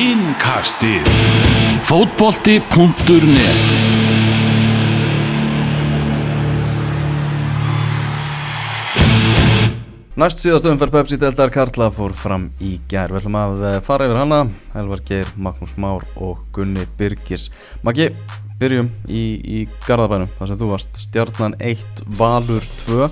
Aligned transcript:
Innkastið. 0.00 1.04
Fótbolti.net 1.84 3.58
Næst 10.16 10.40
síðast 10.40 10.64
umferð 10.70 10.94
Pepsi 10.94 11.18
Deldar 11.20 11.52
Karla 11.52 11.90
fór 11.92 12.14
fram 12.16 12.46
í 12.64 12.78
gær. 12.88 13.12
Við 13.12 13.20
ætlum 13.20 13.36
að 13.42 13.66
eh, 13.68 13.76
fara 13.84 14.06
yfir 14.08 14.22
hana. 14.22 14.38
Elvar 14.72 15.02
Geir, 15.04 15.28
Magnús 15.36 15.76
Már 15.76 16.06
og 16.16 16.46
Gunni 16.56 16.86
Birgis. 16.96 17.50
Maggi, 17.84 18.08
byrjum 18.62 18.88
í, 19.04 19.24
í 19.36 19.66
Garðabænum 19.84 20.32
þar 20.38 20.54
sem 20.54 20.62
þú 20.62 20.70
varst. 20.72 21.02
Stjarnan 21.04 21.58
1, 21.60 22.06
Valur 22.16 22.64
2 22.86 23.10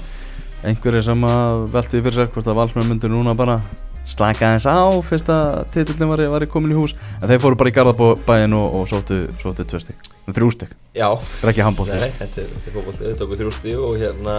Einhverju 0.67 1.05
sem 1.07 1.21
að 1.23 1.69
velti 1.71 2.01
fyrir 2.03 2.17
sér 2.17 2.31
hvort 2.35 2.49
að 2.51 2.57
Valsmenn 2.59 2.89
myndur 2.91 3.13
núna 3.13 3.37
bara 3.39 3.61
slaka 4.09 4.49
aðeins 4.49 4.69
á 4.69 4.79
fyrst 5.05 5.31
að 5.33 5.63
titillin 5.75 6.11
var, 6.11 6.25
var 6.33 6.47
komin 6.51 6.75
í 6.75 6.79
hús. 6.79 6.97
En 7.21 7.29
þeir 7.31 7.43
fóru 7.45 7.59
bara 7.61 7.73
í 7.73 7.77
Garðabæin 7.77 8.57
og, 8.57 8.79
og 8.81 8.91
sótu, 8.91 9.23
sótu 9.43 9.67
tvö 9.69 9.83
stygg, 9.85 10.13
þrjú 10.33 10.53
stygg 10.57 10.77
Það 10.99 11.45
er 11.45 11.53
ekki 11.53 11.67
handbólt 11.67 11.93
nei, 11.95 12.11
þetta 12.19 12.43
er, 12.43 12.53
þetta 12.55 12.71
er 12.71 12.77
fókbóltið, 12.79 13.05
þetta 13.07 13.21
tóku 13.23 13.39
þrjú 13.39 13.53
stíð 13.59 13.83
og 13.87 13.99
hérna 14.01 14.37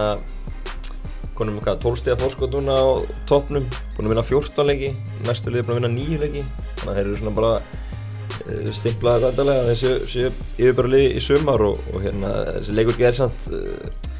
konum 1.40 1.56
við 1.56 1.66
hvað, 1.66 1.78
12 1.84 2.00
stíða 2.00 2.18
fórskot 2.20 2.56
núna 2.56 2.76
á 2.76 2.86
toppnum, 3.28 3.68
búin 3.96 4.08
að 4.08 4.12
vinna 4.12 4.24
14 4.28 4.68
leiki, 4.68 4.90
næstu 5.24 5.52
liði 5.52 5.66
búin 5.68 5.76
að 5.76 5.80
vinna 5.80 5.92
9 5.96 6.18
leiki, 6.24 6.42
þannig 6.80 6.90
að 6.90 6.98
þeir 6.98 7.06
eru 7.06 7.20
svona 7.20 7.34
bara 7.38 7.52
uh, 7.56 8.70
stimplaði 8.76 9.24
vandarlega 9.26 9.62
að 9.62 9.70
þeir 9.70 10.04
séu, 10.12 10.32
yfirbara 10.58 10.92
liði 10.92 11.14
í 11.16 11.24
sumar 11.24 11.64
og, 11.70 11.80
og 11.94 12.04
hérna 12.04 12.34
þessi 12.50 12.76
leikur 12.76 12.98
gerði 13.00 13.20
samt, 13.22 13.48
uh, 13.56 14.10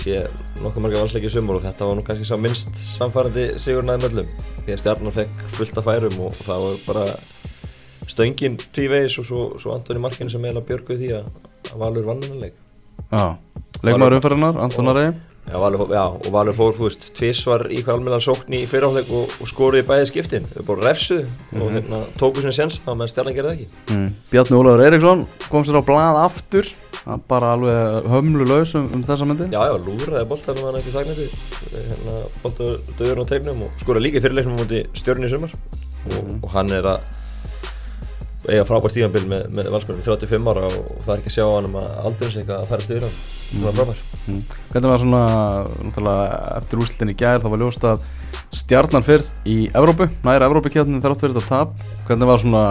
sé 0.00 0.22
nokkuð 0.60 0.84
marga 0.84 1.02
valsleiki 1.02 1.30
í 1.30 1.34
sumar 1.34 1.58
og 1.58 1.64
þetta 1.64 1.88
var 1.88 1.98
nú 1.98 2.04
kannski 2.06 2.28
sá 2.28 2.36
minnst 2.40 2.72
samfærandi 2.80 3.46
sigurinn 3.62 3.94
aðeins 3.94 4.08
öllum, 4.10 4.32
því 4.64 4.74
að 4.74 4.82
stjarnan 4.82 5.16
fekk 5.16 5.42
fullt 5.58 5.80
af 5.80 5.88
færum 5.88 6.20
og, 6.26 6.38
það 6.40 6.66
var 6.66 6.78
bara 6.86 7.06
stöngin 8.10 8.58
tvívegis 8.60 9.18
og 9.22 9.28
svo, 9.28 9.46
svo 9.62 9.74
Antoni 9.76 10.02
Markinu 10.02 10.32
sem 10.32 10.44
eiginlega 10.44 10.68
björguði 10.70 11.00
því 11.04 11.10
að, 11.20 11.28
að 11.70 11.82
Valur 11.84 12.08
vann 12.08 12.24
hennar 12.26 12.46
leik. 12.48 12.56
Já, 13.10 13.24
leikmaður 13.86 14.18
umferðarnar, 14.18 14.62
Anton 14.66 14.92
Ari 14.94 15.10
Já, 15.50 15.56
Valur, 15.58 15.86
já, 15.90 16.04
og 16.14 16.28
Valur 16.30 16.54
fór, 16.54 16.76
þú 16.76 16.86
veist, 16.86 17.08
tvísvar 17.18 17.64
í 17.74 17.80
hver 17.82 17.96
almenna 17.96 18.20
sókn 18.22 18.54
í 18.54 18.60
fyrirháleik 18.70 19.08
og, 19.10 19.32
og 19.42 19.48
skoruði 19.50 19.82
bæði 19.88 20.06
skiptin. 20.12 20.46
Þau 20.46 20.62
búið 20.68 20.84
refsuð 20.86 21.24
og 21.58 21.72
hérna, 21.74 22.02
tóku 22.20 22.44
sinni 22.44 22.54
sens 22.54 22.78
á 22.86 22.94
meðan 22.94 23.10
Stjarnan 23.10 23.34
gerði 23.34 23.56
ekki. 23.56 23.66
mm. 23.90 24.06
Bjarni 24.30 24.60
Ólafur 24.60 24.84
Eriksson 24.86 25.26
kom 25.50 25.66
sér 25.66 25.80
á 25.80 25.88
blað 25.90 26.20
aftur 26.22 26.70
bara 27.30 27.54
alveg 27.56 28.08
hömlu 28.12 28.44
laus 28.46 28.74
um, 28.78 28.84
um 28.94 29.02
þessa 29.06 29.26
myndi 29.26 29.48
Já, 29.50 29.60
já, 29.66 29.74
lúraði 29.82 30.26
boltanum 30.30 30.66
hann 30.68 30.76
ekki 30.82 30.92
þagnandi, 30.94 31.28
hérna, 31.72 32.16
boltaður 32.44 32.82
döður 33.00 33.22
á 33.24 33.30
tegnum 33.30 33.62
og 33.66 33.78
skoraði 33.80 34.04
líka 34.06 34.22
fyrirleiknum 34.22 34.60
múti 34.60 34.82
stjörn 35.00 35.24
í 35.26 35.30
sumar 35.32 35.54
og, 35.56 36.34
og 36.44 36.52
hann 36.54 36.70
er 36.76 36.86
að 36.92 37.08
eiga 38.50 38.64
frábært 38.68 38.96
tíðanbill 38.96 39.26
með, 39.30 39.44
með 39.56 39.68
valsmennum 39.74 40.04
35 40.06 40.50
ára 40.52 40.64
og, 40.68 40.78
og 40.94 41.02
það 41.04 41.12
er 41.14 41.20
ekki 41.22 41.30
að 41.32 41.36
sjá 41.36 41.44
á 41.46 41.54
hann 41.56 41.68
um 41.70 41.76
að 41.80 41.90
aldrei 42.10 42.30
sig 42.34 42.50
að 42.56 42.64
færa 42.70 42.86
stuður 42.86 43.06
hann. 43.06 43.18
Það 43.50 43.66
var 43.66 43.76
frábær. 43.80 44.00
mm. 44.30 44.40
Hvernig 44.72 44.90
var 44.92 45.02
svona, 45.04 45.20
náttúrulega 45.84 46.40
eftir 46.60 46.82
úrslitin 46.84 47.12
í 47.12 47.18
gær 47.18 47.40
þá 47.42 47.48
var 47.50 47.62
ljóst 47.64 47.86
að 47.90 48.08
stjarnan 48.60 49.06
fyrr 49.06 49.24
í 49.50 49.56
Evrópu, 49.74 50.06
næra 50.26 50.46
Evrópukjarnin 50.50 51.02
þrátt 51.02 51.22
fyrir 51.22 51.34
þetta 51.38 51.50
tap 51.50 51.86
Hvernig 52.08 52.30
var 52.30 52.42
svona, 52.42 52.62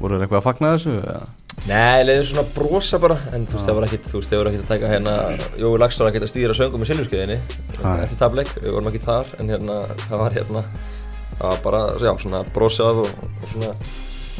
voru 0.00 0.16
þeir 0.18 0.24
eitthvað 0.26 0.40
að 0.40 0.46
fagna 0.48 0.72
þessu? 0.76 0.96
eða? 1.02 1.26
Nei, 1.66 2.02
leiður 2.06 2.26
svona 2.28 2.44
brosa 2.54 2.98
bara, 3.02 3.16
en 3.34 3.46
þú 3.48 3.56
veist, 3.56 3.66
það 3.66 3.78
var 3.78 3.86
ekkit, 3.88 4.04
þú 4.10 4.18
veist, 4.20 4.30
þau 4.30 4.38
voru 4.38 4.50
ekkit 4.52 4.64
að 4.66 4.72
taka 4.74 4.90
hérna, 4.92 5.14
Jói 5.58 5.70
Lagsson 5.82 6.06
að 6.06 6.12
geta 6.18 6.28
stýra 6.30 6.54
söngum 6.54 6.82
með 6.82 6.90
silfurskeiðinni 6.92 7.38
Nei. 7.80 7.94
eftir 8.04 8.20
tableik, 8.20 8.52
við 8.60 8.74
vorum 8.76 8.90
ekki 8.92 9.00
þar, 9.02 9.32
en 9.40 9.50
hérna, 9.50 9.78
það 10.04 10.20
var 10.22 10.36
hérna, 10.36 10.62
það 11.32 11.46
var 11.48 11.62
bara, 11.64 11.80
já, 12.04 12.12
svona 12.22 12.42
brosað 12.54 13.00
og, 13.02 13.10
og 13.40 13.48
svona 13.54 13.72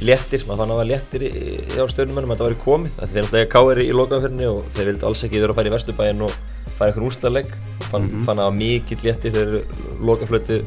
léttir, 0.04 0.42
maður 0.46 0.58
fann 0.60 0.70
að 0.70 0.74
það 0.74 0.80
var 0.82 0.88
léttir 0.90 1.22
í, 1.24 1.30
í, 1.32 1.54
á 1.80 1.84
stjórnumennum 1.88 2.32
að 2.34 2.40
það 2.42 2.48
væri 2.50 2.60
komið, 2.64 2.96
af 3.00 3.06
því 3.08 3.14
þeir 3.14 3.24
náttúrulega 3.26 3.52
káir 3.54 3.80
í 3.80 3.86
lokafyrni 3.96 4.46
og 4.50 4.66
þeir 4.76 4.90
vildi 4.90 5.06
alls 5.08 5.22
ekki 5.24 5.40
vera 5.40 5.54
að 5.54 5.60
fara 5.60 5.70
í 5.70 5.74
Vesturbæinn 5.76 6.24
og 6.26 6.34
fara 6.76 6.90
einhvern 6.90 7.06
úrslaðleik, 7.08 7.54
fann, 7.90 8.10
fann 8.26 8.36
að 8.36 8.42
það 8.42 8.50
var 8.50 8.58
mikill 8.60 8.98
léttir 9.06 9.36
þegar 9.36 10.04
lokaflötið 10.10 10.66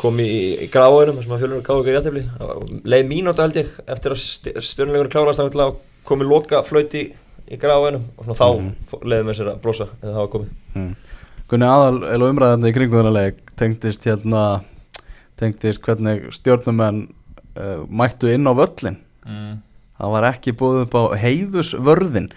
kom 0.00 0.20
í, 0.20 0.28
í 0.64 0.68
gráðunum 0.72 1.16
þar 1.18 1.24
sem 1.26 1.34
að 1.36 1.42
fjölunum 1.44 1.64
gáði 1.64 1.80
ykkur 1.80 1.92
í 1.92 1.98
aðtefli 2.00 2.84
leið 2.88 3.08
mínúta 3.10 3.44
held 3.44 3.58
ég 3.60 3.72
eftir 3.92 4.14
að 4.14 4.22
stjórnulegur 4.64 5.10
klárast 5.12 5.40
þá 5.40 5.74
komið 6.08 6.30
loka 6.30 6.62
flöyti 6.64 7.02
í 7.50 7.58
gráðunum 7.60 8.06
og 8.16 8.24
svona 8.24 8.38
þá 8.38 8.46
Mhm. 8.50 8.68
mm. 8.70 9.04
leiði 9.10 9.26
mér 9.28 9.36
sér 9.40 9.50
að 9.52 9.60
brosa 9.64 9.88
eða 10.02 10.12
það 10.14 10.20
var 10.24 10.30
komið 10.36 10.56
Mm. 10.70 10.92
Gunni 11.50 11.66
aðal, 11.66 11.96
eða 12.14 12.26
umræðandi 12.30 12.68
í 12.70 12.74
kringu 12.76 12.94
þennan 13.00 13.16
leik 13.16 13.38
tengdist 13.58 14.04
hérna 14.06 14.42
tengdist 15.40 15.82
hvernig 15.82 16.28
stjórnumenn 16.36 17.00
uh, 17.56 17.82
mættu 17.88 18.30
inn 18.30 18.48
á 18.48 18.52
völlin 18.54 19.00
mm. 19.26 19.58
það 19.98 20.14
var 20.16 20.28
ekki 20.30 20.56
búið 20.60 20.84
upp 20.86 20.96
á 20.96 21.02
heiðusvörðin 21.24 22.30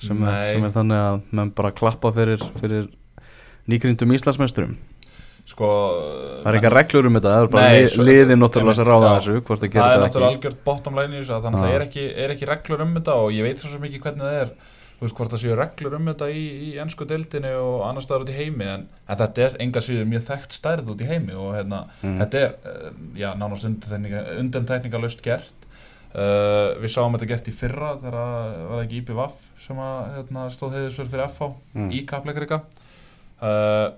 sem, 0.00 0.22
er, 0.24 0.54
sem 0.54 0.68
er 0.68 0.74
þannig 0.76 1.02
að 1.06 1.18
menn 1.36 1.52
bara 1.56 1.72
klappa 1.76 2.12
fyrir, 2.16 2.44
fyrir 2.60 2.88
nýgrindum 3.70 4.14
Íslandsmeisturum. 4.16 4.78
Sko 5.48 5.68
það 6.44 6.48
er 6.50 6.56
eitthvað 6.56 6.74
reglur 6.76 7.08
um 7.08 7.16
þetta, 7.16 7.30
það 7.32 7.44
er 7.44 7.48
bara 7.52 7.70
Nei, 7.70 8.06
liðin 8.06 8.38
náttúrulega 8.42 8.76
sem 8.76 8.86
ráða 8.86 9.12
þessu 9.16 9.38
það 9.40 9.64
er 9.64 10.02
náttúrulega 10.04 10.10
ekki. 10.10 10.26
algjört 10.28 10.60
bottom 10.66 11.00
line 11.00 11.16
í 11.16 11.22
þessu 11.22 11.38
Þannig 11.46 11.58
að 11.58 11.64
það 11.64 11.76
er 11.76 11.84
ekki, 11.86 12.04
er 12.24 12.34
ekki 12.34 12.48
reglur 12.50 12.84
um 12.84 12.92
þetta 12.98 13.16
og 13.18 13.32
ég 13.34 13.46
veit 13.48 13.62
svo 13.62 13.80
ekki 13.80 14.02
hvernig 14.04 14.26
það 14.26 14.36
er 14.44 14.52
Þú 15.00 15.06
veist 15.06 15.16
hvort 15.16 15.32
það 15.32 15.40
séu 15.40 15.54
reglur 15.56 15.94
um 15.96 16.08
þetta 16.10 16.26
í, 16.28 16.40
í 16.68 16.70
ennsku 16.82 17.06
deildinni 17.08 17.50
og 17.56 17.86
annar 17.88 18.04
staðar 18.04 18.26
út 18.26 18.32
í 18.34 18.36
heimi 18.36 18.66
en, 18.68 18.82
en 19.08 19.16
þetta 19.22 19.46
er 19.46 19.54
enga 19.64 19.80
síður 19.80 20.10
mjög 20.10 20.26
þekkt 20.28 20.52
stærð 20.58 20.90
út 20.92 21.00
í 21.00 21.08
heimi 21.08 21.32
og 21.40 21.54
hérna, 21.56 21.78
Mm. 22.04 22.18
þetta 22.20 22.42
er 22.44 22.50
eh, 22.68 22.90
já, 23.22 23.30
nánast 23.40 23.64
undantekningalust 23.64 25.22
gert 25.24 25.66
uh, 26.14 26.76
Við 26.82 26.92
sáum 26.92 27.16
þetta 27.16 27.28
gert 27.32 27.48
í 27.50 27.54
fyrra 27.56 27.94
þegar 28.00 28.18
að- 28.20 28.60
var 28.60 28.76
það 28.76 28.84
ekki 28.84 29.00
IPVAF 29.02 29.48
sem 29.64 29.80
að 29.86 29.98
hérna, 30.18 30.44
stóð 30.52 30.76
heiðisverð 30.78 31.10
fyrir 31.14 31.26
FH 31.28 31.50
Mm. 31.80 31.90
í 31.96 32.04
kapleikarika 32.12 32.60
uh, 33.40 33.88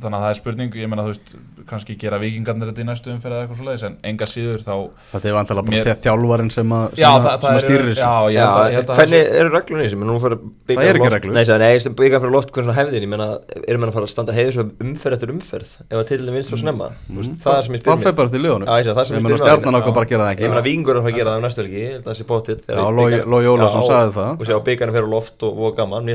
þannig 0.00 0.16
að 0.18 0.22
það 0.24 0.30
er 0.32 0.38
spurning 0.40 0.70
ég 0.80 0.88
meina 0.90 1.04
þú 1.06 1.10
veist, 1.12 1.28
kannski 1.70 1.96
gera 2.00 2.18
vikingarnir 2.22 2.70
þetta 2.70 2.82
í 2.82 2.86
næstu 2.88 3.08
umferð 3.14 3.34
eða 3.36 3.42
eitthvað 3.44 3.58
svoleiðis 3.60 3.84
en 3.88 3.94
enga 4.10 4.26
síður 4.30 4.60
þá 4.64 4.74
þetta 5.12 5.26
er 5.30 5.34
vantilega 5.36 5.64
bara 5.66 5.74
Mér- 5.76 5.86
Mér... 5.90 5.98
þjálfarinn 6.06 6.52
sem 6.54 6.68
að, 6.76 6.84
sem 6.90 7.02
já, 7.02 7.08
að, 7.10 7.20
það, 7.20 7.30
sem 7.30 7.40
það 7.40 7.54
að 7.54 7.64
stýrir 7.64 7.80
er, 7.80 7.86
þessu. 7.90 8.00
já, 8.00 8.06
að, 8.10 8.54
að 8.60 8.64
hvernig 8.70 8.86
það 8.90 9.06
sé- 9.10 9.30
eru 9.40 9.48
reglunni 9.56 9.84
þessu, 9.86 9.98
Það 10.70 10.84
er 10.86 10.94
ekki 11.00 11.10
reglur. 11.14 11.34
Nei, 11.34 11.44
sagði, 11.44 11.60
nei, 11.60 11.74
byggja 12.00 12.18
fyrir 12.22 12.32
loft 12.34 12.50
hvernig 12.54 12.66
svona 12.70 12.78
hefðin, 12.78 13.04
ég 13.04 13.10
meina, 13.10 13.26
erum 13.66 13.80
menn 13.82 13.90
að 13.90 13.96
fara 13.96 14.06
að 14.06 14.12
standa 14.14 14.32
heiður 14.36 14.54
svo 14.54 14.64
umferð 14.86 15.14
eftir 15.16 15.30
umferð 15.34 15.70
ef 15.90 15.96
að 15.98 16.06
tillin 16.10 16.34
vinst 16.36 16.50
svo 16.52 16.58
snemma, 16.60 16.86
Þú 17.10 17.18
veist, 17.20 17.34
það 17.44 17.54
er 17.58 17.62
sem 17.66 17.74
ég 17.74 17.80
spyr 17.82 17.90
það 17.90 18.04
fer 18.06 18.14
bara 18.20 18.30
til 18.30 18.42
liðunum. 18.44 18.66
Já, 18.70 18.74
ég 18.80 18.84
sé, 18.86 18.92
það 18.94 19.04
sem 19.06 19.14
ég 19.16 19.22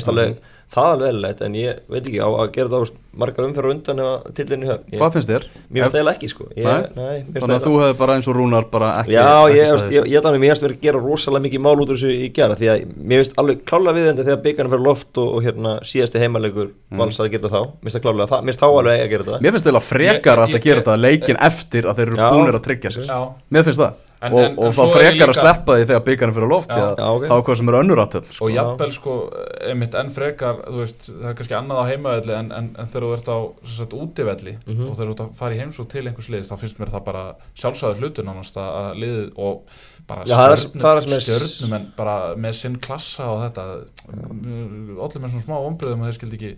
spyr 0.06 0.26
mig 0.26 0.36
það 0.74 0.92
er 0.92 1.00
það 1.00 1.06
um 1.06 1.06
það 1.06 1.06
það. 1.06 1.06
Og 1.06 1.06
og, 1.06 1.06
og 1.06 1.06
finnst 1.06 1.06
alveg 1.06 1.06
það 1.06 1.10
eðlilegt 1.10 1.42
en 1.46 1.56
ég 1.56 1.80
veit 1.90 2.08
ekki 2.08 2.22
á 2.22 2.30
að 2.30 2.52
gera 2.56 2.70
það 2.70 2.94
margar 3.16 3.46
umferð 3.48 3.72
undan 3.72 4.00
ef 4.00 4.24
tillinu 4.36 4.68
hér 4.68 4.80
hvað 5.00 5.14
finnst 5.16 5.30
þér? 5.30 5.46
Mér 5.70 5.86
finnst 5.86 5.96
það 5.96 6.10
ekki 6.12 6.30
sko 6.30 6.48
ég, 6.52 6.66
Nei? 6.66 6.84
nei, 6.96 7.24
finnst 7.24 7.46
þannig 7.46 7.46
að 7.46 7.56
það 7.56 7.66
þú 7.66 7.76
hefði 7.82 7.98
bara 8.02 8.16
eins 8.16 8.28
og 8.28 8.36
Rúnar 8.36 8.66
bara 8.72 8.90
ekki 9.02 9.16
Já, 9.16 9.24
ekki 9.24 9.56
ég, 9.56 9.66
staðið 9.66 9.96
ég, 9.96 10.10
ég, 10.12 10.12
ég 10.16 10.24
finnst 10.26 10.66
verið 10.66 10.76
að 10.76 10.82
gera 10.82 11.00
rosalega 11.06 11.46
mikið 11.46 11.64
mál 11.64 11.76
út 11.80 11.90
úr 11.90 11.96
þessu 11.96 12.12
í 12.12 12.32
gera 12.36 12.56
því 12.60 12.68
að 12.74 12.84
mér 12.96 13.24
finnst 13.24 13.40
alveg 13.40 13.64
klálega 13.66 13.96
við 13.96 14.10
þetta 14.10 14.26
þegar 14.28 14.44
byggarnir 14.46 14.74
fyrir 14.76 14.86
loft 14.90 15.22
og, 15.22 15.30
og 15.36 15.46
hérna 15.46 15.76
síðasti 15.86 16.20
heimalegur 16.20 16.74
Mm. 16.96 17.00
vals 17.02 17.18
að 17.20 17.32
gera 17.34 17.50
það 17.50 17.56
þá, 17.56 17.72
mér 17.82 17.92
finnst 17.92 17.96
það 17.98 18.04
klálega 18.06 18.28
það, 18.30 18.44
mér 18.46 18.54
finnst 18.54 18.62
þá 18.62 18.68
alveg 18.68 19.02
að 19.02 19.10
gera 19.10 19.24
það 19.26 19.42
Mér 19.42 19.52
finnst 19.56 19.66
það 19.66 19.88
frekar 19.90 20.38
að 20.38 20.52
það 20.54 20.62
gera 20.66 20.82
þetta 20.82 20.98
leikin 21.02 21.40
eftir 21.42 21.88
að 21.90 21.96
þeir 22.00 22.08
eru 22.12 22.28
búinir 22.36 22.56
að 22.60 22.64
tryggja 22.68 22.92
Já. 22.96 23.18
Mér 23.52 23.66
finnst 23.66 23.82
það 23.82 24.05
En- 24.22 24.34
og, 24.34 24.40
en- 24.40 24.58
og 24.58 24.66
en 24.66 24.72
þá 24.72 24.86
frekar 24.96 25.28
að 25.28 25.34
líka- 25.34 25.42
sleppa 25.44 25.74
því 25.76 25.86
þegar 25.86 26.04
byggarnir 26.06 26.36
fyrir 26.36 26.50
loft 26.50 26.70
Já. 26.70 26.76
já, 26.78 26.96
Já, 26.98 27.08
ok. 27.16 27.24
þá 27.30 27.34
er 27.36 27.42
hvað 27.46 27.58
sem 27.60 27.70
er 27.70 27.76
önnur 27.82 28.00
og 28.06 28.14
sko. 28.32 28.48
jafnvel 28.56 28.92
sko, 28.96 29.14
einmitt 29.70 29.94
enn 30.00 30.10
frekar 30.16 30.56
þú 30.66 30.78
veist, 30.82 31.10
það 31.12 31.30
er 31.30 31.34
kannski 31.36 31.56
annað 31.60 31.82
á 31.82 31.84
heimavelli 31.90 32.34
en, 32.40 32.52
en, 32.52 32.70
en 32.80 32.88
þegar 32.88 33.04
þú 33.06 33.14
ert 33.18 33.28
á 33.30 33.38
sem 33.66 33.76
sagt, 33.82 33.94
útivelli 33.94 34.56
Mhm. 34.66 34.88
og 34.90 34.96
þegar 34.96 35.08
þú 35.08 35.12
ert 35.16 35.24
að 35.26 35.34
fara 35.36 35.54
í 35.56 35.60
heimsók 35.60 35.90
til 35.90 36.06
einhvers 36.08 36.30
liðs 36.30 36.50
þá 36.50 36.56
finnst 36.64 36.80
mér 36.80 36.90
það 36.96 37.04
bara 37.06 37.26
sjálfsæður 37.56 38.00
hlutur 38.02 38.24
nánast 38.26 38.56
að 38.56 38.70
að 38.82 38.96
liðið 39.04 39.32
og 39.38 39.62
bara 40.08 40.22
er- 40.22 41.20
stjörnum 41.22 41.76
en 41.76 41.92
bara 41.98 42.36
með 42.36 42.54
sinn 42.54 42.76
klassa 42.80 43.26
og 43.30 43.42
þetta 43.52 43.86
allir 44.06 45.22
með 45.22 45.32
svona 45.34 45.46
smá 45.46 45.58
ombriðum 45.60 46.02
að 46.04 46.10
þeir 46.10 46.18
skildi 46.20 46.40
ekki 46.40 46.56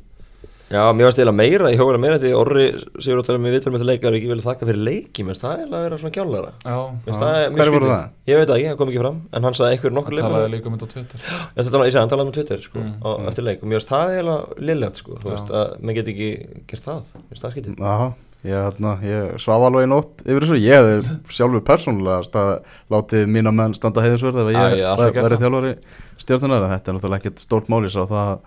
Já, 0.67 0.81
mér 0.91 1.07
finnst 1.07 1.19
eiginlega 1.21 1.37
meira, 1.37 1.69
ég 1.71 1.79
hóður 1.79 1.97
meira 2.03 2.17
því 2.19 2.29
að 2.33 2.39
Orri 2.41 2.63
sigur 2.99 3.21
áttur 3.21 3.37
með 3.39 3.53
vitur 3.55 3.71
með 3.71 3.79
þetta 3.79 3.87
leikar 3.87 4.15
ekki 4.17 4.27
vilja 4.33 4.43
þakka 4.49 4.67
fyrir 4.67 4.81
leiki, 4.83 5.23
mér 5.23 5.31
finnst 5.31 5.43
það 5.45 5.53
eiginlega 5.61 5.77
að 5.79 5.85
vera 5.87 5.99
svona 6.01 6.15
kjálara 6.17 6.49
já, 6.59 6.75
Já. 7.07 7.13
það 7.21 7.37
Hverjir 7.55 7.71
voru 7.77 7.87
það? 7.87 8.01
Ég 8.27 8.35
veit 8.41 8.49
það 8.51 8.57
ekki, 8.57 8.67
það 8.67 8.77
kom 8.81 8.91
ekki 8.91 9.01
fram 9.05 9.21
En 9.31 9.47
hann 9.47 9.55
sagði 9.55 9.77
eitthvað 9.77 9.95
nokkur 9.95 10.11
það 10.11 10.17
leikmenn 10.17 10.35
talaði 10.35 10.51
líka 10.57 10.67
um 10.67 10.75
þetta 10.75 10.87
á 10.87 10.93
Twitter. 10.97 11.19
Að 11.55 11.71
tala- 11.71 11.87
ég 11.87 11.93
sagði, 11.95 12.03
hann 12.03 12.11
talaði 12.11 12.27
um 12.27 12.35
Twitter 12.37 12.59
sko, 12.67 12.77
Mm, 12.83 12.93
á, 12.99 13.09
eftir 13.31 13.43
leik. 13.47 13.59
Og 13.63 13.67
mér 13.71 13.79
finnst 13.79 13.91
það 13.95 14.11
eiginlega 14.11 14.67
lillend 14.67 14.95
sko, 14.99 15.11
þú 15.23 15.27
Já. 15.27 15.31
veist, 15.37 15.49
að 15.55 15.67
maður 15.87 15.95
get 16.01 16.07
ekki 16.11 16.29
gert 16.67 16.83
það. 16.83 17.01
Mér 17.15 17.31
finnst 17.31 17.43
það 17.47 17.53
skítið 17.55 17.73
Já, 17.79 17.95
ég, 18.43 18.59
hérna, 18.67 18.91
ég 19.07 19.39
svaf 19.39 19.61
alveg 19.67 19.87
í 19.87 19.91
nótt 19.95 20.15
yfir 20.27 20.43
þessu, 20.43 20.59
ég 20.67 21.11
sjálfur 21.31 21.63
persónulega 21.63 22.19
stað, 22.27 22.51
látið 22.91 23.23
mína 23.31 23.53
menn 23.55 23.73
standa 23.73 24.03
heiðisverð 24.03 24.43
ef 24.43 24.51
Já, 24.51 24.59
ég 24.67 24.77
ég 24.77 24.83
hef 24.83 24.91
alltaf 24.91 25.07
væri 25.07 25.13
gert 25.15 25.23
væri 25.23 25.37
það. 25.37 25.43
þjálfari 25.47 25.73
stjórnunar 26.27 26.67
þetta 26.75 26.87
er 26.91 26.93
náttúrulega 26.99 27.19
ekkert 27.23 27.39
stórt 27.39 27.67
mális 27.71 27.95
á 27.95 28.03
það 28.03 28.39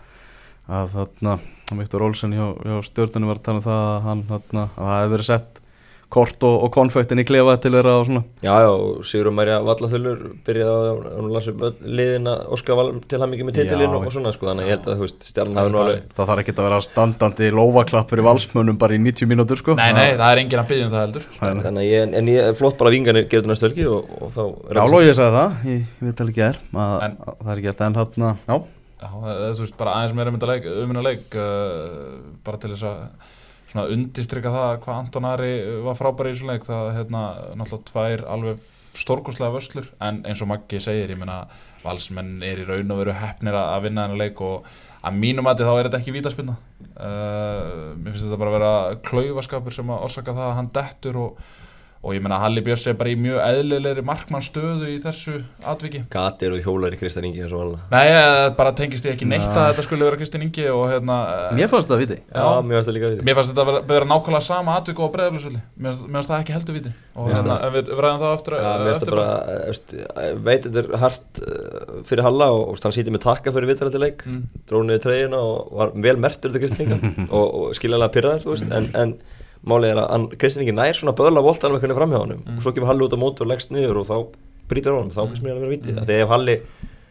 að 0.71 0.87
þarna 0.95 1.39
Viktor 1.79 2.03
Olsen 2.03 2.33
hjá, 2.35 2.47
hjá 2.67 2.83
stjórnunum 2.91 3.29
var 3.29 3.37
að 3.39 3.43
tala 3.43 3.59
um 3.59 3.63
það 3.63 3.83
að 3.87 4.03
hann 4.09 4.23
þarna, 4.29 4.69
að 4.77 4.85
það 4.91 5.01
hefði 5.01 5.13
verið 5.17 5.25
sett 5.31 5.57
kort 6.11 6.43
og, 6.43 6.57
og 6.67 6.73
konfektin 6.75 7.21
í 7.23 7.25
klefa 7.25 7.53
til 7.63 7.71
þeirra 7.71 7.93
og 8.01 8.07
svona. 8.09 8.21
Já, 8.43 8.51
já, 8.65 8.71
og 8.75 9.05
Sigur 9.07 9.31
Marja 9.31 9.61
Vallaþullur 9.63 10.25
byrjaði 10.43 10.73
á 10.75 10.91
að 10.91 11.05
hún 11.21 11.29
lasi 11.31 11.53
liðin 11.87 12.27
að 12.27 12.41
Óskar 12.57 12.75
Val 12.81 12.89
til 13.07 13.21
hann 13.23 13.31
mikið 13.31 13.47
með 13.47 13.55
titilinn 13.61 13.95
og, 13.95 14.09
svona 14.11 14.33
sko, 14.35 14.49
þannig 14.51 14.65
að 14.67 14.71
ég 14.73 14.75
held 14.75 14.89
að 14.91 14.97
þú 14.99 15.05
veist, 15.07 15.29
stjarnan 15.29 15.61
hafi 15.61 15.71
nú 15.71 15.79
alveg 15.85 16.01
það 16.19 16.27
þarf 16.33 16.43
ekki 16.43 16.55
að 16.57 16.67
vera 16.67 16.81
standandi 16.89 17.53
lofaklapp 17.61 18.11
fyrir 18.11 18.27
valsmönnum 18.27 18.81
bara 18.83 18.99
í 18.99 19.01
90 19.05 19.31
mínútur 19.31 19.63
sko. 19.63 19.79
Nei, 19.79 19.87
nei, 19.95 20.09
það 20.19 20.27
er 20.35 20.43
enginn 20.43 20.65
að 20.65 20.69
byggja 20.73 20.89
um 20.89 20.93
það 20.97 21.07
heldur. 21.07 21.31
Þannig 21.39 21.71
að 21.71 21.87
ég, 21.93 22.19
en 22.25 22.33
ég, 22.35 22.51
flott 22.59 22.79
bara 22.83 22.91
að 22.91 22.99
vinganir 22.99 23.31
gerði 23.31 23.53
næstu 23.53 23.69
helgi 23.71 23.87
og, 23.87 24.11
og 24.19 24.35
þá 24.35 24.43
er 24.43 24.51
Já, 24.51 24.83
það- 24.83 24.93
Lógi 24.97 25.15
sagði 25.21 25.39
það, 25.39 25.57
ég, 25.71 25.87
ég 25.87 26.11
veit 26.11 26.27
alveg 26.27 26.35
ekki 26.35 26.47
er 26.51 26.61
að, 26.75 27.07
En- 27.07 27.17
að 28.51 28.69
er 29.01 29.55
þú 29.57 29.65
veist, 29.65 29.77
bara 29.81 29.99
aðeins 29.99 30.17
meira 30.17 30.33
um 30.33 30.39
þetta 30.39 30.51
leik, 30.51 30.67
um 30.71 30.97
þetta 30.97 31.39
uh, 31.41 32.19
bara 32.47 32.61
til 32.61 32.73
þess 32.75 32.89
að 32.91 33.31
svona 33.71 33.87
undistrykka 33.95 34.51
það 34.51 34.77
hvað 34.85 34.99
Anton 34.99 35.31
Ari 35.31 35.55
var 35.87 35.99
frábæri 35.99 36.33
í 36.33 36.35
þessum 36.35 36.51
leik 36.51 36.67
það 36.67 36.93
hérna 36.97 37.25
náttúrulega 37.59 37.91
tvær 37.93 38.25
alveg 38.35 38.63
stórkostlega 38.99 39.55
vöslur 39.55 39.91
en 40.03 40.25
eins 40.27 40.41
og 40.43 40.51
Maggi 40.51 40.81
segir, 40.83 41.13
ég 41.13 41.19
meina 41.21 41.45
valsmenn 41.85 42.41
er 42.43 42.65
í 42.65 42.67
raun 42.67 42.91
og 42.91 43.05
veru 43.05 43.15
hefnir 43.15 43.55
að 43.55 43.75
að 43.77 43.85
vinna 43.87 44.07
þennan 44.07 44.23
leik 44.25 44.43
og 44.43 44.67
að 45.07 45.21
mínum 45.23 45.47
mati 45.47 45.65
þá 45.65 45.73
er 45.77 45.87
þetta 45.89 46.01
ekki 46.01 46.15
vítaspinna 46.17 46.57
uh, 46.59 47.95
mér 47.97 48.11
finnst 48.11 48.27
þetta 48.27 48.41
bara 48.41 48.51
að 48.51 48.57
vera 48.59 49.01
klaufaskapur 49.07 49.77
sem 49.77 49.93
að 49.95 50.07
orsaka 50.09 50.35
það 50.37 50.49
að 50.49 50.57
hann 50.59 50.73
dettur 50.77 51.21
og, 51.23 51.45
og 52.01 52.15
ég 52.17 52.23
meina 52.25 52.39
Halli 52.41 52.63
Björns 52.65 52.87
er 52.89 52.95
bara 52.97 53.11
í 53.13 53.17
mjög 53.21 53.39
eðlilegri 53.45 54.03
markmannstöðu 54.09 54.87
í 54.89 54.95
þessu 55.05 55.35
atviki. 55.69 56.01
Gatir 56.13 56.55
og 56.57 56.63
hjólar 56.65 56.95
í 56.97 56.99
Kristján 57.01 57.27
Ingi 57.29 57.43
eins 57.45 57.53
og 57.53 57.61
alveg 57.67 57.93
Nei, 57.93 58.07
eh, 58.09 58.45
bara 58.57 58.73
tengist 58.77 59.05
ég 59.05 59.13
ekki 59.19 59.29
neitt 59.29 59.45
Nei. 59.45 59.53
að 59.53 59.67
þetta 59.75 59.85
skulle 59.85 60.07
vera 60.09 60.17
Kristinn 60.21 60.47
Ingi 60.47 60.65
og 60.73 60.87
hérna 60.89 61.17
eh, 61.35 61.51
mér 61.59 61.69
fannst 61.69 61.91
það 61.93 62.01
viti. 62.05 62.17
Já, 62.33 62.47
mér 62.65 62.75
finnst 62.79 62.89
það 62.89 62.97
líka 62.97 63.11
við 63.11 63.21
mér 63.29 63.37
fannst 63.37 63.53
þetta 63.53 63.67
vera, 63.69 63.83
vera 63.91 64.09
nákvæmlega 64.15 64.47
sama 64.49 64.77
atvik 64.81 65.03
og 65.05 65.13
breyðablisvöldi 65.17 65.61
mér 65.61 65.91
fannst- 65.91 66.07
mér 66.09 66.17
fannst 66.17 66.33
það 66.33 66.41
ekki 66.41 66.57
heldur 66.57 66.79
viti. 66.79 66.95
Og 67.21 67.29
hérna, 67.35 67.59
ef 67.69 67.77
við, 67.77 67.85
ræðum 68.01 68.21
það 68.25 68.33
Já, 68.41 68.73
mér 68.81 68.89
finnst 68.89 69.03
eftir 69.03 69.13
það 69.13 69.21
bara, 69.21 69.37
eh, 70.25 70.33
veit 70.49 70.63
þetta 70.65 70.81
er 70.81 70.89
hart 71.05 71.43
uh, 71.45 72.01
fyrir 72.09 72.25
Halla 72.25 72.47
og, 72.57 72.63
og 72.73 72.81
hann 72.81 72.97
sýti 72.97 73.13
með 73.13 73.27
takka 73.27 73.53
fyrir 73.53 73.69
viðtalandi 73.75 74.01
leik. 74.01 74.25
Mm. 74.25 74.43
dróð 74.71 74.89
niður 74.89 75.05
treyjuna 75.05 75.39
og 75.45 75.57
var 75.77 75.93
vel 76.01 76.17
mertur 76.17 76.51
málið 79.67 79.91
er 79.93 79.99
að 80.03 80.11
hann- 80.11 80.29
Kristján 80.41 80.63
Ingi 80.65 80.73
nær 80.77 80.95
svona 80.97 81.13
böðla 81.17 81.43
voltan 81.45 81.73
með 81.75 81.81
hvernig 81.85 81.99
framhjá 82.01 82.21
honum. 82.23 82.41
Mm. 82.47 82.57
og 82.57 82.63
svo 82.65 82.73
kemur 82.73 82.89
Halli 82.91 83.05
út 83.05 83.13
á 83.17 83.19
móti 83.21 83.41
og 83.45 83.51
leggst 83.51 83.71
niður 83.75 84.01
og 84.01 84.07
þá 84.09 84.17
brýtur 84.71 84.95
honum, 84.97 85.11
þá 85.11 85.21
finnst 85.29 85.43
mér 85.45 85.57
að 85.57 85.61
vera 85.61 85.73
vitið 85.75 85.93
mm. 85.97 86.07
þegar 86.07 86.25
ef 86.25 86.29
Halli 86.35 86.57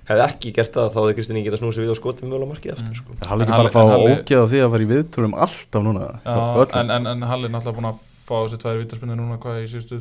hefði 0.10 0.24
ekki 0.26 0.52
gert 0.58 0.74
það 0.74 0.88
þá 0.90 1.00
hefði 1.04 1.16
Kristján 1.20 1.38
Ingi 1.38 1.50
getað 1.50 1.62
snúið 1.62 1.74
sig 1.78 1.84
við 1.86 1.92
og 1.94 2.00
skotið 2.00 2.26
mögulega 2.32 2.50
markið 2.50 2.74
aftur 2.74 2.96
sko. 2.98 3.12
það 3.20 3.28
er 3.28 3.34
alveg 3.36 3.46
En 3.46 3.54
ekki 3.54 3.62
bara 3.62 3.74
fá 3.76 3.82
Halli- 3.84 3.94
Halli- 3.94 4.16
ógeð 4.24 4.42
á 4.42 4.46
því 4.50 4.60
að 4.66 4.72
vera 4.74 4.84
í 4.84 4.90
viðtölum 4.90 5.36
alltaf 5.46 5.84
núna. 5.86 6.08
Já, 6.26 6.34
öllum. 6.34 6.76
en, 6.80 6.90
en, 6.98 7.08
en 7.14 7.22
Halli 7.30 7.46
er 7.46 7.54
náttúrulega 7.54 7.78
búin 7.78 7.90
að 7.92 8.00
fá 8.26 8.36
þessi 8.42 8.58
tvær 8.64 8.80
vítarspinnir 8.82 9.20
núna 9.20 9.38
hvað 9.44 9.62
í 9.62 9.70
síðustu 9.70 10.00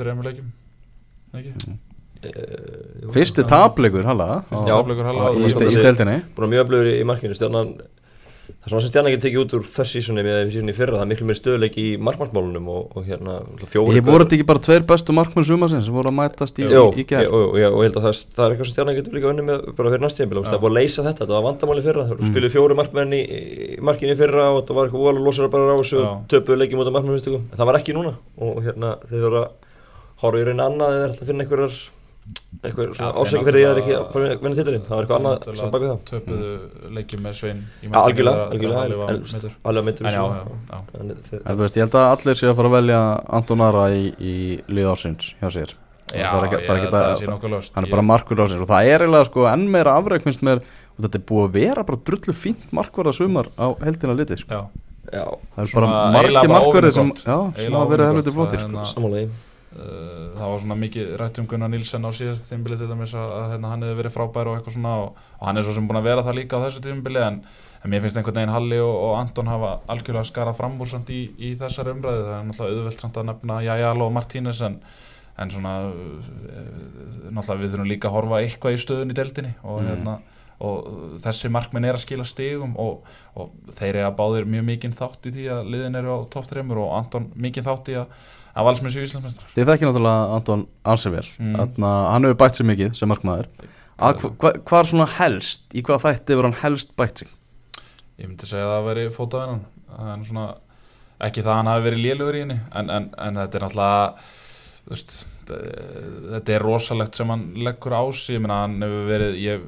þrejum 0.00 0.24
leikjum? 0.24 0.48
Ekki? 1.36 1.76
uh, 2.24 3.12
fyrsti 3.14 3.44
tapleikur 3.48 4.04
Halla. 4.08 4.42
Fyrsti 4.48 4.70
á- 4.72 4.76
tapleikur 4.80 5.04
Halla 5.10 5.28
á- 5.28 5.32
búin 5.36 6.48
að 6.48 6.52
mjög 6.54 6.64
öflugur 6.64 6.88
í 6.94 7.04
markinu 7.08 7.36
stjarnan 7.36 7.74
það 8.50 8.66
er 8.66 8.72
svona 8.74 8.82
sem 8.84 8.90
stjarnan 8.92 9.14
getur 9.14 9.24
tekið 9.26 9.42
út 9.44 9.54
úr 9.58 9.64
þess 9.74 9.94
sísoni 9.96 10.24
með 10.26 10.38
sísoni 10.54 10.74
fyrra, 10.76 10.96
það 10.98 11.04
er 11.04 11.10
miklu 11.12 11.26
meir 11.30 11.38
stöðuleik 11.40 11.76
í 11.80 11.86
markmannsmálunum 12.08 12.66
og, 12.74 12.82
og 12.96 13.02
hérna 13.10 13.36
fjóri 13.70 13.96
ég 13.98 14.04
voru 14.06 14.24
þetta 14.24 14.36
ekki 14.38 14.48
bara 14.50 14.64
tveir 14.66 14.86
bestu 14.88 15.16
markmenn 15.16 15.48
sumarsins 15.48 15.84
sem 15.88 15.94
voru 15.96 16.08
að 16.12 16.18
mætast 16.20 16.60
í, 16.60 16.68
Jó, 16.70 16.84
í, 16.90 17.02
í 17.02 17.06
gerð 17.10 17.28
og, 17.30 17.44
og, 17.50 17.56
og 17.56 17.58
ég 17.60 17.88
held 17.88 17.98
að 18.00 18.06
það, 18.08 18.14
það 18.36 18.44
er 18.46 18.50
eitthvað 18.54 18.68
sem 18.70 18.74
stjarnan 18.76 18.98
getur 19.00 19.16
líka 19.18 19.30
unni 19.32 19.44
með 19.46 19.58
bara 19.78 19.92
fyrir 19.94 20.04
næstíðanbíl 20.06 20.40
það 20.40 20.56
er 20.58 20.62
búin 20.64 20.72
að 20.74 20.78
leysa 20.80 21.00
þetta, 21.06 21.20
þetta 21.24 21.36
var 21.36 21.46
vandamáli 21.50 21.86
fyrra. 21.86 22.02
Það 22.10 22.18
Mm. 22.20 22.28
spiluð 22.34 22.52
fjóru 22.54 22.74
markmenn 22.76 23.14
í, 23.16 23.22
í 23.80 24.16
fyrra 24.18 24.44
og 24.52 24.60
það 24.68 24.76
var 24.76 24.90
eitthvað 24.90 25.20
losara 25.24 25.48
bara 25.52 25.72
á 25.72 25.80
þessu 25.80 26.00
leikið 26.60 26.76
mútið 26.80 26.94
markmennmistökum 26.98 27.42
en 32.60 32.70
það 32.70 32.76
var 32.76 32.86
ekki 32.86 32.90
núna 32.90 33.10
og 33.10 33.26
þeir 33.26 33.40
voru 33.40 33.50
að 33.50 33.50
horfa 33.50 33.50
í 33.50 33.64
raunin 33.64 33.70
annað 33.70 33.70
eða 33.70 33.80
ætla 33.80 33.90
að 33.90 33.90
finna 33.90 33.90
einhverjar 33.90 33.90
einhver 33.90 33.90
Já, 33.90 33.90
þeir 33.90 33.90
ásækja 33.90 33.90
fyrir 33.90 33.90
því 33.90 33.90
að 33.90 34.04
það 34.10 34.20
er 34.20 34.30
ekki 34.30 34.36
að 34.36 34.44
vinna 34.44 34.56
titilinn? 34.60 34.84
Það 34.84 34.96
var 34.96 35.04
eitthvað 35.04 35.20
annað 35.20 35.58
sem 35.60 35.70
bak 35.70 35.80
við 35.80 35.90
það 35.90 36.00
töpuðu 36.10 36.50
leikjum 36.96 37.22
með 37.24 37.32
Svein 37.40 37.60
í 37.60 37.88
markinu 37.88 38.00
algjörlega, 38.00 38.42
algjörlega. 38.50 39.06
En- 39.10 39.22
meiddur. 39.30 39.52
alveg 39.70 39.84
myndur 39.86 40.06
En 40.06 40.12
já, 40.12 40.20
já, 40.20 40.42
já. 40.70 40.78
en 41.40 41.56
þú 41.56 41.62
veist, 41.64 41.76
ég 41.76 41.84
held 41.86 41.96
að 42.00 42.08
allir 42.10 42.36
séu 42.40 42.50
að 42.50 42.56
fara 42.60 42.68
að 42.70 42.76
velja 42.76 43.00
Anton 43.40 43.60
Ara 43.64 43.84
í, 43.94 44.02
í 44.20 44.34
lið 44.68 44.90
ársins 44.92 45.30
hjá 45.40 45.48
sér. 45.56 45.74
Já, 46.10 46.26
Það 46.26 46.40
er 46.40 46.46
ekki- 46.50 46.58
ég 46.60 46.66
það 46.66 46.74
held 46.74 46.80
ekki 46.80 46.90
að 46.90 47.00
að- 47.00 47.08
það 47.10 47.20
sé 47.20 47.26
nokkuð 47.30 47.50
löst 47.54 47.74
hann 47.78 47.86
bara 47.90 48.02
markur 48.02 48.36
ársins 48.44 48.60
og 48.60 48.68
það 48.68 48.86
er 48.90 49.00
eiginlega 49.06 49.26
sko 49.30 49.44
enn 49.46 49.66
meira 49.70 49.92
afreik 49.96 50.22
finnst 50.26 50.42
mér 50.42 50.58
og 50.60 51.00
þetta 51.06 51.14
er 51.20 51.24
búið 51.30 51.44
að 51.48 51.52
vera 51.54 51.82
bara 51.86 51.98
drullu 52.04 52.34
fínt 52.34 52.64
markvarða 52.74 53.12
sumar 53.14 53.46
á 53.56 53.66
heldina 53.78 54.16
sko. 54.36 54.66
Já, 55.10 55.24
það 55.56 55.62
er 55.64 55.70
bara 55.74 55.86
bara 56.12 56.48
markverði 56.50 56.92
sem, 56.92 57.12
hafa 57.24 57.86
verið 57.94 58.06
helviti 58.10 58.34
flottir 58.34 58.58
Það 58.60 58.74
er 58.74 58.84
sko. 58.84 59.00
samanlega 59.00 59.30
Uh, 59.70 60.19
það 60.40 60.52
var 60.54 60.62
svona 60.64 60.76
mikið 60.80 61.10
rætt 61.20 61.40
um 61.42 61.48
Gunnar 61.50 61.70
Nílsen 61.72 62.06
á 62.08 62.10
síðast 62.16 62.48
tímbili 62.50 62.78
til 62.80 62.88
dæmis 62.90 63.12
að, 63.18 63.32
að 63.36 63.50
hérna, 63.54 63.72
hann 63.74 63.84
hefði 63.86 63.98
verið 64.00 64.14
frábær 64.16 64.50
og 64.50 64.56
eitthvað 64.58 64.76
svona 64.78 64.94
og, 65.04 65.20
og 65.38 65.44
hann 65.48 65.60
er 65.60 65.66
svo 65.66 65.74
sem 65.76 65.88
búin 65.90 66.00
að 66.00 66.08
vera 66.08 66.24
það 66.26 66.38
líka 66.40 66.60
á 66.60 66.64
þessu 66.64 66.82
tímbili 66.86 67.22
en, 67.26 67.38
en 67.84 67.92
mér 67.92 68.02
finnst 68.04 68.18
einhvern 68.20 68.40
veginn 68.40 68.54
Halli 68.56 68.80
og, 68.84 68.94
og 69.04 69.14
Anton 69.20 69.52
hafa 69.52 69.70
algjörlega 69.94 70.30
skarað 70.30 70.58
fram 70.58 70.80
úr 70.80 70.90
samt 70.90 71.12
í, 71.14 71.20
í 71.38 71.52
þessari 71.60 71.94
umræðu 71.94 72.26
það 72.26 72.34
er 72.40 72.50
náttúrulega 72.50 72.80
auðvelt 72.80 73.06
samt 73.06 73.20
að 73.22 73.30
nefna 73.30 73.60
Jajalo 73.68 74.08
og 74.10 74.16
Martínez 74.18 74.64
en, 74.68 74.80
en 75.40 75.54
svona 75.54 75.76
uh, 75.88 77.30
náttúrulega 77.30 77.62
við 77.62 77.72
þurfum 77.74 77.90
líka 77.90 78.10
að 78.10 78.16
horfa 78.18 78.42
eitthvað 78.44 78.76
í 78.76 78.82
stöðun 78.84 79.14
í 79.14 79.18
deildinni 79.20 79.54
og, 79.62 79.80
Mm. 79.80 79.88
hérna, 79.92 80.18
og 80.60 80.88
þessi 81.24 81.48
markminn 81.48 81.86
er 81.88 81.96
að 81.96 82.02
skila 82.04 82.24
stigum 82.28 82.74
og, 82.76 83.06
og 83.40 83.54
þeir 83.78 83.94
eru 83.94 84.08
að 84.10 84.16
báðir 84.18 84.48
mjög 84.52 84.66
mikinn 84.68 84.92
þátt 84.98 85.30
í 85.30 85.32
því 85.32 85.46
að 85.54 85.70
liðin 85.72 85.96
eru 86.02 86.12
á 86.12 86.18
topp 86.34 86.50
3 86.50 86.64
og 86.76 86.90
Anton 86.98 87.30
mikinn 87.40 87.64
þátt 87.64 87.88
í 87.88 87.96
að, 87.96 88.10
að 88.54 88.66
valsmenn 88.68 88.94
séu 88.94 89.04
Íslandsmestrar 89.06 89.52
þið 89.56 89.68
þekki 89.70 89.88
náttúrulega 89.88 90.38
Anton 90.38 90.64
ansi 90.92 91.12
vel. 91.14 91.26
Mm. 91.38 91.84
Hann 91.84 92.26
hefur 92.26 92.40
bætt 92.40 92.58
sér 92.58 92.68
mikið 92.70 92.96
sem 92.98 93.10
markmaður. 93.10 93.50
Að 94.00 94.22
hva, 94.22 94.30
hva, 94.40 94.52
hvað 94.66 94.80
er 94.80 94.88
svona 94.90 95.08
helst? 95.18 95.66
Í 95.76 95.84
hvað 95.86 96.04
þætti 96.06 96.34
hefur 96.34 96.48
hann 96.48 96.58
helst 96.62 96.94
bætt 96.98 97.22
sig? 97.22 97.30
Ég 98.20 98.28
myndi 98.28 98.48
segja 98.48 98.66
að 98.66 98.74
það 98.74 98.88
veri 98.90 99.06
er 99.08 100.24
svona, 100.28 100.46
ekki 101.26 101.44
það 101.44 101.52
að 101.52 101.58
hann 101.60 101.70
hafi 101.70 101.86
verið 101.88 102.04
lélugur 102.04 102.38
í 102.38 102.42
henni 102.44 102.58
en, 102.76 102.90
en, 102.96 103.08
en 103.16 103.40
þetta 103.40 103.58
er 103.58 103.64
náttúrulega 103.66 104.02
þú 104.80 104.94
veist, 104.94 105.14
þetta 105.50 106.54
er 106.54 106.64
rosalegt 106.64 107.18
sem 107.18 107.30
hann 107.32 107.42
leggur 107.58 107.94
á 107.96 108.02
sig. 108.14 108.36
Ég 108.36 108.42
meina 108.44 108.60
hann 108.62 108.76
hefur 108.84 109.08
verið 109.08 109.36
ég, 109.42 109.66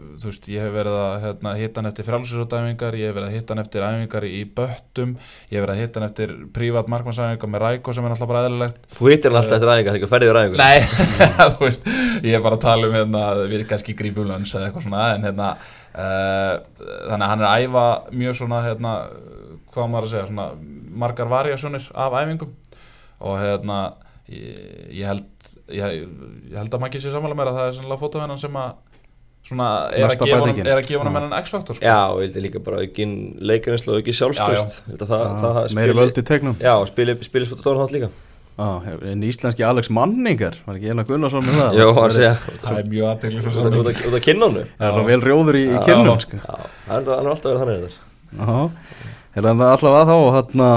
ég 0.53 0.65
hef 0.65 0.73
verið 0.75 0.99
að 0.99 1.15
hérna, 1.27 1.55
hitta 1.59 1.81
hann 1.81 1.91
eftir 1.91 2.07
frálsisótæfingar, 2.09 2.97
ég 3.01 3.11
hef 3.11 3.17
verið 3.19 3.29
að 3.29 3.37
hitta 3.37 3.55
hann 3.55 3.63
eftir 3.65 3.87
æfingar 3.87 4.27
í 4.29 4.43
böttum, 4.59 5.15
ég 5.51 5.57
hef 5.57 5.67
verið 5.67 5.75
að 5.75 5.83
hitta 5.83 6.01
hann 6.01 6.09
eftir 6.09 6.35
prívat 6.57 6.91
markmannsæfingar 6.93 7.53
með 7.53 7.65
Ræko 7.67 7.97
sem 7.97 8.07
er 8.07 8.15
náttúrulega 8.15 8.33
bara 8.33 8.45
eðlilegt. 8.49 8.91
Þú 8.99 9.11
hittir 9.13 9.33
hann 9.33 9.43
alltaf 9.43 9.59
eftir 9.59 9.73
æfingar, 9.75 10.01
ekki 10.01 10.11
ferðið 10.13 10.33
yfir 10.33 10.41
æfingar? 10.43 10.63
Nei, 10.63 10.79
þú 11.57 11.67
veist, 11.67 11.91
ég 12.23 12.39
er 12.39 12.47
bara 12.47 12.61
að 12.61 12.67
tala 12.67 12.91
um 12.91 12.99
hérna, 12.99 13.25
við 13.51 13.67
kannski 13.73 13.97
grípum 13.99 14.31
lönns 14.31 14.55
eða 14.55 14.69
eitthvað 14.69 14.87
svona 14.87 15.09
en 15.17 15.27
hérna, 15.29 15.51
uh, 15.97 16.55
þannig 17.09 17.27
að 17.27 17.33
hann 17.33 17.45
er 17.45 17.51
að 17.51 17.67
æfa 17.67 17.87
mjög 18.23 18.39
svona, 18.39 18.63
hérna, 18.69 18.95
hvað 19.73 19.93
maður 19.93 20.09
að 20.09 20.15
segja, 20.15 20.31
svona 20.31 20.49
margar 21.03 21.31
variasjónir 21.33 21.91
af 21.95 22.17
æfingum. 22.21 22.57
Og 23.23 23.37
hérna, 23.39 23.79
ég, 24.31 24.63
ég 24.99 25.07
held, 25.09 25.27
ég, 25.77 26.09
ég 26.53 26.57
held 26.59 26.73
að 26.75 26.81
maður 26.83 26.91
ekki 26.93 27.03
sé 27.05 27.13
samanlega 27.15 27.39
meira 27.43 27.53
að 27.55 27.61
það 27.61 27.69
er 27.71 27.77
sannlega 27.79 28.03
fótavennan 28.03 28.41
sem 28.43 28.59
að 28.63 28.73
svona 29.43 29.69
er 29.91 30.07
að 30.07 30.21
honum, 30.31 30.59
er 30.63 30.79
að 30.79 30.87
gefa 30.87 31.01
honum 31.03 31.17
Já. 31.17 31.21
hennan 31.21 31.39
X-faktor 31.43 31.75
sko. 31.79 31.83
já, 31.87 31.97
og 32.13 32.21
ég 32.23 32.29
held 32.31 32.45
líka 32.45 32.61
bara 32.63 32.83
aukin 32.85 33.15
leikarinslu 33.43 33.95
og 33.97 34.03
aukin 34.03 34.15
sjálfstöðst 34.19 34.77
að 34.93 35.01
það, 35.03 35.25
það, 35.43 35.57
það 35.57 35.75
meiri 35.81 35.97
völd 35.99 36.21
í 36.21 36.25
tegnum. 36.29 36.55
Já, 36.63 36.75
og 36.79 36.87
spili, 36.93 37.17
spili 37.27 37.49
spil 37.49 37.59
tónhátt 37.65 37.91
líka. 37.97 38.11
Ah, 38.61 38.85
en 39.09 39.23
íslenski 39.25 39.65
Alex 39.65 39.89
Manningar? 39.91 40.59
Var 40.67 40.77
ekki 40.77 40.91
eina 40.93 41.03
Gunnarsson 41.09 41.43
með 41.47 41.55
það? 41.57 41.79
Hann 41.81 41.95
Það 41.97 42.15
segja 42.19 42.33
það 42.63 42.79
er 42.79 42.89
mjög 42.93 43.07
aðtegli 43.09 43.43
út 43.49 44.17
af- 44.19 44.25
kinnónu 44.27 44.65
er 44.69 44.91
alveg 44.91 45.07
vel 45.09 45.23
rjóður 45.25 45.57
í, 45.59 45.63
í 45.73 45.79
kynum 45.87 46.21
sko. 46.21 46.37
já, 46.37 46.59
hann 46.87 47.01
er 47.03 47.17
hann 47.17 47.27
er 47.27 47.33
alltaf 47.33 47.57
verið 47.63 47.63
þannig 47.63 47.97
Já, 48.37 48.71
hérna 49.35 49.71
allavega 49.73 50.05
þá 50.05 50.15
og 50.21 50.31
hérna 50.37 50.69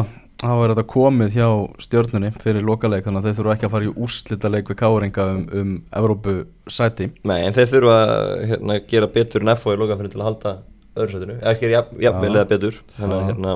þá 0.46 0.54
er 0.56 0.74
þetta 0.74 0.86
komið 0.94 1.36
hjá 1.40 1.50
stjörnunni 1.86 2.32
fyrir 2.44 2.66
lokaleik 2.66 3.08
þannig 3.08 3.22
að 3.24 3.28
þeir 3.30 3.40
þurfa 3.40 3.56
ekki 3.58 3.68
að 3.68 3.76
fara 3.76 3.90
í 3.90 3.96
úrslita 4.06 4.52
leik 4.54 4.72
við 4.72 4.80
káringa 4.84 5.28
um, 5.34 5.44
um 5.62 5.76
Evrópu 6.02 6.38
sæti 6.72 7.10
Nei, 7.26 7.42
en 7.42 7.58
þeir 7.58 7.74
þurfa 7.74 7.98
að 8.06 8.32
hérna, 8.54 8.80
gera 8.94 9.12
betur 9.18 9.46
en 9.46 9.54
FO 9.60 9.76
í 9.76 9.82
lokafinni 9.82 10.14
til 10.14 10.22
að 10.24 10.30
halda 10.30 10.56
öðru 10.96 11.16
sætinu. 11.16 11.40
Eða 11.40 11.54
ekki 11.54 11.72
jafn, 11.72 12.04
jafnvel 12.04 12.34
eða 12.36 12.50
betur. 12.50 12.78
Þannig 12.96 13.18
að 13.18 13.26
hérna, 13.30 13.56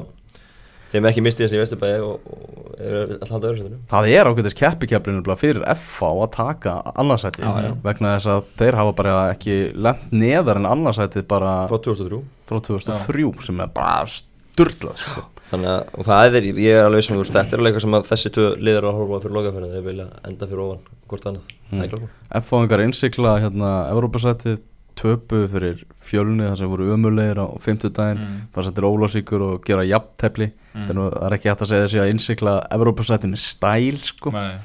þeim 0.89 1.07
ekki 1.09 1.23
mistið 1.23 1.45
þessi 1.45 1.57
í 1.57 1.61
Vesturbæði 1.61 1.99
og, 2.05 2.29
og 2.35 2.83
er 2.83 3.13
að 3.15 3.33
halda 3.33 3.51
öðru 3.51 3.61
sætinu. 3.61 3.79
Það 3.93 4.09
er 4.13 4.29
ákveðis 4.29 4.57
keppikeflinu 4.59 5.37
fyrir 5.39 5.65
FH 5.75 6.11
að 6.11 6.31
taka 6.35 6.75
annarsæti 6.95 7.43
Já, 7.45 7.51
já. 7.67 7.71
vegna 7.85 8.15
þess 8.17 8.31
að 8.35 8.53
þeir 8.61 8.79
hafa 8.81 8.95
bara 8.99 9.17
ekki 9.33 9.59
lent 9.87 10.15
neðar 10.15 10.61
en 10.61 10.69
annarsætið 10.73 11.27
bara 11.31 11.55
frá 11.71 11.79
2003 11.89 12.23
frá 12.49 12.63
2003 12.69 13.29
sem 13.47 13.63
er 13.63 13.75
bara 13.75 14.09
sturlað 14.11 15.03
sko. 15.05 15.27
Þannig 15.51 15.69
að 15.73 15.93
og 15.99 16.05
það 16.05 16.35
er, 16.39 16.43
ég 16.61 16.73
er 16.79 16.85
alveg 16.85 17.03
sem 17.03 17.15
þú 17.15 17.21
veist 17.23 17.33
þetta 17.37 17.53
er 17.55 17.59
alveg 17.59 17.73
eitthvað 17.73 17.85
sem 17.87 17.97
að 17.99 18.09
þessi 18.11 18.31
tvö 18.35 18.47
liður 18.67 18.87
að 18.89 18.97
horfa 18.99 19.19
fyrir 19.23 19.35
lokafinni 19.39 19.69
þeir 19.75 19.85
vilja 19.89 20.07
enda 20.29 20.47
fyrir 20.49 20.63
ofan 20.65 20.83
hvort 21.09 21.29
annað 21.31 21.55
Mm. 21.69 21.83
er 21.83 21.89
klokkur 21.91 22.09
FH-ingar 22.41 22.81
innsikla 22.81 23.31
hérna 23.43 23.67
Evrópusætið 23.93 24.55
töpu 24.97 25.43
fyrir 25.51 25.83
fjölni 26.01 26.47
þar 26.49 26.57
sem 26.57 26.69
voru 26.71 26.87
ömulegir 26.95 27.37
á 27.37 27.45
50 27.61 27.91
daginn 27.93 28.17
Mm. 28.23 28.39
fara 28.55 28.65
sér 28.67 28.73
til 28.75 28.87
Ólásíkur 28.89 29.41
og 29.53 29.63
gera 29.65 29.83
jafntefli 29.85 30.51
Mm. 30.73 30.89
er 30.89 30.93
nú- 30.97 31.11
það 31.13 31.25
er 31.27 31.35
ekki 31.37 31.49
hægt 31.49 31.61
að 31.61 31.69
segja 31.69 31.85
þessi 31.85 32.01
að 32.01 32.09
innsikla 32.13 32.67
Evrópasættin 32.71 33.33
er 33.33 33.37
stæl 33.37 33.97
sko 34.01 34.31
Nei. 34.31 34.55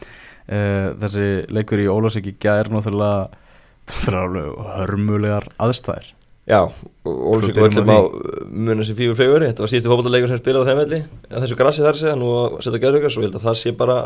uh, 0.49 0.95
þessi 1.01 1.47
leikur 1.53 1.79
í 1.79 1.87
Ólásík 1.93 2.27
í 2.27 2.35
gær 2.41 2.69
náttúrulega 2.73 3.29
er 4.09 4.87
hörmulegar 4.87 5.45
aðstæðir 5.61 6.13
Já, 6.49 6.73
Svo 7.05 7.41
byrjum 7.53 7.85
völlum 7.85 7.91
á 7.93 7.99
á 8.01 8.03
muna 8.49 8.85
sem 8.87 8.97
fífur 8.97 9.19
fegur 9.19 9.45
Þetta 9.45 9.61
var 9.65 9.71
síðustu 9.73 9.91
fótballleikur 9.93 10.31
sem 10.33 10.41
spilaði 10.41 10.65
á 10.65 10.69
þeim 10.71 10.79
velli 10.81 11.01
þessu 11.35 11.59
grassi 11.59 11.85
þar 11.85 11.99
segja, 12.01 12.15
nú 12.17 12.31
setja 12.65 12.81
gerðugars 12.81 13.19
og 13.19 13.25
ég 13.25 13.29
held 13.29 13.41
að 13.41 13.49
það 13.49 13.59
sé 13.61 13.73
bara 13.77 13.97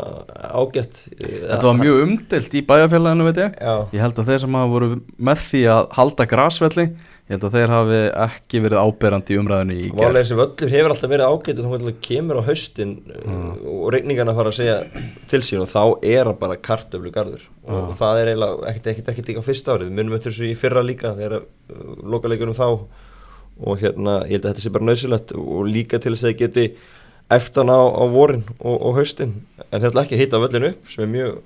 ágætt 0.59 1.03
þetta 1.19 1.61
var 1.69 1.79
mjög 1.79 2.01
umdelt 2.07 2.57
í 2.59 2.63
bæjarfélaginu 2.67 3.29
veit 3.29 3.39
ég. 3.45 3.55
Já, 3.55 3.75
ég 3.95 4.03
held 4.03 4.19
að 4.19 4.33
þeir 4.33 4.43
sem 4.43 4.59
hafa 4.59 4.73
voru 4.75 4.91
með 5.29 5.45
því 5.47 5.63
að 5.77 5.87
halda 5.99 6.27
grasvelli 6.33 6.87
ég 7.29 7.35
held 7.37 7.43
að 7.45 7.55
þeir 7.59 7.71
hafi 7.75 7.97
ekki 8.25 8.59
verið 8.65 8.79
áberandi 8.81 9.35
í 9.35 9.37
umræðinu 9.37 9.75
í 9.77 9.89
Málega 9.93 10.23
þessi 10.23 10.37
völlur 10.39 10.71
hefur 10.73 10.93
alltaf 10.95 11.11
verið 11.11 11.29
ágætt 11.29 11.59
og 11.61 11.67
þá 11.85 11.99
kemur 12.09 12.39
á 12.41 12.47
haustin 12.49 12.95
Mm. 13.29 13.51
og 13.69 13.91
regningarna 13.93 14.33
fara 14.33 14.49
að 14.49 14.57
segja 14.57 14.77
til 15.29 15.41
sín 15.45 15.61
og 15.61 15.69
þá 15.69 15.99
er 16.09 16.25
hann 16.25 16.39
bara 16.41 16.55
kartöflu 16.57 17.11
garður. 17.13 17.43
Og 17.67 17.91
Mm. 17.91 17.97
það 17.99 18.21
er 18.23 18.31
ekkert 18.71 19.09
ekki 19.13 19.37
á 19.37 19.43
fyrsta 19.45 19.75
árið, 19.75 19.91
við 19.91 19.97
munum 19.99 20.15
eftir 20.17 20.31
þessu 20.33 20.47
í 20.49 20.55
fyrra 20.57 20.81
líka 20.81 21.13
þegar 21.13 21.35
uh, 21.43 21.75
lokaleikurum 22.09 22.55
þá 22.57 22.65
og 23.59 23.81
hérna 23.83 24.19
ég 24.25 24.37
held 24.37 24.47
að 24.47 24.53
þetta 24.53 24.65
sé 24.65 24.73
bara 24.75 24.87
nöðsilegt 24.89 25.35
og 25.35 25.69
líka 25.69 25.99
til 25.99 26.13
þess 26.15 26.25
að 26.25 26.33
þið 26.33 26.41
geti 26.43 26.65
eftir 27.29 27.61
hann 27.61 27.73
á, 27.75 27.81
á 27.85 28.03
vorin 28.09 28.43
og, 28.57 28.75
og 28.75 28.99
haustin. 28.99 29.35
En 29.69 29.79
þeir 29.79 29.91
ætla 29.91 30.05
ekki 30.05 30.17
að 30.17 30.23
hita 30.23 30.43
völlinu 30.43 30.73
upp 30.73 30.91
sem 30.93 31.05
er 31.05 31.13
mjög 31.13 31.39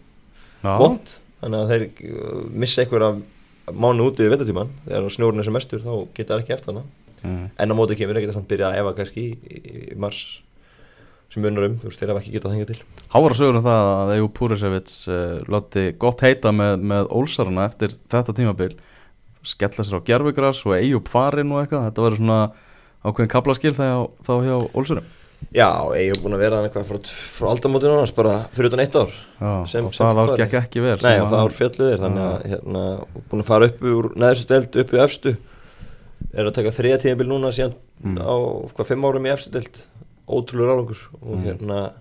vond 0.63 1.15
þannig 1.43 1.60
að 1.60 1.72
þeir 1.74 1.88
uh, 2.13 2.43
missa 2.63 2.84
einhver 2.84 3.08
af 3.10 3.24
mánu 3.74 4.10
úti 4.10 4.24
við 4.24 4.36
vettatíman 4.36 4.72
þegar 4.86 5.15
snjórun 5.15 5.41
er 5.43 5.48
sem 5.48 5.55
mestur 5.55 5.84
þá 5.84 5.93
geta 6.15 6.36
þeir 6.36 6.43
ekki 6.43 6.55
eftir 6.58 6.74
hana 6.74 6.86
Mm. 7.24 7.51
en 7.55 7.72
á 7.72 7.74
móti 7.75 7.96
kemur 7.96 8.17
ekkert 8.20 8.34
að 8.34 8.39
samt 8.41 8.50
byrja 8.51 8.70
að 8.70 8.79
efa 8.82 8.91
kannski 8.98 9.22
í, 9.24 9.60
í, 9.63 9.84
mars 9.96 10.17
sem 11.32 11.41
munar 11.41 11.70
um, 11.70 11.77
þú 11.79 11.88
veist, 11.88 12.01
þeir 12.01 12.12
hafa 12.12 12.20
ekki 12.20 12.34
getað 12.36 12.51
þengja 12.53 12.67
til. 12.70 12.79
Hávar 13.13 13.36
sögur 13.38 13.60
um 13.60 13.63
það 13.63 13.91
að 13.91 14.12
Egu 14.17 14.27
Púrisevits 14.38 14.98
uh, 15.08 15.38
láti 15.48 15.86
gott 16.01 16.24
heita 16.25 16.51
með, 16.53 16.84
með 16.91 17.08
Ólsarana 17.15 17.70
eftir 17.70 17.96
þetta 18.12 18.36
tímabil 18.36 18.75
skella 19.44 19.84
sér 19.86 20.00
á 20.00 20.08
gerfugras 20.08 20.62
og 20.66 20.76
Eyjup 20.78 21.08
farin 21.12 21.52
og 21.52 21.62
eitthvað, 21.64 21.90
þetta 21.90 22.06
verður 22.08 22.22
svona 22.22 22.40
ákveðin 23.04 23.34
kaplaskil 23.34 23.74
þegar 23.76 24.08
þá 24.24 24.34
hjá 24.48 24.56
Ólsurum 24.74 25.12
Já, 25.52 25.68
hef 25.92 26.22
búin 26.24 26.34
að 26.38 26.40
vera 26.46 26.56
hann 26.56 26.66
eitthvað 26.70 26.86
frá, 26.88 27.00
frá 27.36 27.48
aldamótinu 27.52 27.92
annars 27.98 28.14
bara 28.16 28.36
fyrir 28.56 28.70
utan 28.72 28.80
eitt 28.80 28.94
ár. 28.96 29.10
Já, 29.42 29.50
Sem- 29.68 29.86
og 29.90 29.94
sem 29.94 30.08
það 30.08 30.22
ár 30.24 30.38
gekk 30.40 30.54
ekki 30.62 30.82
vel 30.86 30.94
Nei, 31.04 31.18
það 31.20 31.36
ár 31.44 31.56
fjalluðir 31.58 32.00
þannig 32.00 32.24
að 32.24 32.46
hérna, 32.54 32.84
búin 33.30 33.44
að 33.44 33.50
fara 33.50 33.68
upp 33.68 33.84
úr 33.84 34.08
neðstu 34.24 34.48
deild, 34.54 34.78
upp 34.80 34.94
í 34.96 35.02
efstu. 35.04 35.34
Er 36.34 36.48
að 36.48 36.56
taka 36.56 36.72
þriða 36.72 37.02
tíðanbíl 37.04 37.28
núna 37.34 37.52
síðan 37.52 37.76
Mm. 38.04 38.18
á 38.24 38.36
hvað 38.72 38.88
fimm 38.88 39.04
árum 39.06 39.28
í 39.28 39.34
efstu 39.36 39.52
deild. 39.52 39.78
Ótrúlega 40.28 40.72
ráðungur 40.72 41.04
og 41.22 41.36
Mm. 41.38 41.44
hérna 41.44 41.92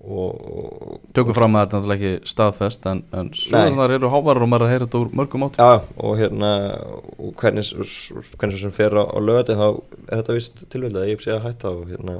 Tökum 0.00 1.34
fram 1.36 1.56
að 1.58 1.64
þetta 1.66 1.76
er 1.76 1.80
náttúrulega 1.82 2.10
ekki 2.10 2.30
staðfest 2.30 2.86
en, 2.88 3.00
en 3.20 3.30
sögurnar 3.36 3.92
eru 3.98 4.08
hávarar 4.12 4.44
og 4.46 4.50
maður 4.50 4.64
er 4.64 4.66
að 4.66 4.72
heyra 4.74 4.86
þetta 4.88 5.00
úr 5.04 5.10
mörgum 5.20 5.44
áttum. 5.46 5.60
Já, 5.60 5.96
og 6.06 6.14
hérna 6.20 6.50
og 7.20 7.32
hvernig, 7.42 7.66
hvernig 8.40 8.60
sem 8.62 8.72
fer 8.76 8.96
á, 8.96 9.04
á 9.04 9.18
lögati 9.20 9.56
þá 9.60 9.66
er 9.68 10.20
þetta 10.22 10.36
vist 10.38 10.62
tilvæglega 10.72 11.04
að 11.04 11.12
ég 11.12 11.24
sé 11.26 11.34
að 11.36 11.44
hætta 11.50 11.72
og 11.74 11.82
hérna 11.92 12.16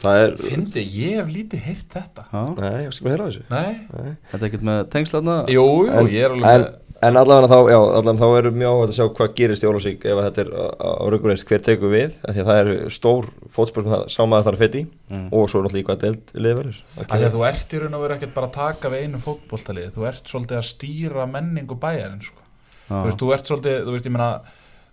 það 0.00 0.20
er 0.24 0.36
Fyndi, 0.40 0.84
ég 0.96 1.16
hef 1.20 1.32
lítið 1.34 1.64
heyrt 1.66 1.96
þetta. 1.96 2.26
Já, 2.30 2.42
Nei, 2.62 2.76
ég 2.86 2.94
skal 2.96 3.06
með 3.08 3.14
heyra 3.16 3.26
á 3.26 3.28
þessu. 3.30 3.44
Nei, 3.50 3.72
Nei. 3.90 4.12
þetta 4.30 4.40
er 4.40 4.48
ekkert 4.50 4.68
með 4.70 4.80
tengslarna 4.94 5.36
jú, 5.50 5.66
jú, 5.84 5.90
En- 6.00 6.10
ég 6.14 6.24
er 6.28 6.36
alveg 6.38 6.54
en, 6.54 6.66
en 7.02 7.16
allavega 7.16 7.48
þá, 7.48 7.58
já, 7.72 7.78
allavega 7.80 8.20
þá 8.20 8.38
er 8.40 8.48
mjög 8.60 8.70
áhugað 8.74 8.90
að 8.90 8.96
sjá 8.98 9.06
hvað 9.16 9.34
gerist 9.40 9.64
í 9.64 9.68
Ólafsvík 9.70 10.04
ef 10.10 10.18
að 10.20 10.26
þetta 10.28 10.42
er 10.44 10.50
á, 10.52 10.90
raugureist 11.14 11.46
hver 11.48 11.62
tekur 11.64 11.92
við? 11.94 12.16
Af 12.28 12.34
því 12.36 12.42
að 12.44 12.50
það 12.50 12.60
er 12.60 12.70
stór 12.96 13.28
fótspor 13.56 13.86
sem 13.86 13.94
það 13.94 14.04
sá 14.14 14.20
maður 14.28 14.46
þarf 14.50 14.58
að 14.60 14.64
feti 14.66 14.82
Mm. 15.10 15.24
og 15.34 15.48
svo 15.50 15.58
náttúrulega 15.64 15.82
í 15.82 15.86
hvað 15.88 16.02
deild 16.04 16.28
liðverður 16.38 16.76
að 17.02 17.08
því 17.10 17.24
að 17.26 17.32
þú 17.34 17.40
ert 17.48 17.72
í 17.74 17.78
raun 17.82 17.94
og 17.98 18.02
veru 18.04 18.14
ekkert 18.14 18.34
bara 18.36 18.46
að 18.46 18.52
taka 18.60 18.90
við 18.92 19.00
einu 19.08 19.18
fótboltalið, 19.24 19.88
þú 19.96 20.04
ert 20.06 20.28
svolítið 20.30 20.58
að 20.60 20.68
stýra 20.68 21.24
menningu 21.26 21.74
bæjarinn 21.82 22.20
sko. 22.22 22.44
Þú 22.90 23.00
veist, 23.08 23.18
þú 23.24 23.32
ert 23.34 23.50
svolítið, 23.50 23.74
þú 23.88 23.94
veist, 23.96 24.06
ég 24.06 24.14
meina 24.14 24.28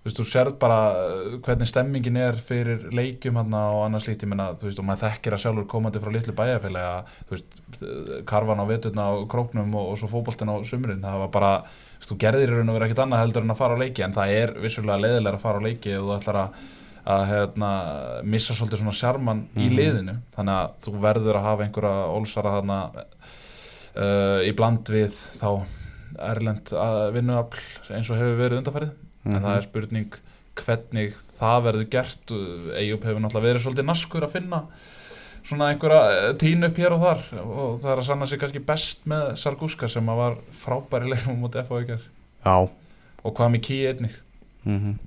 þú 0.06 0.24
sérð 0.24 0.54
bara 0.62 0.78
uh, 0.96 1.40
hvernig 1.44 1.68
stemmingin 1.68 2.16
er 2.22 2.38
fyrir 2.40 2.86
leikjum 2.96 3.36
hann 3.42 3.54
og 3.58 3.82
annars 3.88 4.06
lítið, 4.08 4.24
ég 4.24 4.32
meina, 4.32 4.46
þú 4.56 4.70
veist, 4.70 4.80
og 4.80 4.86
maður 4.88 5.04
þekkir 5.10 5.36
að 5.36 5.42
sjálfur 5.44 5.68
komandi 5.74 6.00
frá 6.04 6.12
litlu 6.14 6.36
bæjarfélaga 6.38 6.94
þú 7.28 7.36
veist, 7.36 7.60
karfan 8.30 8.62
á 8.64 8.66
veturna 8.70 9.10
á 9.10 9.14
króknum 9.28 9.76
og, 9.76 9.92
og 9.92 10.00
svo 10.00 10.08
fótboltin 10.14 10.54
á 10.54 10.56
sumrin 10.64 11.04
það 11.04 11.20
var 11.26 11.32
bara, 11.34 11.52
þú 11.98 12.00
veist, 12.00 12.12
þú 12.14 12.18
gerðir 12.24 12.54
í 12.54 12.58
raun 12.60 12.70
og 12.72 12.78
veru 12.80 12.88
ekkert 12.88 13.04
annað 13.04 13.24
heldur 13.26 13.44
en 13.48 13.52
að 13.56 13.62
fara 13.66 13.76
á 13.76 13.82
leiki, 13.84 14.06
en 14.08 14.16
það 14.16 14.34
er 14.38 14.56
vissulega 14.64 15.02
leiðilega 15.04 15.36
að 15.42 15.44
fara 15.48 15.60
á 15.60 15.66
leiki 15.68 15.96
og 15.98 16.06
þú 16.08 16.18
ætlar 16.22 16.42
að 16.46 16.60
að 17.08 17.22
hérna, 17.30 17.68
missa 18.28 18.52
svolítið 18.52 18.82
svona 18.82 18.92
sjarman 19.00 19.38
í 19.56 19.70
Mhm. 19.70 19.76
liðinu 19.78 20.16
þannig 20.36 20.58
að 20.60 20.72
þú 20.84 20.92
verður 21.06 21.38
að 21.40 21.46
hafa 21.46 21.64
einhverja 21.64 22.08
ólsara 22.18 22.52
þarna 22.58 22.80
uh, 23.96 24.40
í 24.44 24.52
bland 24.58 24.92
við 24.92 25.16
þá 25.40 25.48
erlend 26.28 26.72
að 26.76 26.98
vinnuafl 27.16 27.62
eins 27.96 28.10
og 28.12 28.20
hefur 28.20 28.40
verið 28.42 28.60
undarfærið 28.60 28.92
en 29.28 29.34
Mhm. 29.38 29.44
það 29.46 29.58
er 29.58 29.62
spurning 29.68 30.14
hvernig 30.58 31.14
það 31.40 31.64
verður 31.68 31.90
gert. 31.94 32.32
Eyjup 32.82 33.04
hefur 33.04 33.22
náttúrulega 33.22 33.48
verið 33.52 33.64
svolítið 33.66 33.86
naskur 33.86 34.24
að 34.26 34.32
finna 34.34 34.64
svona 35.48 35.68
einhverja 35.72 36.34
tínu 36.42 36.66
upp 36.68 36.76
hér 36.82 36.92
og 36.96 37.02
þar. 37.06 37.22
Og 37.44 37.80
það 37.80 37.92
er 37.92 37.98
að 38.02 38.08
sanna 38.10 38.26
sig 38.26 38.40
kannski 38.40 38.66
best 38.66 39.06
með 39.08 39.38
Sarguska 39.38 39.88
sem 39.90 40.06
að 40.10 40.18
var 40.18 40.38
frábæri 40.52 41.12
leikum 41.14 41.40
mútið 41.42 41.68
FH 41.68 42.00
Já. 42.46 42.70
Og 43.26 43.34
hvað 43.36 43.52
með 43.54 43.62
ký 43.68 43.78
einnig? 43.94 44.16
Mm 44.66 44.98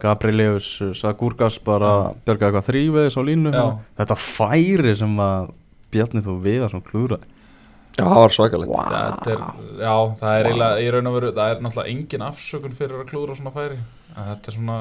Gabrielius 0.00 0.66
Sagurgas 0.98 1.58
bara 1.62 2.12
björgaði 2.26 2.48
eitthvað 2.50 2.68
þrýveðis 2.68 3.16
á 3.18 3.22
línu. 3.22 3.52
Já. 3.54 3.78
þetta 4.00 4.16
færi 4.18 4.94
sem 4.98 5.16
að 5.22 5.52
Bjarni 5.94 6.22
þú 6.24 6.34
viðar 6.42 6.70
svona 6.72 6.88
klúra 6.88 7.18
Já, 7.94 8.02
það 8.04 8.20
var 8.24 8.32
svakalegt. 8.34 8.74
Er, 9.30 9.42
já, 9.78 9.94
það 10.18 10.34
er 10.40 10.48
eiginlega 10.50 10.82
í 10.82 10.90
raun 10.94 11.06
og 11.10 11.14
veru, 11.20 11.32
það 11.36 11.52
er 11.54 11.60
náttúrulega 11.62 11.92
engin 11.94 12.26
afsökun 12.26 12.74
fyrir 12.74 13.00
að 13.04 13.08
klúðra 13.12 13.36
svona 13.38 13.52
færi. 13.54 13.78
En 14.16 14.30
þetta 14.32 14.50
er 14.50 14.56
svona 14.58 14.78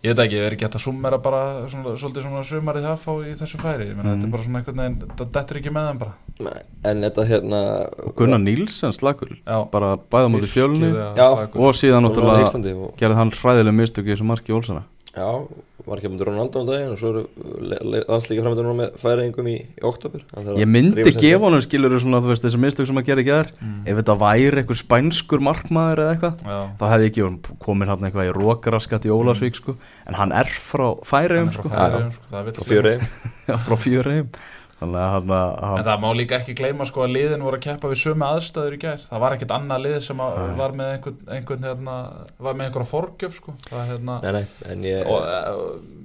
ég 0.00 0.14
veit 0.16 0.20
ekki, 0.24 0.36
ég 0.40 0.46
er 0.48 0.54
ekki 0.56 0.64
hægt 0.64 0.76
að 0.78 0.84
summera 0.86 1.18
bara 1.20 1.40
svona, 1.68 1.92
svolítið 2.00 2.24
svona 2.24 2.42
sumarið 2.48 2.86
það 2.88 3.02
fá 3.04 3.10
í 3.20 3.34
þessu 3.36 3.58
færi? 3.60 3.86
Ég 3.90 3.96
meina 3.98 4.08
Mhm. 4.08 4.14
þetta 4.16 4.26
er 4.26 4.32
bara 4.34 4.42
svona 4.46 4.58
einhvern 4.62 4.80
veginn, 4.80 4.98
þetta 5.10 5.26
dettur 5.36 5.58
ekki 5.60 5.72
með 5.76 5.88
þeim 5.90 5.98
bara. 5.98 6.14
En 6.88 7.02
þetta 7.04 7.26
hérna 7.28 7.60
og 8.06 8.14
Gunnar 8.16 8.38
Nílsen 8.40 8.92
slakul 8.96 9.36
já, 9.46 9.70
bara 9.70 9.96
bæða 9.98 10.30
mútið 10.32 10.54
slakur. 10.56 11.60
og 11.60 11.74
síðan 11.76 12.06
náttúrulega 12.08 12.96
gerði 12.96 13.14
hann 13.14 13.30
hræðileg 13.30 13.74
mistök 13.76 14.06
í 14.08 14.14
þessu 14.16 14.24
marki 14.24 14.52
Ólsana 14.56 14.82
Já, 15.10 15.26
var 15.88 15.98
ekki 15.98 16.06
að 16.06 16.12
mynda 16.12 16.26
Ronaldo 16.28 16.60
um 16.60 16.66
daginn 16.68 16.92
og 16.94 16.98
svo 17.00 17.08
eru 17.10 17.22
landslíka 18.06 18.44
framönda 18.44 18.62
núna 18.62 18.76
með 18.78 18.92
færingum 19.02 19.48
í, 19.50 19.54
í 19.74 19.82
oktober 19.88 20.22
ég 20.60 20.68
myndi 20.70 21.02
gefa 21.16 21.40
honum 21.48 21.64
skilur 21.64 21.96
svona 21.98 22.20
þú 22.22 22.30
veist 22.30 22.44
þessi 22.46 22.60
mistök 22.62 22.86
sem 22.86 23.00
að 23.00 23.08
gera 23.08 23.24
ekki 23.24 23.34
þar 23.34 23.50
Mm. 23.60 23.80
ef 23.90 23.98
þetta 23.98 24.14
væri 24.20 24.60
einhver 24.62 24.78
spænskur 24.78 25.42
markmaður 25.44 26.02
eða 26.04 26.12
eitthvað 26.14 26.44
þá 26.78 26.84
hefði 26.92 27.08
ekki 27.10 27.24
komin 27.66 27.90
hann 27.90 28.06
eitthvað 28.06 28.30
í 28.30 28.36
rókaraskat 28.38 29.08
í 29.08 29.12
Ólasvík 29.16 29.58
sko. 29.58 29.74
En 30.06 30.14
hann 30.20 30.32
er 30.32 30.46
frá 30.46 30.86
er 31.50 31.50
frá 31.58 31.64
sko. 31.66 31.74
Færiðum 31.74 32.14
sko, 32.14 32.24
það 32.30 32.64
fjöri. 32.70 32.94
Já, 33.50 33.56
frá 33.66 33.76
Fjöreim 33.82 34.30
þannig 34.80 35.00
að 35.04 35.10
hann, 35.14 35.30
En 35.30 35.68
hann 35.76 35.84
það 35.90 36.00
má 36.02 36.08
líka 36.16 36.38
ekki 36.40 36.54
gleyma 36.58 36.86
sko 36.88 37.04
að 37.04 37.14
liðin 37.14 37.44
voru 37.44 37.58
að 37.60 37.64
keppa 37.68 37.90
við 37.92 38.00
sömu 38.02 38.26
aðstæður 38.30 38.76
í 38.76 38.80
gær. 38.86 39.02
Það 39.10 39.22
var 39.26 39.36
ekkert 39.36 39.54
annað 39.58 39.82
lið 39.86 39.96
sem 40.08 40.22
að 40.24 40.38
var 40.60 40.72
með 40.80 40.92
einhvern, 40.96 41.18
einhvern 41.36 41.66
hérna, 41.68 41.96
var 42.38 42.54
með 42.58 42.70
einhverja 42.70 42.90
forgjöf 42.90 43.36
sko. 43.40 43.54
Það 43.68 43.80
er 43.84 43.90
hérna, 43.94 44.18
Nei, 44.24 44.32
nei, 44.38 44.44
en 44.72 44.86
ég 44.88 45.10
og 45.10 45.20
uh, 45.20 46.00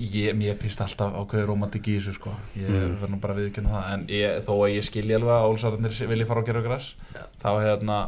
ég, 0.00 0.32
mér 0.38 0.56
finnst 0.62 0.80
alltaf 0.80 1.12
ákveður 1.20 1.50
romantik 1.50 1.90
í 1.90 1.98
þessu 1.98 2.14
sko. 2.16 2.32
Ég 2.56 2.70
Mm. 2.70 2.96
verð 3.02 3.10
nú 3.12 3.20
bara 3.20 3.34
að 3.34 3.42
viðkynna 3.44 3.74
það. 3.74 3.92
En 3.96 4.06
ég, 4.08 4.40
þó 4.46 4.52
að 4.64 4.74
ég 4.78 4.86
skilji 4.86 5.14
alveg 5.18 5.34
að 5.36 5.50
Ólsararnir 5.50 5.98
vilji 6.14 6.26
fara 6.30 6.40
á 6.40 6.48
gera 6.48 6.62
græs, 6.64 6.94
þá 7.42 7.50
hérna, 7.60 7.98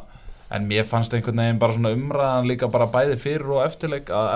en 0.53 0.67
mér 0.69 0.85
fannst 0.89 1.13
einhvern 1.17 1.37
veginn 1.43 1.59
bara 1.59 1.73
svona 1.73 1.93
umræðan 1.97 2.49
líka 2.49 2.69
bara 2.71 2.87
bæði 2.93 3.19
fyrir 3.21 3.51
og 3.57 3.63
eftirleik 3.67 4.09
að 4.13 4.31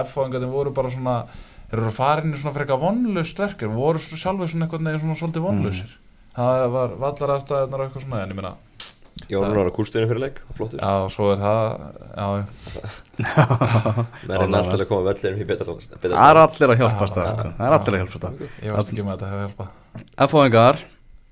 Þeir 1.70 1.82
eru 1.82 1.94
farin 1.94 2.34
í 2.34 2.38
svona 2.38 2.54
frekar 2.54 2.78
vonlust 2.82 3.40
verkefni, 3.42 3.74
voru 3.74 4.02
sjálfur 4.02 4.50
svona 4.50 4.68
einhvern 4.68 4.86
veginn 4.90 5.02
svona 5.02 5.18
svolítið 5.18 5.46
vonlausir. 5.48 5.96
Það 6.36 6.66
var 6.76 6.96
vallar 7.00 7.34
aðstæðunar 7.36 7.82
og 7.82 7.86
eitthvað 7.88 8.04
svona, 8.06 8.22
en 8.22 8.34
ég 8.34 8.38
meina, 8.38 8.54
Jón 9.32 9.48
var 9.48 9.66
á 9.66 9.72
kúrstinu 9.74 10.06
fyrir 10.06 10.20
leik, 10.20 10.36
flottur. 10.54 10.78
Já, 10.78 11.08
svo 11.10 11.30
er 11.32 11.38
það, 11.40 11.70
já, 12.12 12.26
Menn 14.28 14.36
er 14.36 14.42
alltaf 14.44 14.74
að 14.76 14.84
koma 14.90 15.06
vellinum 15.08 15.40
í 15.40 15.46
betra 15.48 15.72
betra 15.72 16.10
það 16.12 16.28
er 16.28 16.40
allir 16.42 16.72
að 16.74 16.82
hjálpa 16.82 17.06
Já, 17.06 17.10
stað 17.10 17.30
já, 17.30 17.46
það 17.56 17.64
er 17.66 17.76
allir 17.78 17.96
að 17.96 18.02
hjálpa 18.02 18.20
stað 18.20 18.42
ég 18.44 18.76
veist 18.76 18.92
ekki 18.92 19.06
með 19.06 19.14
þetta 19.14 19.30
hefur 19.30 19.42
hjálpað. 19.46 20.04
F-fáingar 20.26 20.82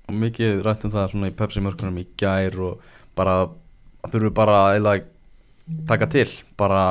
og 0.09 0.17
mikið 0.25 0.63
rætt 0.65 0.87
um 0.87 0.93
það 0.95 1.11
svona 1.13 1.29
í 1.29 1.35
Pepsi 1.37 1.63
mörkunum 1.65 2.01
í 2.01 2.07
gær 2.19 2.57
og 2.65 2.89
bara 3.15 3.37
þurfum 4.09 4.35
bara 4.41 4.57
að 4.73 5.05
taka 5.89 6.09
til 6.17 6.27
bara 6.57 6.81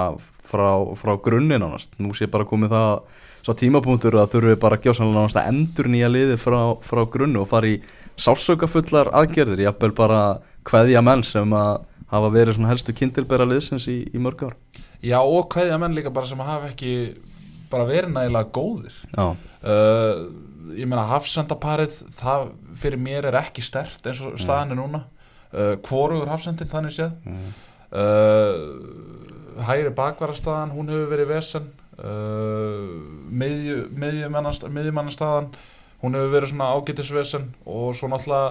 frá, 0.46 0.68
frá 0.98 1.14
grunnin 1.26 1.66
ánast 1.66 1.92
nú 1.98 2.14
sé 2.14 2.30
bara 2.30 2.46
komið 2.48 2.74
það 2.74 2.94
svo 3.44 3.54
tímapunktur 3.60 4.16
að 4.16 4.32
þurfum 4.34 4.60
bara 4.62 4.80
gjósanlega 4.80 5.24
ánast 5.26 5.40
að 5.40 5.50
endur 5.50 5.90
nýja 5.92 6.08
liði 6.08 6.38
frá, 6.40 6.58
frá 6.80 7.02
grunnu 7.12 7.42
og 7.42 7.50
fara 7.50 7.74
í 7.74 7.80
sásökafullar 8.20 9.10
aðgerðir, 9.12 9.66
jafnvel 9.66 9.92
bara 9.96 10.20
kveðja 10.64 11.02
menn 11.04 11.24
sem 11.26 11.52
að 11.56 11.84
hafa 12.14 12.30
verið 12.32 12.56
svona 12.56 12.70
helstu 12.70 12.94
kindilbera 12.96 13.46
liðsins 13.48 13.88
í, 13.90 13.98
í 14.08 14.22
mörg 14.22 14.46
ár. 14.46 14.56
Já 15.04 15.18
og 15.20 15.48
hverja 15.52 15.76
menn 15.80 15.96
líka 15.96 16.12
bara 16.14 16.30
sem 16.30 16.40
hafa 16.40 16.70
ekki 16.70 16.94
bara 17.72 17.88
verið 17.88 18.14
nægilega 18.14 18.52
góðir. 18.54 18.96
Já, 19.12 19.26
uh, 19.34 20.22
ég 20.78 20.88
meina 20.88 21.04
hafsendaparið 21.10 21.98
það 22.16 22.46
fyrir 22.80 23.02
mér 23.02 23.28
er 23.28 23.40
ekki 23.42 23.64
stert 23.66 24.06
eins 24.08 24.22
og 24.24 24.38
staðan 24.40 24.72
er 24.72 24.80
núna. 24.80 25.04
Uh, 25.54 25.74
hvorugur 25.84 26.30
hafsendin 26.32 26.70
þannig 26.70 26.96
séð. 26.96 27.12
Mm. 27.28 27.50
uh, 27.94 29.64
hægri 29.68 29.92
bakvarastaðan 29.94 30.72
hún 30.74 30.88
hefur 30.90 31.12
verið 31.12 31.34
vesen 31.34 31.68
uh, 31.98 32.86
miðjumannastaðan 33.34 35.48
hún 36.04 36.16
hefur 36.18 36.32
verið 36.34 36.50
svona 36.52 36.72
ágætisvesen 36.74 37.44
og 37.64 37.94
svo 37.96 38.06
náttúrulega 38.12 38.48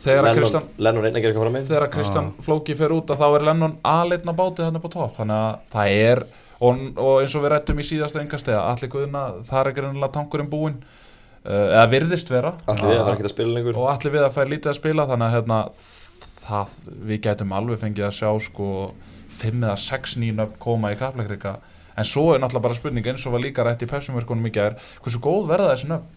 þegar 0.00 0.28
að 0.28 0.38
Kristján 0.38 0.66
Lennon 0.78 1.04
reyna 1.04 1.18
að 1.18 1.24
gera 1.24 1.32
eitthvað 1.32 1.46
fram 1.46 1.56
með 1.56 1.70
þegar 1.70 1.86
að 1.86 1.94
Kristján 1.96 2.28
Flóki 2.46 2.76
fer 2.78 2.90
út 2.94 3.12
að 3.12 3.20
þá 3.22 3.28
er 3.28 3.46
Lennon 3.48 3.76
aðleitna 3.86 4.32
bátið 4.36 4.68
hann 4.68 4.80
upp 4.80 4.88
á 4.88 4.90
topp. 4.94 5.12
Þannig 5.18 5.36
að 5.36 5.52
það 5.74 5.86
er 6.00 6.18
og, 6.60 6.82
og 6.96 7.14
eins 7.20 7.36
og 7.36 7.44
við 7.44 7.52
rættum 7.54 7.80
í 7.80 7.86
síðasta 7.86 8.22
engastega 8.22 8.66
allir 8.68 8.92
guðuna, 8.92 9.22
það 9.48 9.62
er 9.62 9.78
greinilega 9.78 10.16
tankurinn 10.16 10.52
búinn. 10.52 10.78
Uh, 11.40 11.72
eða 11.72 11.86
virðist 11.94 12.28
vera. 12.28 12.52
Allir 12.68 12.90
við 12.90 12.98
að 12.98 13.06
vera 13.06 13.16
ekki 13.16 13.24
að 13.24 13.32
spila 13.32 13.52
lengur. 13.56 13.78
Og 13.80 13.86
allir 13.88 14.12
við 14.12 14.24
að 14.26 14.34
færa 14.34 14.52
lítið 14.52 14.72
að 14.72 14.76
spila 14.76 15.06
þannig 15.08 15.26
að 15.26 15.36
hérna, 15.38 15.60
það, 16.44 16.74
við 17.08 17.22
gætum 17.24 17.54
alveg 17.56 17.80
fengið 17.80 18.08
að 18.10 18.16
sjá 18.18 18.30
sko 18.44 18.68
5 19.40 19.64
eða 19.64 19.76
6 19.80 20.16
nýnöfn 20.20 20.58
koma 20.60 20.92
í 20.92 20.98
kapleikrika 21.00 21.54
en 22.00 22.08
svo 22.08 22.30
er 22.34 22.40
náttúrulega 22.42 22.66
bara 22.68 22.78
spurning 22.78 23.10
eins 23.12 23.26
og 23.28 23.36
var 23.36 23.44
líka 23.44 23.66
rætt 23.66 23.84
í 23.84 23.90
pepsimörkunum 23.90 24.48
í 24.48 24.54
gær 24.54 24.78
hversu 25.04 25.20
góð 25.22 25.50
verða 25.52 25.74
þessi 25.74 25.90
nöfn? 25.92 26.16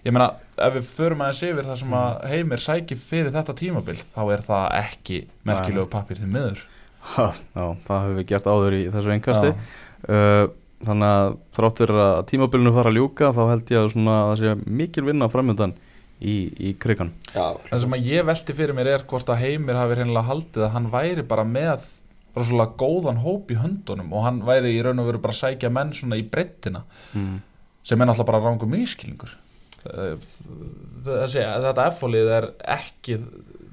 Ég 0.00 0.14
meina 0.16 0.30
ef 0.56 0.76
við 0.78 0.86
förum 0.96 1.22
aðeins 1.24 1.42
yfir 1.44 1.66
það 1.68 1.80
sem 1.82 1.96
að 1.98 2.22
heimir 2.30 2.62
sæki 2.64 2.96
fyrir 2.96 3.34
þetta 3.34 3.56
tímabil 3.58 3.98
þá 4.00 4.22
er 4.32 4.44
það 4.46 4.64
ekki 4.78 5.18
merkilegu 5.48 5.90
pappir 5.92 6.20
til 6.20 6.30
miður. 6.30 6.62
Ha, 7.00 7.26
já, 7.56 7.64
það 7.86 8.02
höfum 8.04 8.16
við 8.18 8.26
gert 8.28 8.48
áður 8.48 8.76
í 8.76 8.80
þessu 8.92 9.12
engasti 9.14 9.52
uh, 9.52 10.46
Þannig 10.80 11.12
að 11.12 11.30
þrátt 11.56 11.80
fyrir 11.82 11.98
að 12.00 12.18
tímabilinu 12.30 12.72
fara 12.72 12.90
að 12.90 12.96
ljúka 12.96 13.30
þá 13.36 13.40
held 13.50 13.72
ég 13.72 13.80
að 13.80 13.94
það 14.08 14.34
sé 14.40 14.52
mikil 14.80 15.04
vinna 15.04 15.28
framjöndan 15.32 15.74
í, 16.20 16.34
í 16.56 16.72
krigan 16.80 17.12
Já, 17.32 17.56
það 17.68 17.82
sem 17.84 17.96
að 17.96 18.08
ég 18.08 18.28
velti 18.28 18.56
fyrir 18.56 18.76
mér 18.76 18.92
er 18.94 19.04
hvort 19.08 19.32
að 19.32 19.42
heimir 19.44 19.80
hafi 19.80 19.98
reynilega 19.98 20.28
haldið 20.28 20.66
að 20.66 20.72
hann 20.76 20.88
væri 20.92 21.24
bara 21.28 21.44
með 21.48 21.88
rosalega 22.36 22.76
góðan 22.78 23.22
hóp 23.24 23.50
í 23.50 23.58
höndunum 23.58 24.12
og 24.14 24.26
hann 24.26 24.42
væri 24.46 24.74
í 24.76 24.82
raun 24.84 25.02
og 25.02 25.10
veru 25.10 25.22
bara 25.22 25.34
að 25.34 25.42
sækja 25.42 25.70
menn 25.74 25.94
svona 25.96 26.18
í 26.20 26.26
breyttina 26.30 26.84
mm. 27.16 27.38
sem 27.82 28.00
er 28.00 28.10
náttúrulega 28.10 28.30
bara 28.30 28.42
rángum 28.44 28.76
ískilningur 28.78 29.32
þessi, 29.80 31.40
þetta 31.40 31.88
F-fólið 31.88 32.32
er 32.36 32.48
ekki 32.76 33.18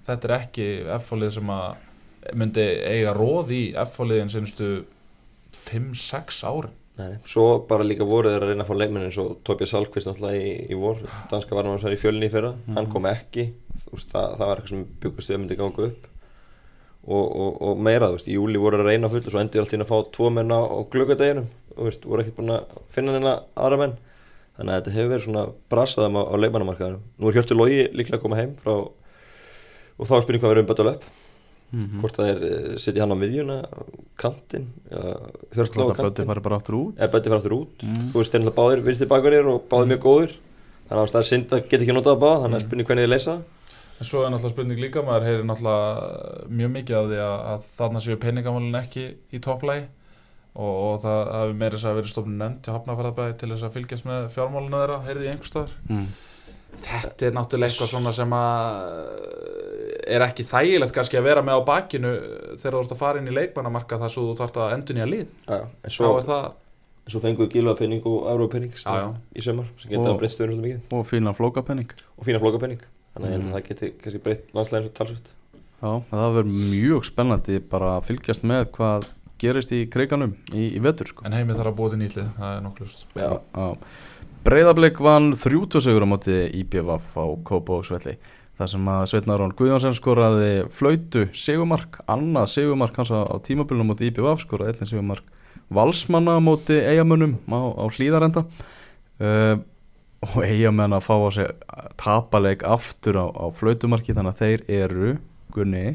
þetta 0.08 0.30
er 0.30 0.36
ekki 0.40 0.68
F-fólið 0.98 1.38
sem 1.38 1.54
að 1.54 2.34
myndi 2.38 2.66
eiga 2.88 3.14
róð 3.16 3.54
í 3.56 3.62
F-fóliðin 3.86 4.34
sinnstu 4.34 4.74
5-6 5.68 6.44
árin 6.48 6.76
Nei. 6.98 7.20
Svo 7.30 7.60
bara 7.70 7.86
líka 7.86 8.06
voru 8.10 8.32
þeir 8.32 8.42
að 8.42 8.50
reyna 8.50 8.64
að 8.66 8.72
fá 8.72 8.78
leikmenn 8.80 9.04
eins 9.06 9.18
og 9.22 9.36
Tobias 9.46 9.70
Salkvist 9.70 10.08
náttúrulega 10.10 10.40
í, 10.42 10.54
í 10.74 10.78
vor. 10.82 11.04
Danska 11.30 11.54
varnarmann 11.54 11.78
sem 11.78 11.92
var 11.92 11.94
í 11.94 12.00
fjölni 12.02 12.26
í 12.26 12.32
fyrra. 12.34 12.56
Hann 12.74 12.90
kom 12.90 13.06
ekki, 13.06 13.44
það, 13.84 14.08
það 14.16 14.42
var 14.42 14.62
eitthvað 14.64 14.72
sem 14.72 14.88
byggast 15.04 15.30
við 15.30 15.38
myndi 15.44 15.58
ganga 15.60 15.86
upp 15.92 16.08
og, 17.08 17.26
og, 17.40 17.62
og 17.62 17.78
meira, 17.80 18.10
þú 18.12 18.18
veist, 18.18 18.28
í 18.28 18.36
júli 18.36 18.60
voru 18.60 18.82
að 18.82 18.90
reyna 18.92 19.10
full 19.10 19.22
og 19.24 19.32
svo 19.32 19.40
endur 19.40 19.62
alltaf 19.64 19.74
inn 19.78 19.86
að 19.86 19.92
fá 19.92 19.98
tvo 20.12 20.30
menn 20.36 20.52
á, 20.52 20.60
á 20.60 20.80
glöggadeginum 20.92 21.46
og 21.78 21.84
veist, 21.88 22.04
voru 22.06 22.24
ekkert 22.24 22.38
búin 22.42 22.52
að 22.58 22.66
finna 22.92 23.14
neina 23.16 23.36
aðra 23.56 23.78
menn 23.84 23.94
þannig 24.58 24.74
að 24.74 24.80
þetta 24.82 24.96
hefur 24.98 25.12
verið 25.14 25.26
svona 25.28 25.46
brasaðum 25.72 26.18
á, 26.20 26.22
á 26.28 26.36
leikmannamarkaðinu 26.42 27.00
nú 27.22 27.30
er 27.30 27.38
Hjörtur 27.38 27.60
Lógi 27.60 27.80
líklega 27.94 28.18
að 28.20 28.24
koma 28.26 28.40
heim 28.42 28.56
frá 28.64 28.74
og 29.98 30.04
þá 30.10 30.14
er 30.18 30.26
spurning 30.26 30.44
hvað 30.44 30.54
verður 30.54 30.66
um 30.66 30.70
Böttalöp 30.72 31.06
mm 31.72 31.84
-hmm. 31.84 32.00
hvort 32.02 32.18
það 32.18 32.30
er, 32.32 32.40
eh, 32.48 32.78
setja 32.78 33.02
hann 33.04 33.16
á 33.16 33.22
miðjuna 33.22 33.58
kantinn, 34.18 34.68
Hjörtur 35.56 35.78
Lógi 35.78 35.94
Þetta 35.96 36.10
böti 36.10 36.26
fara 36.26 36.42
bara 36.42 36.58
áttur 36.60 36.76
út 36.76 36.96
Bötti 36.98 37.30
fara 37.30 37.38
aftur 37.40 37.56
út 37.56 37.84
Mm. 37.84 38.12
þú 38.12 38.18
veist, 38.20 38.32
þeir 38.34 38.52
báðir 38.52 38.84
vinstri 38.84 39.08
bakverðir 39.08 39.48
og 39.48 39.70
báðir 39.70 39.88
mjög 39.94 40.02
góðir 40.04 40.32
þannig 40.90 41.04
að 41.04 41.12
það 41.12 41.20
er 41.20 41.30
synd 41.32 41.52
að 41.52 41.70
geta 41.70 41.84
ekki 41.84 41.94
notað 41.96 42.16
að 42.16 42.22
báða 42.24 42.42
þannig 42.44 42.58
að 42.58 42.64
Mm. 42.64 42.68
spurning 42.68 42.88
hvernig 42.88 43.04
þið 43.06 43.14
leysa 43.14 43.32
það. 43.32 43.44
En 43.98 44.08
svo 44.08 44.24
er 44.24 44.32
náttúrulega 44.34 44.54
spurning 44.54 44.82
líka 44.82 45.04
maður 45.06 45.28
heyrir 45.28 45.48
náttúrulega 45.48 46.48
mjög 46.60 46.74
mikið 46.76 46.98
af 47.00 47.08
því 47.12 47.22
að, 47.26 47.38
að 47.52 47.70
þarna 47.80 48.04
séu 48.06 48.20
peningamálin 48.22 48.80
ekki 48.82 49.06
í 49.34 49.42
topplægi 49.44 49.86
og, 50.58 50.72
og 50.72 50.96
það 51.04 51.22
hafi 51.34 51.58
meira 51.58 51.76
þess 51.76 51.90
að 51.90 52.00
verið 52.00 52.14
stofnun 52.14 52.42
nefnd 52.44 52.64
til 52.66 52.76
hafnafærðabæði 52.76 53.38
til 53.42 53.52
þess 53.54 53.68
að 53.68 53.78
fylgjast 53.78 54.08
með 54.10 54.30
fjármálinu 54.36 54.82
þeirra, 54.82 55.00
heyrði 55.08 55.28
í 55.28 55.32
einhverstaðar 55.34 55.78
mm. 55.90 56.08
Þetta 56.78 57.26
er 57.26 57.34
náttúrulega 57.34 57.72
eitthvað 57.72 57.90
svona 57.90 58.12
sem 58.14 58.34
að 58.38 58.66
er 60.14 60.24
ekki 60.28 60.46
þægilegt 60.46 60.94
kannski 60.94 61.18
að 61.18 61.26
vera 61.26 61.42
með 61.46 61.64
á 61.64 61.68
bakinu 61.68 62.12
þegar 62.60 62.76
þú 62.76 62.82
ert 62.84 62.94
að 62.94 63.00
fara 63.02 63.22
inn 63.22 63.32
í 63.32 63.34
leikmannamarka 63.34 63.98
þar 64.04 64.14
svo 64.14 64.26
þú 64.28 64.36
þarft 64.42 64.60
að 64.62 64.76
endun 64.76 65.00
í 65.00 65.04
að 65.04 65.12
lið. 65.14 65.32
Já, 65.48 65.58
en 65.64 65.96
svo, 65.96 66.12
er 67.08 67.14
svo 67.14 67.24
fenguðu 67.24 67.50
gílapenning 67.56 68.06
og 68.08 68.28
já. 68.84 69.08
í 69.32 69.44
sömur 69.44 69.68
sem 69.80 69.92
geta 69.92 70.14
breytt 70.20 70.34
stöðun 70.34 70.58
svolítið 70.58 70.66
mikið. 70.68 70.96
og 70.98 71.08
fína 71.08 71.34
flókapenning 71.38 71.94
og 72.18 72.28
fína 72.28 72.42
flókapenning 72.44 72.84
þannig 73.18 73.28
að 73.28 73.34
ég 73.34 73.38
held 73.38 73.44
Mm. 73.44 73.52
að 73.52 73.58
það 73.58 73.68
geti 73.68 73.92
kannski 74.04 74.24
breytt 74.24 74.54
landslæðin 74.56 74.88
svo 74.88 74.96
talsvöld 75.02 75.34
Já, 75.78 75.92
það 76.10 76.36
verður 76.38 76.54
mjög 76.74 77.04
spennandi 77.06 77.60
bara 77.70 77.90
að 77.98 78.06
fylgjast 78.08 78.44
með 78.50 78.64
hvað 78.78 79.10
gerist 79.38 79.72
í 79.78 79.84
kriganum 79.94 80.32
í, 80.54 80.64
í 80.74 80.80
vetur 80.82 81.12
sko. 81.12 81.26
en 81.28 81.36
heimið 81.38 81.60
þarf 81.60 81.70
að 81.74 81.76
búa 81.78 81.92
til 81.94 82.00
nýtlið 82.02 82.32
það 82.40 82.56
er 82.56 82.64
nokklust 82.66 83.06
Já, 83.14 83.30
Breiðablik 84.48 85.00
vann 85.04 85.34
30 85.36 85.82
sigur 85.84 86.06
á 86.06 86.10
móti 86.10 86.36
IBVF 86.62 87.18
á 87.20 87.26
Kópavóksvelli 87.46 88.14
þar 88.58 88.70
sem 88.72 88.88
að 88.90 89.04
Sveitnarón 89.12 89.52
Guðjónsson 89.58 89.94
skoraði 89.98 90.52
flautu 90.74 91.28
sigumark, 91.38 92.00
annað 92.10 92.48
sigumark 92.56 92.96
hans 92.98 93.12
á, 93.14 93.22
á 93.28 93.36
tímabölunum 93.44 93.92
móti 93.92 94.08
IBVF 94.10 94.46
skoraði 94.48 94.74
einnig 94.74 94.90
sigumark 94.90 95.28
valsmanna 95.70 96.38
móti 96.42 96.78
eigamönnum 96.80 97.36
á, 97.52 97.60
á 97.76 97.84
hlýðarenda 97.92 98.46
uh, 99.20 99.60
og 100.26 100.38
eigamenn 100.42 100.96
að 100.98 101.06
fá 101.06 101.14
á 101.18 101.30
sig 101.34 101.52
tapaleg 102.02 102.66
aftur 102.66 103.20
á, 103.22 103.26
á 103.30 103.46
flautumarki 103.54 104.16
þannig 104.18 104.34
að 104.34 104.42
þeir 104.42 104.66
eru 104.82 105.12
gunni 105.54 105.86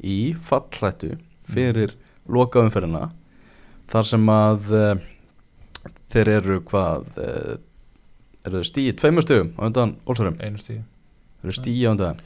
í 0.00 0.34
fallættu 0.44 1.16
fyrir 1.50 1.94
lokaumferðina 2.26 3.10
þar 3.92 4.08
sem 4.08 4.32
að 4.32 4.72
uh, 4.74 5.04
þeir 6.12 6.32
eru 6.38 6.58
hvað 6.66 7.06
uh, 7.20 7.54
eru 8.46 8.62
stíi 8.66 8.94
tveimur 8.96 9.26
stöðum 9.26 9.52
á 9.58 9.62
undan 9.68 9.96
Ólfsverðum, 10.06 10.40
einu 10.40 10.62
stíð 10.62 10.82
eru 11.44 11.54
stíi 11.54 11.86
á 11.86 11.92
undan. 11.92 12.20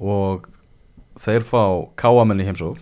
Og 0.00 0.48
þeir 1.20 1.44
fá 1.46 1.62
káamenn 2.00 2.40
í 2.40 2.46
heimsók 2.48 2.80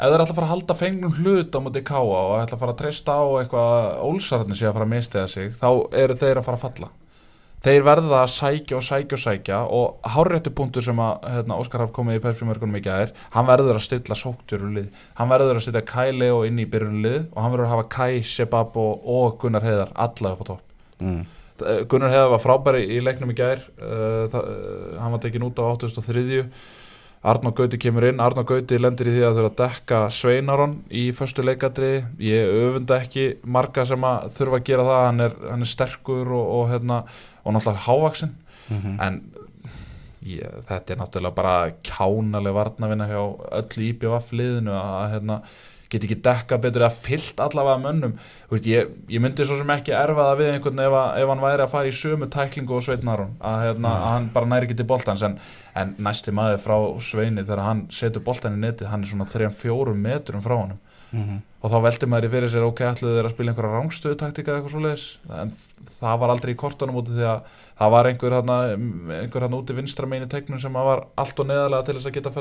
ef 0.00 0.08
þeir 0.08 0.22
ætla 0.22 0.32
að 0.32 0.38
fara 0.38 0.46
að 0.48 0.54
halda 0.54 0.76
fengnum 0.78 1.18
hlut 1.18 1.56
á 1.56 1.60
móti 1.60 1.82
káa 1.84 2.00
og 2.06 2.38
ætla 2.38 2.56
að 2.56 2.62
fara 2.62 2.72
að 2.72 2.80
treysta 2.80 3.18
á 3.20 3.24
eitthvað 3.42 3.98
ólsararnir 4.06 4.56
sé 4.56 4.68
að 4.68 4.78
fara 4.78 4.86
að 4.86 4.94
mistiða 4.94 5.28
sig 5.28 5.52
þá 5.60 5.68
eru 6.00 6.16
þeir 6.22 6.40
að 6.40 6.46
fara 6.46 6.60
að 6.60 6.64
falla. 6.64 6.90
Þeir 7.60 7.82
verða 7.84 8.22
að 8.22 8.30
sækja 8.32 8.76
og 8.78 8.84
sækja 8.86 9.16
og 9.18 9.20
sækja 9.20 9.56
og 9.76 10.06
hárréttu 10.14 10.52
punktur 10.56 10.84
sem 10.86 11.02
að 11.04 11.26
hérna, 11.28 11.58
Óskar 11.60 11.82
hafði 11.84 11.96
komið 11.98 12.16
í 12.16 12.22
perfjumörkunum 12.24 12.78
í 12.78 12.80
gæðir 12.86 13.12
hann 13.34 13.48
verður 13.50 13.76
að 13.76 13.84
stilla 13.84 14.16
sóktjörulið 14.16 15.02
hann 15.18 15.28
verður 15.34 15.60
að 15.60 15.66
stilla 15.66 15.82
Kai 15.90 16.14
Leo 16.16 16.38
inn 16.48 16.62
í 16.62 16.64
byrjunlið 16.72 17.18
og 17.26 17.42
hann 17.44 17.52
verður 17.52 17.66
að 17.66 17.74
hafa 17.74 17.86
Kai, 17.92 18.22
Sebab 18.24 18.80
og, 18.80 19.04
og 19.04 19.36
Gunnar 19.44 19.68
Heiðar 19.68 19.92
alla 20.06 20.32
upp 20.32 20.40
á 20.40 20.50
topp. 20.54 20.64
Mm. 21.04 21.20
Eh, 21.60 21.82
Gunnar 21.92 22.14
Heiðar 22.14 22.32
var 22.32 22.44
frábæri 22.46 22.86
í 22.96 23.00
leiknum 23.04 23.34
í 23.34 23.36
gær. 23.36 23.66
Uh, 23.76 24.24
það, 24.32 24.48
uh, 24.48 24.96
hann 25.02 25.18
var 25.18 25.24
tekin 25.26 25.44
út 25.50 25.60
á 25.60 25.64
83 25.68 26.46
Arnó 27.20 27.52
Gauti 27.52 27.76
kemur 27.80 28.06
inn. 28.08 28.20
Arnó 28.24 28.46
Gauti 28.48 28.78
lendir 28.80 29.10
í 29.10 29.16
því 29.16 29.24
að 29.26 29.38
þurfa 29.38 29.50
að 29.50 29.58
dekka 29.60 29.98
Sveinaron 30.16 30.78
í 30.88 31.10
förstu 31.16 31.44
leikadri. 31.44 31.90
Ég 32.24 32.54
öfunda 32.62 33.00
ekki 33.02 33.26
marga 33.44 33.84
sem 33.88 34.06
að 34.08 34.30
þurfa 34.38 34.60
að 34.60 34.66
gera 34.70 34.86
það, 34.88 35.02
hann 35.08 35.26
er, 35.26 35.36
hann 35.50 35.66
er 35.66 35.72
sterkur 35.74 36.32
og, 36.38 36.46
og, 36.56 36.64
hérna, 36.72 37.02
og 37.44 37.56
náttúrulega 37.56 37.86
hávaksin 37.88 38.36
Mm 38.70 39.00
en 39.02 39.16
ég, 40.26 40.44
þetta 40.68 40.94
er 40.94 40.98
náttúrulega 41.00 41.34
bara 41.34 41.54
kjánaleg 41.86 42.54
varnavinna 42.54 43.08
hjá 43.08 43.20
öllu 43.60 43.86
IBVF 43.88 44.32
liðinu 44.36 44.74
að 44.76 45.14
hérna, 45.14 45.38
get 45.90 46.06
ekki 46.06 46.18
dekka 46.24 46.58
betur 46.62 46.84
eða 46.84 46.92
fyllt 46.94 47.40
allavega 47.44 47.82
mönnum. 47.82 48.12
Veist, 48.50 48.68
ég, 48.70 48.92
ég 49.10 49.22
myndi 49.22 49.46
svo 49.46 49.58
sem 49.58 49.72
ekki 49.74 49.94
erfa 49.96 50.28
það 50.30 50.42
við 50.42 50.52
einhvern 50.54 50.84
ef, 50.86 50.98
ef 51.22 51.32
hann 51.32 51.44
væri 51.46 51.66
að 51.66 51.72
fara 51.74 51.90
í 51.90 51.96
sömu 52.00 52.30
tæklingu 52.30 52.76
og 52.76 52.84
Sveinn 52.86 53.10
Aron 53.14 53.34
að, 53.38 53.64
hérna, 53.66 53.96
að 53.96 54.14
hann 54.14 54.28
bara 54.36 54.52
næri 54.52 54.68
ekki 54.68 54.78
til 54.80 54.88
boltans. 54.92 55.24
En, 55.26 55.40
en 55.80 55.96
næsti 55.98 56.34
maður 56.36 56.62
frá 56.66 56.76
Sveini 57.10 57.42
þegar 57.42 57.66
hann 57.66 57.86
setur 57.94 58.24
boltan 58.26 58.58
í 58.58 58.62
netið 58.66 58.92
hann 58.92 59.04
er 59.04 59.12
svona 59.12 59.28
3-4 59.30 59.98
metrum 59.98 60.46
frá 60.46 60.56
honum. 60.58 60.80
-hmm. 61.12 61.40
og 61.60 61.72
þá 61.72 61.76
veldi 61.84 62.08
maður 62.10 62.26
í 62.26 62.30
fyrir 62.34 62.52
sér 62.52 62.66
ok, 62.66 62.82
ætluðu 62.86 63.16
þeir 63.16 63.28
að 63.28 63.34
spila 63.34 63.52
einhverja 63.52 63.72
rángstöðu 63.74 64.18
taktika 64.20 64.52
eða 64.52 64.60
eitthvað 64.60 64.74
svoleiðis? 64.76 65.06
En 65.40 65.52
það 65.98 66.18
var 66.22 66.34
aldrei 66.34 66.52
í 66.54 66.58
kortunum 66.62 67.00
út 67.00 67.10
af 67.10 67.18
því 67.18 67.28
að 67.30 67.40
það 67.80 67.94
var 67.96 68.10
einhver 68.10 68.36
hérna 68.36 68.58
einhver 69.18 69.46
hérna 69.46 69.60
úti 69.60 69.76
vinstra 69.76 70.10
meini 70.10 70.30
tegnum 70.30 70.62
sem 70.62 70.80
var 70.90 71.06
allt 71.20 71.42
og 71.42 71.50
neðarlega 71.50 71.88
til 71.88 71.96
þess 71.98 72.10
að 72.10 72.18
geta 72.18 72.34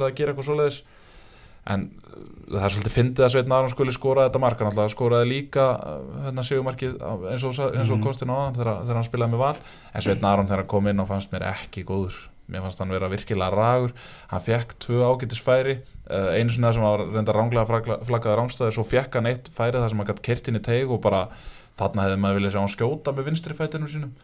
en 1.70 1.84
uh, 1.90 2.24
það 2.50 2.66
er 2.66 2.74
svolítið 2.76 2.96
fyndið 2.96 3.26
að 3.28 3.32
Sveitn 3.36 3.54
Aron 3.56 3.72
skuli 3.74 3.94
skora 3.96 4.26
þetta 4.28 4.42
mark. 4.42 4.58
Hann 4.62 4.72
alltaf 4.72 4.92
skoraði 4.96 5.30
líka 5.30 5.68
uh, 5.78 6.00
hérna 6.26 6.46
sigumarkið 6.48 6.98
eins 7.04 7.46
og, 7.46 7.54
eins 7.70 7.90
og 7.92 7.98
Mhm. 8.00 8.04
kostin 8.08 8.34
hann 8.34 8.58
þegar, 8.58 8.82
þegar 8.88 9.00
hann 9.00 9.08
spilaði 9.10 9.36
með 9.36 9.44
val. 9.46 9.56
En 9.94 10.06
Sveitn 10.06 10.26
Aron 10.32 10.50
þegar 10.50 10.64
hann 10.64 10.74
kom 10.74 10.88
inn 10.92 11.00
og 11.06 11.08
fannst 11.12 11.32
mér 11.34 11.46
ekki 11.54 11.86
góður. 11.86 12.18
Mér 12.50 12.64
fannst 12.66 12.80
hann 12.82 12.90
vera 12.90 13.08
virkilega 13.12 13.54
ragur. 13.54 13.92
Hann 14.32 14.42
fekk 14.42 14.74
tvö 14.82 15.04
ágætis 15.06 15.42
færi 15.46 15.76
uh, 16.10 16.34
einu 16.34 16.50
það 16.50 16.74
sem 16.74 16.82
var 16.88 17.04
reynda 17.06 17.36
ránglega 17.38 18.00
flaggaði 18.10 18.40
rángstæði 18.40 18.74
svo 18.74 18.84
fekk 18.90 19.20
hann 19.20 19.30
eitt 19.30 19.52
færi 19.54 19.78
það 19.78 19.90
sem 19.94 20.02
hann 20.02 20.10
gætt 20.10 20.22
kert 20.26 20.48
inn 20.50 20.58
í 20.58 20.64
teig 20.66 20.90
og 20.90 21.02
bara 21.06 21.28
þarna 21.78 22.08
hefði 22.08 22.18
maður 22.24 22.40
viljað 22.40 22.56
sjá 22.56 22.60
hann 22.64 22.74
skjóta 22.74 23.14
með 23.14 23.30
vinstri 23.30 23.54
fætinu 23.56 23.88
sínum 23.88 24.16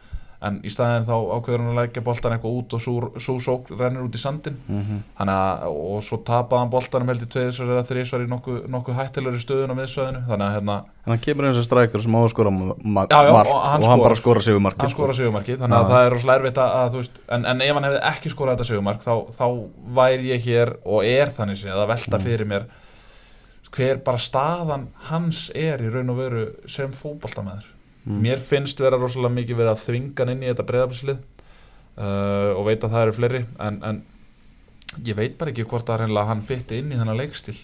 en 0.44 0.58
í 0.66 0.70
staðin 0.72 1.06
þá 1.06 1.14
ákveður 1.16 1.62
hann 1.62 1.70
að 1.72 1.78
leggja 1.80 2.02
boltan 2.04 2.34
eitthvað 2.36 2.56
út 2.58 2.74
og 2.76 2.82
svo, 2.84 3.38
sók 3.40 3.70
rennur 3.72 4.04
út 4.04 4.16
í 4.16 4.20
sandin 4.20 4.58
mm 4.66 4.82
-hmm. 4.82 5.00
að, 5.24 5.64
og 5.70 6.02
svo 6.04 6.18
tapaði 6.26 6.60
hann 6.60 6.72
boltanum 6.74 7.08
held 7.08 7.24
í 7.24 7.30
tveðisvar 7.32 7.72
eða 7.72 7.86
þrísvar 7.90 8.24
í 8.24 8.28
nokkuð 8.30 8.58
nokku 8.68 8.96
hættilegri 8.96 9.40
stöðun 9.40 9.72
á 9.72 9.76
miðsvæðinu 9.80 10.22
þannig 10.28 10.46
að 10.46 10.54
hérna 10.56 10.76
En 11.06 11.12
hann 11.14 11.22
kemur 11.22 11.46
eins 11.46 11.60
og 11.60 11.64
strækjur 11.64 12.02
sem 12.02 12.14
á 12.14 12.20
að 12.20 12.32
skora 12.34 12.50
mark 12.50 13.10
Já, 13.10 13.20
já, 13.22 13.30
og 13.30 13.36
hann 13.36 13.46
og 13.46 13.62
hann 13.70 13.82
skorar. 13.82 14.02
bara 14.02 14.16
skora 14.16 14.40
sig 14.40 14.56
um 14.56 14.62
mark 14.62 14.80
hann 14.80 14.90
skora 14.90 15.12
sigumarkið 15.12 15.60
þannig 15.60 15.76
að 15.76 15.84
Já. 15.84 15.90
það 15.92 16.06
er 16.06 16.12
rosalega 16.12 16.40
erfitt 16.40 16.58
að, 16.58 16.70
að 16.80 16.90
þú 16.92 16.96
veist, 16.96 17.20
en, 17.28 17.46
en 17.46 17.60
ef 17.60 17.74
hann 17.74 17.88
hefði 17.88 18.02
ekki 18.10 18.32
skorað 18.34 18.56
þetta 18.56 18.68
sigumark 18.70 19.00
þá, 19.06 19.14
þá 19.38 19.46
væri 19.94 20.32
ég 20.34 20.42
hér 20.44 20.74
og 20.84 21.04
er 21.04 21.32
þannig 21.36 21.62
séð 21.62 21.78
að 21.78 21.88
velta 21.94 22.18
fyrir 22.18 22.46
mér 22.46 22.66
hver 23.76 24.02
bara 24.04 24.18
staðan 24.18 24.88
hans 25.10 25.50
er 25.54 25.82
í 25.84 25.90
raun 25.92 26.10
og 26.10 26.20
veru 26.20 26.44
sem 26.70 26.92
fótboltamæður 26.96 27.75
Mm. 28.06 28.20
mér 28.22 28.38
finnst 28.38 28.78
vera 28.80 29.00
rosalega 29.00 29.34
mikið 29.34 29.56
verið 29.58 29.72
að 29.72 29.80
þvinga 29.82 30.20
hann 30.22 30.34
inn 30.34 30.44
í 30.44 30.50
þetta 30.52 30.66
breyðablslið 30.68 31.16
uh, 31.18 32.50
og 32.54 32.66
veit 32.68 32.84
að 32.86 32.92
það 32.92 33.02
eru 33.06 33.14
fleiri 33.16 33.40
en, 33.66 33.80
en 33.82 34.02
ég 35.08 35.18
veit 35.18 35.34
bara 35.40 35.50
ekki 35.50 35.66
hvort 35.66 35.90
að 35.90 36.04
hann 36.28 36.44
fytti 36.46 36.78
inn 36.78 36.92
í 36.94 37.00
þennan 37.00 37.18
leikstil 37.18 37.56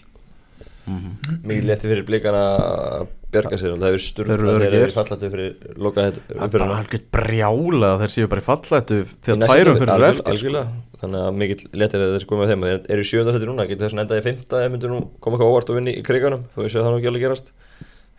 Mhm. 0.83 1.43
Mikið 1.47 1.67
leti 1.69 1.87
fyrir 1.87 2.03
blikana 2.03 2.39
að 2.59 3.03
bjarga 3.31 3.57
sér 3.59 3.73
og 3.73 3.77
það 3.79 3.93
hefur 3.93 4.31
eru 4.33 4.47
þegar 4.49 4.63
þeir 4.63 4.75
eru 4.81 4.95
fallatu 4.97 5.29
fyrir 5.31 5.77
loka 5.79 6.03
Það 6.11 6.41
er 6.43 6.51
bara 6.57 6.79
algjörð 6.81 7.05
brjála 7.15 7.91
að 7.93 8.01
þeir 8.03 8.13
séu 8.15 8.31
bara 8.33 8.43
í 8.43 8.47
fallættu 8.47 8.97
þegar 9.23 9.53
tværum 9.53 9.79
fyrir 9.79 10.05
eftir 10.09 10.19
sko. 10.19 10.33
Algjörlega, 10.33 10.73
þannig 11.03 11.23
að 11.23 11.39
mikið 11.39 11.63
letir 11.83 12.03
að 12.03 12.13
þessi 12.17 12.29
komið 12.33 12.43
með 12.43 12.51
þeim 12.51 12.65
og 12.65 12.73
þeir 12.73 12.93
eru 12.97 13.05
í 13.05 13.09
sjönda 13.13 13.35
seti 13.37 13.49
núna, 13.49 13.67
getur 13.69 13.87
þess 13.87 13.95
að 13.95 14.03
enda 14.03 14.19
í 14.19 14.25
fymta 14.27 14.63
ef 14.65 14.73
myndir 14.73 14.91
nú 14.91 14.99
koma 15.23 15.39
eitthvað 15.39 15.53
óvart 15.53 15.71
og 15.71 15.79
vinni 15.79 15.95
í 15.95 16.03
kriganum 16.03 16.43
ég 16.59 16.73
sé 16.73 16.81
að 16.81 16.83
það 16.83 16.91
nú 16.91 16.99
ekki 16.99 17.11
alveg 17.13 17.25
gerast 17.29 17.53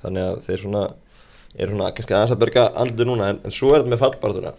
þannig 0.01 0.25
að 0.31 0.41
þeir 0.49 0.65
svona 0.65 0.87
eru 1.59 1.75
svona 1.75 1.91
kannski 1.95 2.15
aðeins 2.17 2.35
að 2.35 2.41
berga 2.45 2.65
aldur 2.83 3.07
núna 3.11 3.29
en, 3.33 3.41
en 3.47 3.55
svo 3.55 3.73
er 3.75 3.83
þetta 3.83 3.93
með 3.95 4.03
fallbarðuna 4.05 4.53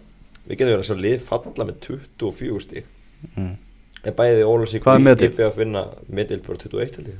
við 0.46 0.58
getum 0.60 0.72
verið 0.72 0.84
að 0.84 0.88
sjá 0.90 1.00
lið 1.06 1.24
falla 1.30 1.66
með 1.70 1.80
24 1.88 2.60
stík 2.68 2.92
Mm. 3.34 3.54
en 4.06 4.14
bæði 4.14 4.42
Ólasík 4.46 4.82
Hvað 4.84 4.98
er 4.98 5.02
metið? 5.06 5.30
IPF 5.32 5.46
að 5.56 5.60
vinna 5.62 5.80
metild 6.18 6.42
bara 6.46 6.58
21 6.60 6.98
held 6.98 7.06
ég 7.08 7.16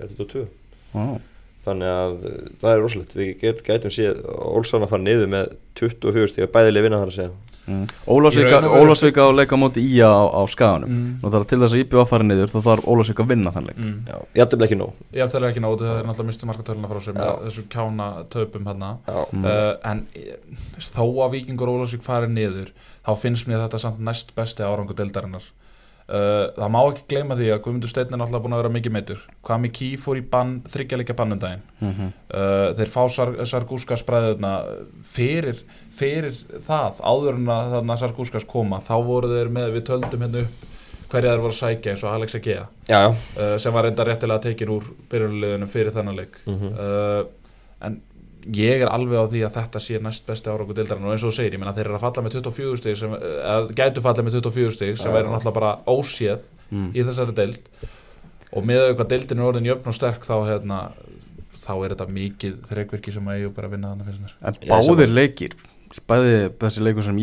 eða 0.00 0.08
22 0.16 0.44
Vá. 0.94 1.02
þannig 1.66 1.90
að 1.92 2.14
uh, 2.24 2.38
það 2.62 2.70
er 2.72 2.80
rosalegt 2.82 3.12
við 3.18 3.28
get, 3.42 3.60
gætum 3.66 3.92
séð 3.94 4.22
Olsson 4.48 4.82
að 4.86 4.90
fara 4.94 5.04
niður 5.04 5.28
með 5.34 5.52
24 5.78 6.32
stík 6.32 6.50
bæðileg 6.56 6.86
vinna 6.88 7.02
þar 7.02 7.12
að 7.12 7.18
segja 7.18 7.53
Mm. 7.64 7.86
Í 7.88 8.10
Ólafsvíka 8.12 9.24
á 9.24 9.30
leika 9.32 9.56
móti 9.56 9.80
ía 9.80 10.08
á, 10.08 10.24
á 10.28 10.42
skaganum 10.50 10.90
Mm. 10.94 11.46
Til 11.48 11.58
þess 11.58 11.74
að 11.74 11.80
IPV 11.80 12.04
fara 12.08 12.24
niður 12.26 12.52
þá 12.52 12.58
þarf 12.66 12.88
Ólafsvíka 12.92 13.24
að 13.24 13.30
vinna 13.32 13.52
þann 13.54 13.68
leik 13.70 13.78
mm. 13.78 13.96
já, 14.08 14.16
ég 14.36 14.44
ætlum 14.44 14.64
ekki 14.66 14.78
nóg 14.78 14.92
ég 15.16 15.24
eftir 15.24 15.46
ekki 15.48 15.62
nóti 15.64 15.84
það 15.86 15.98
er 16.00 16.08
náttúrulega 16.08 16.28
mistu 16.28 16.48
markatöluna 16.50 16.90
frá 16.90 17.00
Já. 17.04 17.30
þessu 17.46 17.64
kjána 17.72 18.08
töpum 18.32 18.68
hérna 18.68 18.90
uh, 19.08 19.74
en 19.84 20.06
eh, 20.12 20.36
þó 20.78 21.04
að 21.24 21.36
Víkingur 21.38 21.72
Ólafsvík 21.72 22.04
farið 22.04 22.34
niður 22.36 22.72
þá 23.04 23.12
finnst 23.22 23.48
mér 23.48 23.64
þetta 23.64 23.80
samt 23.80 24.00
næst 24.04 24.34
besti 24.36 24.66
árangur 24.66 24.98
deildarinnar 24.98 25.48
uh, 26.08 26.50
það 26.56 26.70
má 26.74 26.80
ekki 26.90 27.04
gleyma 27.14 27.36
því 27.38 27.48
að 27.54 27.62
Guðmundur 27.64 27.88
Steinn 27.92 28.12
er 28.12 28.20
náttúrulega 28.20 28.44
búin 28.44 28.56
að 28.56 28.62
vera 28.62 28.72
mikið 28.76 28.94
meitur 28.96 29.22
Kwame 29.46 29.70
Key 29.74 29.96
fór 30.00 30.20
í 30.20 30.24
bann, 30.34 30.54
þryggjalika 30.68 31.16
bannundaginn 31.18 31.62
Mhm. 31.80 32.12
uh, 32.34 32.68
þeir 32.78 32.92
fá 32.92 33.02
Sar 33.10 33.32
Sargúska 33.46 33.96
spræðuna 34.00 34.52
fyrir, 35.14 35.62
fyrir 35.94 36.32
það 36.66 37.00
áður 37.04 37.40
en 37.40 37.50
að 37.56 37.74
þarna 37.78 37.96
Sargúskas 38.00 38.46
koma 38.48 38.80
þá 38.84 38.94
voru 39.04 39.28
þeir 39.34 39.50
með, 39.52 39.72
við 39.78 39.86
töldum 39.90 40.24
hérna 40.26 40.44
upp 40.46 40.70
hverja 41.14 41.30
þeir 41.34 41.42
voru 41.44 41.54
að 41.54 41.60
sækja 41.60 41.92
eins 41.92 42.02
og 42.04 42.14
Alex 42.16 42.34
Egea 42.40 42.64
uh, 43.12 43.56
sem 43.62 43.72
var 43.76 43.86
enda 43.86 44.04
réttilega 44.08 44.42
tekin 44.48 44.72
úr 44.74 44.88
byrjunarliðinu 45.12 45.68
fyrir 45.70 45.92
þennan 45.94 46.16
leik. 46.18 46.40
Mhm. 46.46 46.72
uh, 46.74 47.24
en 47.84 48.00
ég 48.52 48.82
er 48.84 48.90
alveg 48.92 49.16
á 49.16 49.26
því 49.32 49.42
að 49.46 49.54
þetta 49.58 49.80
sé 49.80 50.00
næst 50.02 50.26
besti 50.26 50.50
árangur 50.52 50.76
deildarinn 50.76 51.06
og 51.08 51.14
eins 51.14 51.24
og 51.24 51.32
þú 51.32 51.36
segir, 51.38 51.54
ég 51.56 51.60
meina 51.62 51.72
þeir 51.76 51.86
eru 51.88 51.96
að 51.98 52.04
falla 52.04 52.24
með 52.26 52.36
24 52.38 52.76
stig 52.82 52.96
sem, 53.00 53.14
eða 53.14 53.76
gætu 53.78 54.02
falla 54.04 54.24
með 54.26 54.36
24 54.40 54.74
stig 54.76 54.98
sem 55.00 55.14
væri 55.14 55.30
náttúrulega 55.30 55.58
bara 55.60 55.78
óséð 55.86 56.50
Mm. 56.72 56.88
í 56.96 57.02
þessari 57.04 57.34
deild. 57.36 57.66
Og 58.56 58.64
með 58.66 58.80
auðvitað 58.80 59.10
deildin 59.12 59.38
er 59.42 59.44
orðin 59.46 59.66
jöfn 59.68 59.90
og 59.90 59.94
sterk 59.94 60.24
þá 60.26 60.34
hérna 60.48 60.78
þá 61.60 61.72
er 61.84 61.92
þetta 61.94 62.06
mikið 62.16 62.54
þreikvirki 62.70 63.12
sem 63.14 63.28
að 63.30 63.40
ég 63.42 63.52
bara 63.54 63.70
vinna 63.70 63.92
þannig 63.92 64.20
mér. 64.24 64.34
En 64.42 64.56
báðir 64.72 65.12
leikir 65.12 65.54
bæði 66.10 66.32
þessi 66.58 66.82
leikur 66.82 67.06
sem 67.06 67.20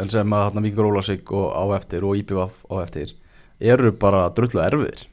en 0.00 0.10
sem 0.10 0.34
að 0.34 0.46
þarna 0.48 0.64
Víkingur 0.64 0.88
Ólafsvík 0.90 1.32
og 1.36 1.52
á 1.54 1.64
eftir 1.78 2.06
og 2.08 2.16
IBV 2.18 2.40
á 2.42 2.74
eftir 2.82 3.12
eru 3.60 3.92
bara 3.92 4.24
drullu 4.34 4.62
erfiðir. 4.64 5.04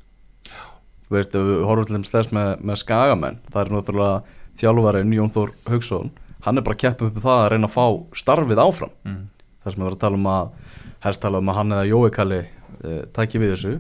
Þú 1.04 1.18
veist, 1.18 1.36
við 1.36 1.66
horfum 1.68 2.04
til 2.04 2.12
þess 2.16 2.32
með, 2.34 2.50
með 2.64 2.80
skagamenn 2.82 3.40
það 3.52 3.62
er 3.62 3.74
náttúrulega 3.76 4.24
þjálfarinn 4.62 5.16
Jón 5.16 5.34
Þór 5.34 5.56
Haugsson 5.70 6.12
hann 6.44 6.60
er 6.60 6.66
bara 6.66 6.76
að 6.76 6.84
keppa 6.84 7.08
upp 7.08 7.22
það 7.24 7.40
að 7.40 7.50
reyna 7.54 7.70
að 7.70 7.76
fá 7.78 7.86
starfið 8.20 8.62
áfram. 8.64 8.94
Mm. 9.08 9.24
þar 9.64 9.74
sem 9.74 9.80
við 9.80 9.88
erum 9.88 9.96
að 9.96 10.04
tala 10.04 10.20
um 10.20 10.30
að 10.34 10.78
helst 11.04 11.24
tala 11.24 11.40
um 11.40 11.50
að 11.52 11.58
hann 11.60 11.74
eða 11.76 11.90
Jói 11.90 12.12
Kalli 12.18 12.40
uh, 12.44 13.02
tæki 13.16 13.42
við 13.42 13.54
þessu. 13.54 13.74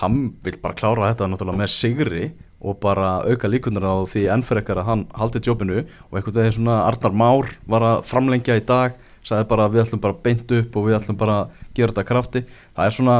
Hann 0.00 0.18
vil 0.44 0.56
bara 0.60 0.76
klára 0.76 1.10
þetta 1.10 1.28
náttúrulega 1.28 1.60
með 1.60 1.72
sigri 1.74 2.24
og 2.60 2.76
bara 2.80 3.22
auka 3.24 3.48
líkunar 3.48 3.86
á 3.88 3.96
því 4.08 4.26
enn 4.34 4.44
fyrir 4.44 4.62
ekkar 4.62 4.82
að 4.82 4.90
hann 4.90 5.04
haldi 5.16 5.40
jobbinu. 5.44 5.84
Og 6.10 6.18
einhvern 6.18 6.36
veginn 6.42 6.58
svona 6.58 6.82
Arnar 6.84 7.16
Már 7.16 7.54
var 7.68 7.86
að 7.88 8.02
framlengja 8.08 8.58
í 8.60 8.64
dag 8.68 8.98
sagði 9.24 9.48
bara 9.48 9.68
við 9.72 9.84
ætlum 9.84 10.02
bara 10.04 10.16
beint 10.24 10.52
upp 10.56 10.76
og 10.76 10.88
við 10.88 10.98
ætlum 10.98 11.18
bara 11.20 11.38
gera 11.76 11.92
þetta 11.92 12.04
af 12.04 12.08
krafti. 12.08 12.44
Það 12.76 12.86
er 12.86 12.96
svona, 12.96 13.18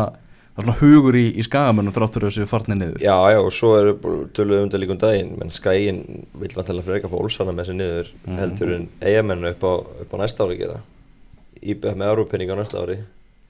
það 0.54 0.62
er 0.62 0.66
svona 0.66 0.78
hugur 0.80 1.16
í, 1.20 1.24
í 1.40 1.44
skagamönnum 1.46 1.94
þráttur 1.96 2.26
þessu 2.28 2.46
farnir 2.50 2.78
niður 2.80 3.00
Já, 3.04 3.14
já, 3.34 3.38
og 3.40 3.52
svo 3.54 3.70
eru 3.80 3.94
töluðum 4.36 4.64
um 4.66 4.70
þetta 4.70 4.80
líka 4.82 4.96
um 4.96 5.02
daginn 5.04 5.30
menn 5.40 5.50
skæin 5.54 6.00
vil 6.42 6.52
vantilega 6.56 6.86
freka 6.88 7.08
fá 7.12 7.16
Olsana 7.20 7.52
með 7.56 7.70
sér 7.70 7.78
niður 7.80 8.10
Mhm. 8.26 8.38
heldur 8.42 8.74
en 8.76 8.88
eigamennu 9.00 9.52
upp 9.54 9.62
á, 9.64 9.72
upp 10.04 10.12
á 10.14 10.16
næsta 10.24 10.44
ári 10.46 10.58
gera 10.58 10.80
Íbjöð 11.60 11.96
með 12.00 12.10
Európenning 12.14 12.50
á 12.50 12.56
næsta 12.60 12.82
ári 12.82 12.98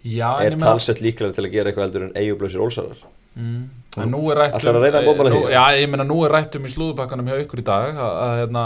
Já, 0.05 0.31
en 0.41 0.53
er 0.53 0.59
talsett 0.59 1.01
líklega 1.05 1.35
til 1.37 1.45
að 1.45 1.53
gera 1.53 1.71
eitthvað 1.71 1.89
heldur 1.89 2.05
en 2.09 2.15
eigublausir 2.17 2.61
Olsanar 2.63 3.01
Mm. 3.39 3.69
En 3.97 4.11
nú 4.11 4.25
er 4.33 4.37
rætt 4.41 4.55
Ætlarðu 4.59 4.81
að 4.81 4.85
reyna 4.89 4.99
að 4.99 5.05
mótmæla 5.07 5.31
nú, 5.31 5.37
því? 5.45 5.51
Já, 5.55 5.61
ég 5.79 5.89
meina 5.89 6.05
nú 6.05 6.17
er 6.27 6.33
rætt 6.35 6.57
um 6.59 6.65
í 6.67 6.71
slúðupakkanum 6.73 7.29
hjá 7.31 7.37
ykkur 7.45 7.61
í 7.63 7.65
dag 7.69 7.95
að, 7.95 8.17
að 8.25 8.33
hérna, 8.41 8.63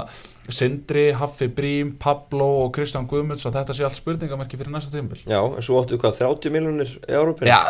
Sindri, 0.49 1.03
Haffi 1.21 1.49
Brím, 1.53 1.91
Pablo 2.01 2.47
og 2.65 2.73
Kristján 2.73 3.05
Guðmunds 3.07 3.45
að 3.45 3.59
þetta 3.59 3.77
sé 3.77 3.85
allt 3.85 3.99
spurningamerki 4.01 4.57
fyrir 4.57 4.73
næsta 4.73 4.97
tímbil 4.97 5.21
Já, 5.29 5.37
en 5.45 5.61
svo 5.69 5.83
áttu 5.83 5.99
hvað, 6.01 6.17
30 6.23 6.55
miljonir 6.57 6.95
í 6.97 7.13
Európenning? 7.13 7.53
Já, 7.53 7.61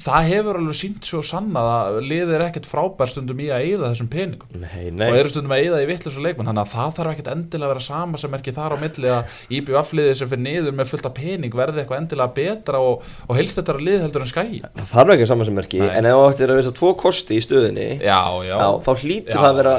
það 0.00 0.22
hefur 0.30 0.56
alveg 0.60 0.76
sínt 0.78 1.04
svo 1.06 1.20
sannað 1.26 1.66
að 1.72 1.96
liðið 2.08 2.34
er 2.36 2.42
ekkert 2.46 2.68
frábær 2.70 3.08
stundum 3.10 3.40
í 3.42 3.46
að 3.52 3.60
eyða 3.68 3.90
þessum 3.92 4.08
peningum. 4.12 4.48
Nei, 4.62 4.84
og 4.88 4.94
nei, 4.98 5.10
eru 5.18 5.28
stundum 5.32 5.52
að 5.52 5.62
eyða 5.66 5.78
í 5.82 5.88
vittlis 5.90 6.16
og 6.16 6.24
leikmann 6.26 6.48
þannig 6.48 6.64
að 6.64 6.72
það 6.72 6.90
þarf 6.96 7.10
ekkert 7.12 7.32
endilega 7.34 7.66
að 7.68 7.72
vera 7.74 7.84
sama 7.86 8.16
sem 8.22 8.36
ekki 8.38 8.52
þar 8.56 8.72
á 8.72 8.76
milli 8.82 9.08
að 9.12 9.22
IBF-liðið 9.58 10.16
sem 10.18 10.28
fyrir 10.32 10.44
niður 10.46 10.74
með 10.78 10.86
fullt 10.92 11.08
af 11.08 11.14
pening 11.18 11.52
verði 11.62 11.78
eitthvað 11.82 12.02
endilega 12.02 12.36
betra 12.38 12.76
og, 12.82 12.94
og 13.28 13.34
helst 13.38 13.56
þetta 13.60 13.72
lið 13.82 14.00
heldur 14.06 14.22
en 14.24 14.32
skæi 14.32 14.56
það 14.62 14.70
þarf 14.92 15.10
ekki 15.16 15.26
saman 15.30 15.46
sem 15.48 15.56
merki 15.58 15.78
Nei. 15.82 15.92
en 15.98 16.04
ef 16.08 16.14
þú 16.16 16.22
ættir 16.30 16.48
að 16.52 16.58
vera 16.60 16.76
tvo 16.78 16.90
kosti 17.02 17.32
í 17.36 17.40
stöðinni 17.44 17.88
Já, 17.98 18.22
já, 18.46 18.56
Já, 18.56 18.68
þá 18.86 18.92
hlýtur 19.02 19.38
það 19.38 19.50
að 19.50 19.58
vera 19.60 19.74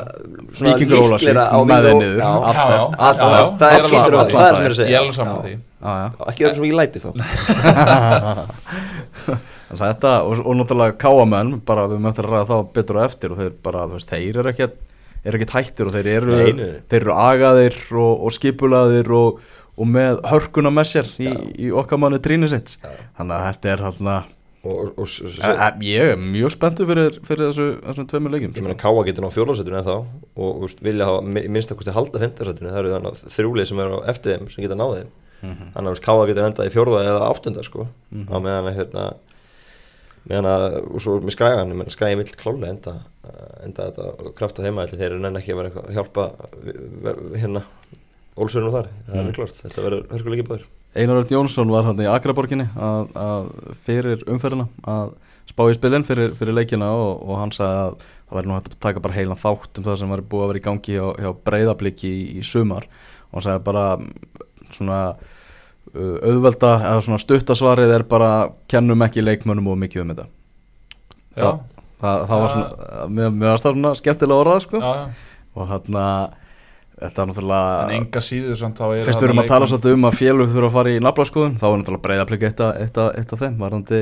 líklegra 0.63 1.45
á 1.47 1.49
já. 1.63 1.75
það 2.99 3.13
er 3.13 3.19
að 3.33 3.47
það 3.57 3.69
er 3.69 3.73
er 3.73 3.77
að 3.87 3.93
er 4.43 4.51
ekki 6.33 6.43
vera 6.43 6.55
sem 6.57 6.67
ég 6.67 6.77
læti 6.77 6.99
þá 7.03 7.09
Þetta, 9.79 10.11
og, 10.27 10.41
og 10.45 10.57
náttúrulega 10.59 10.97
káamenn 11.01 11.53
bara 11.65 11.87
við 11.91 12.01
möttum 12.03 12.25
að 12.27 12.33
ræða 12.33 12.49
þá 12.51 12.73
betur 12.77 12.99
og 12.99 13.05
eftir 13.07 13.31
og 13.33 13.39
þeir 13.41 13.53
bara, 13.63 13.85
þú 13.89 13.97
veist, 13.99 14.11
þeir 14.13 14.39
eru 14.43 14.51
ekkert 14.53 14.77
eru 15.23 15.37
ekkert 15.39 15.55
hættir 15.55 15.87
og 15.87 15.93
þeir 15.95 16.07
eru, 16.17 16.37
þeir 16.91 17.01
eru 17.05 17.13
agaðir 17.15 17.77
og, 17.95 18.23
og 18.27 18.33
skipulaðir 18.35 19.11
og, 19.15 19.37
og 19.79 19.87
með 19.87 20.19
hörkuna 20.27 20.69
með 20.75 20.89
sér 20.91 21.11
í, 21.23 21.29
í 21.63 21.71
okkar 21.71 22.01
manni 22.03 22.19
trínisits 22.19 22.75
Já. 22.83 22.89
þannig 23.17 23.37
að 23.37 23.45
þetta 23.51 23.71
er 23.77 23.83
s- 25.07 25.79
ég 25.83 26.11
er 26.13 26.19
mjög 26.19 26.51
spenntur 26.53 26.87
fyrir, 26.87 27.17
fyrir 27.27 27.49
þessu, 27.49 27.65
þessum 27.87 28.05
tveimur 28.11 28.31
leikjum 28.35 28.53
ég 28.55 28.63
meina 28.67 28.77
Káa 28.79 29.01
getur 29.07 29.25
ná 29.25 29.31
fjólasettinu 29.33 29.79
en 29.79 29.87
þá 29.87 29.95
og 30.39 30.61
veist, 30.63 30.79
vilja 30.85 31.07
hafa 31.09 31.25
mi- 31.27 31.47
minnst 31.51 31.71
að 31.73 31.79
kosti 31.81 31.95
halda 31.97 32.21
fyndarsettinu 32.21 32.69
það 32.71 32.79
eru 32.83 32.93
þannig 32.93 33.11
að 33.17 33.33
þrjúlið 33.39 33.67
sem 33.71 33.81
eru 33.83 33.97
á 33.99 34.07
eftir 34.13 34.37
þeim 34.37 34.51
sem 34.53 34.63
geta 34.67 34.77
náð 34.79 34.93
þeim. 34.99 35.11
Mhm. 35.43 35.65
þannig 35.75 35.91
að 35.97 36.03
Káa 36.05 36.27
getur 36.29 36.47
endað 36.47 36.67
í 36.69 36.71
fjórða 36.75 37.01
eða 37.09 37.27
áttunda 37.31 37.63
sko. 37.67 37.87
Mhm. 38.11 38.27
á 38.31 38.37
meðan 38.39 38.69
að 38.71 38.77
hérna 38.79 39.07
meðan 40.29 40.47
að, 40.49 40.77
og 40.87 41.01
svo 41.03 41.17
með 41.19 41.35
skægan 41.35 41.73
ég 41.73 41.79
meina 41.81 41.93
skægi 41.93 42.19
vill 42.21 42.35
klálega 42.39 42.69
enda 42.73 42.93
enda 43.63 43.87
þetta 43.89 44.05
og 44.23 44.33
krafta 44.37 44.63
heima 44.65 44.85
þeir 44.91 45.05
eru 45.11 45.19
nenni 45.23 45.39
ekki 45.41 45.53
að 45.53 45.59
vera 45.61 45.71
eitthvað 45.71 45.89
að 45.89 45.97
hjálpa 45.97 46.27
hérna 47.39 47.63
Ólsverðinu 48.33 48.71
þar, 48.73 48.87
það 49.05 49.13
er 49.13 49.19
Mm. 49.19 49.27
mm. 49.27 49.35
klart 49.37 49.59
þetta 49.61 49.83
verður 49.85 50.07
hörkuleiki 50.13 50.47
báður 50.47 50.63
Einar 50.93 51.19
Örn 51.21 51.33
Jónsson 51.33 51.71
var 51.73 51.85
hann 51.87 52.01
í 52.01 52.07
Akraborginni 52.09 52.65
að, 52.77 53.11
að 53.17 53.47
fyrir 53.85 54.23
umferðina 54.29 54.67
að 54.89 55.13
spá 55.49 55.63
í 55.69 55.75
spilin 55.77 56.05
fyrir, 56.07 56.33
fyrir 56.39 56.55
leikina 56.57 56.87
og, 56.95 57.21
og 57.27 57.39
hann 57.41 57.53
sagði 57.53 57.81
að 57.83 57.95
það 58.07 58.37
væri 58.37 58.49
nú 58.49 58.55
hægt 58.57 58.71
að 58.73 58.79
taka 58.87 59.03
bara 59.03 59.17
heilan 59.17 59.41
þátt 59.41 59.77
um 59.81 59.85
það 59.85 59.99
sem 60.01 60.13
var 60.13 60.23
búið 60.31 60.45
að 60.45 60.51
vera 60.53 60.61
í 60.61 60.65
gangi 60.69 60.95
hjá, 60.97 61.05
hjá 61.21 61.29
breyðabliki 61.49 62.09
í, 62.09 62.23
í 62.39 62.45
sumar 62.47 62.87
og 63.29 63.37
hann 63.37 63.45
sagði 63.47 63.65
bara 63.69 63.85
svona 64.73 64.99
auðvelda 65.93 66.71
eða 66.89 67.01
svona 67.05 67.19
stuttasvarið 67.21 67.91
er 67.97 68.03
bara 68.09 68.29
kennum 68.71 69.03
ekki 69.05 69.23
leikmönnum 69.25 69.67
og 69.73 69.77
mikið 69.83 70.01
um 70.05 70.13
þetta. 70.13 70.25
Já, 71.37 71.49
það, 72.01 72.23
það 72.29 72.41
var 72.43 72.53
svona, 72.53 72.69
það 73.43 73.59
svona 73.75 73.91
skemmtilega 73.99 74.41
orðað 74.45 74.63
sko. 74.67 74.81
Já, 74.81 74.93
já. 75.01 75.35
og 75.53 75.69
þarna 75.69 76.05
þetta 77.03 77.23
er 77.23 77.29
náttúrulega 77.29 77.95
enga 77.97 78.21
síður 78.23 78.57
samt 78.59 78.77
þá 78.79 78.83
er 78.95 79.07
fyrst 79.07 79.19
við 79.21 79.27
erum 79.27 79.41
að 79.43 79.47
tala 79.51 79.67
svolítið 79.69 79.95
um 79.97 80.05
að 80.07 80.17
félug 80.21 80.51
þurfa 80.53 80.69
að 80.69 80.75
fara 80.77 80.93
í 80.93 80.99
naflaskoðun 81.03 81.55
þá 81.59 81.65
er 81.67 81.77
náttúrulega 81.81 82.03
af- 83.01 83.17
eitt 83.19 83.33
af 83.33 83.41
þeim 83.43 83.57
varðandi 83.59 83.99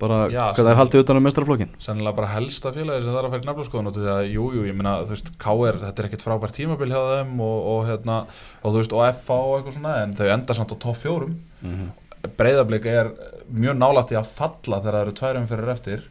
bara 0.00 0.18
Já, 0.32 0.42
hvað 0.52 0.62
það 0.62 0.72
er 0.72 0.80
haldið 0.80 1.04
utan 1.04 1.20
um 1.20 1.26
mestrarflokkin 1.26 1.76
Sennilega 1.82 2.18
bara 2.20 2.32
helsta 2.34 2.72
félagi 2.74 3.04
sem 3.04 3.12
það 3.12 3.20
er 3.20 3.28
að 3.28 3.36
fara 3.36 3.44
í 3.44 3.50
nefnarskoðun 3.50 3.90
og 3.90 3.96
því 3.96 4.08
að 4.14 4.22
jú, 4.30 4.48
jú, 4.56 4.64
ég 4.68 4.76
meina, 4.76 4.96
þú 5.04 5.14
veist, 5.16 5.30
KR 5.42 5.78
þetta 5.84 6.02
er 6.02 6.08
ekkert 6.10 6.26
frábært 6.26 6.58
tímabil 6.58 6.90
hjá 6.92 7.02
þeim 7.12 7.38
og, 7.46 7.58
og 7.74 7.84
hérna, 7.90 8.18
og 8.62 8.74
þú 8.74 8.82
veist, 8.82 8.96
og 8.96 9.20
FA 9.20 9.38
og 9.42 9.54
eitthvað 9.58 9.78
svona 9.78 9.94
en 10.02 10.16
þau 10.18 10.26
enda 10.34 10.58
samt 10.58 10.74
á 10.74 10.76
topp 10.76 11.00
fjórum. 11.04 11.38
Mm 11.62 11.86
breyðablík 12.34 12.86
er 12.90 13.10
mjög 13.52 13.78
nálægt 13.78 14.12
í 14.14 14.18
að 14.18 14.30
falla 14.36 14.80
þegar 14.82 14.96
það 14.96 15.02
eru 15.04 15.14
tværum 15.20 15.48
fyrir 15.50 15.72
eftir. 15.74 16.02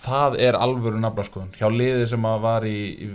Það 0.00 0.38
er 0.46 0.56
alvöru 0.56 1.00
nafnarskoðun 1.02 1.52
hjá 1.58 1.66
liði 1.72 2.06
sem 2.08 2.24
að 2.24 2.38
var 2.46 2.64
í, 2.64 2.78
í 3.04 3.08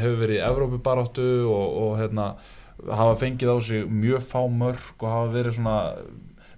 hefur 0.00 0.18
verið 0.24 0.40
í 0.40 0.42
Evrópubaróttu 0.48 1.28
og, 1.46 1.76
og 1.84 1.92
hérna, 2.00 2.32
hafa 2.82 3.14
fengið 3.20 3.54
á 3.54 3.56
sig 3.62 3.86
mjög 3.86 4.26
fá 4.26 4.40
mörg 4.50 4.96
og 4.98 5.06
hafa 5.06 5.30
verið 5.36 5.58
svona 5.60 5.76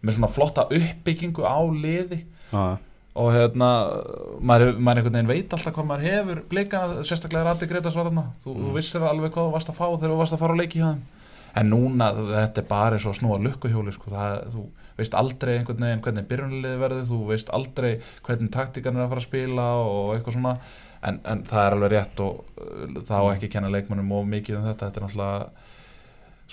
með 0.05 0.17
svona 0.17 0.33
flotta 0.33 0.67
uppbyggingu 0.71 1.45
á 1.45 1.61
liði. 1.69 2.25
-hmm. 2.51 2.79
Og 3.15 3.31
hérna 3.31 3.69
maður, 4.43 4.79
maður 4.79 5.01
einhvern 5.01 5.17
veginn 5.17 5.31
veit 5.31 5.53
alltaf 5.55 5.75
hvað 5.75 5.87
maður 5.91 6.07
hefur 6.09 6.41
blikana, 6.51 7.03
sérstaklega 7.07 7.47
Rati 7.47 7.69
Gretas 7.71 7.95
var 7.95 8.09
þarna. 8.09 8.25
Þú, 8.43 8.55
þú 8.63 8.73
vissir 8.75 9.05
alveg 9.07 9.35
hvað 9.35 9.51
þú 9.51 9.53
varst 9.55 9.71
að 9.71 9.79
fá 9.79 9.85
þegar 9.93 10.15
þú 10.15 10.17
varst 10.23 10.35
að 10.35 10.43
fara 10.43 10.57
á 10.57 10.61
leiki 10.61 10.81
hjá 10.81 10.89
þeim. 10.89 11.05
En 11.55 11.71
núna 11.71 12.09
þetta 12.17 12.65
er 12.65 12.67
bara 12.73 12.97
eins 12.97 13.07
og 13.07 13.15
snúa 13.15 13.37
lukkuhjóli 13.45 13.95
sko. 13.95 14.11
það, 14.11 14.41
þú 14.57 14.65
veist 14.99 15.15
aldrei 15.19 15.53
einhvern 15.61 15.87
veginn 15.87 16.03
hvernig 16.03 16.27
byrjunliði 16.33 16.81
verður, 16.83 17.07
þú 17.13 17.21
veist 17.31 17.55
aldrei 17.55 17.93
hvernig 18.27 18.51
taktíkan 18.55 18.99
er 18.99 19.05
að 19.05 19.15
fara 19.15 19.23
að 19.23 19.29
spila 19.29 19.69
og 19.85 20.11
eitthvað 20.17 20.39
svona. 20.41 20.57
En, 21.05 21.23
en 21.29 21.47
það 21.47 21.69
er 21.69 21.79
alveg 21.79 21.95
rétt 21.95 22.21
og 22.25 22.59
uh, 22.59 23.01
þá 23.05 23.19
ekki 23.37 23.53
kenna 23.53 23.71
leikmannum 23.71 24.13
og 24.19 24.27
mikið 24.27 24.59
um 24.59 24.67
þetta, 24.67 24.89
þetta 24.89 25.01
er 25.01 25.07
náttúrulega 25.07 25.73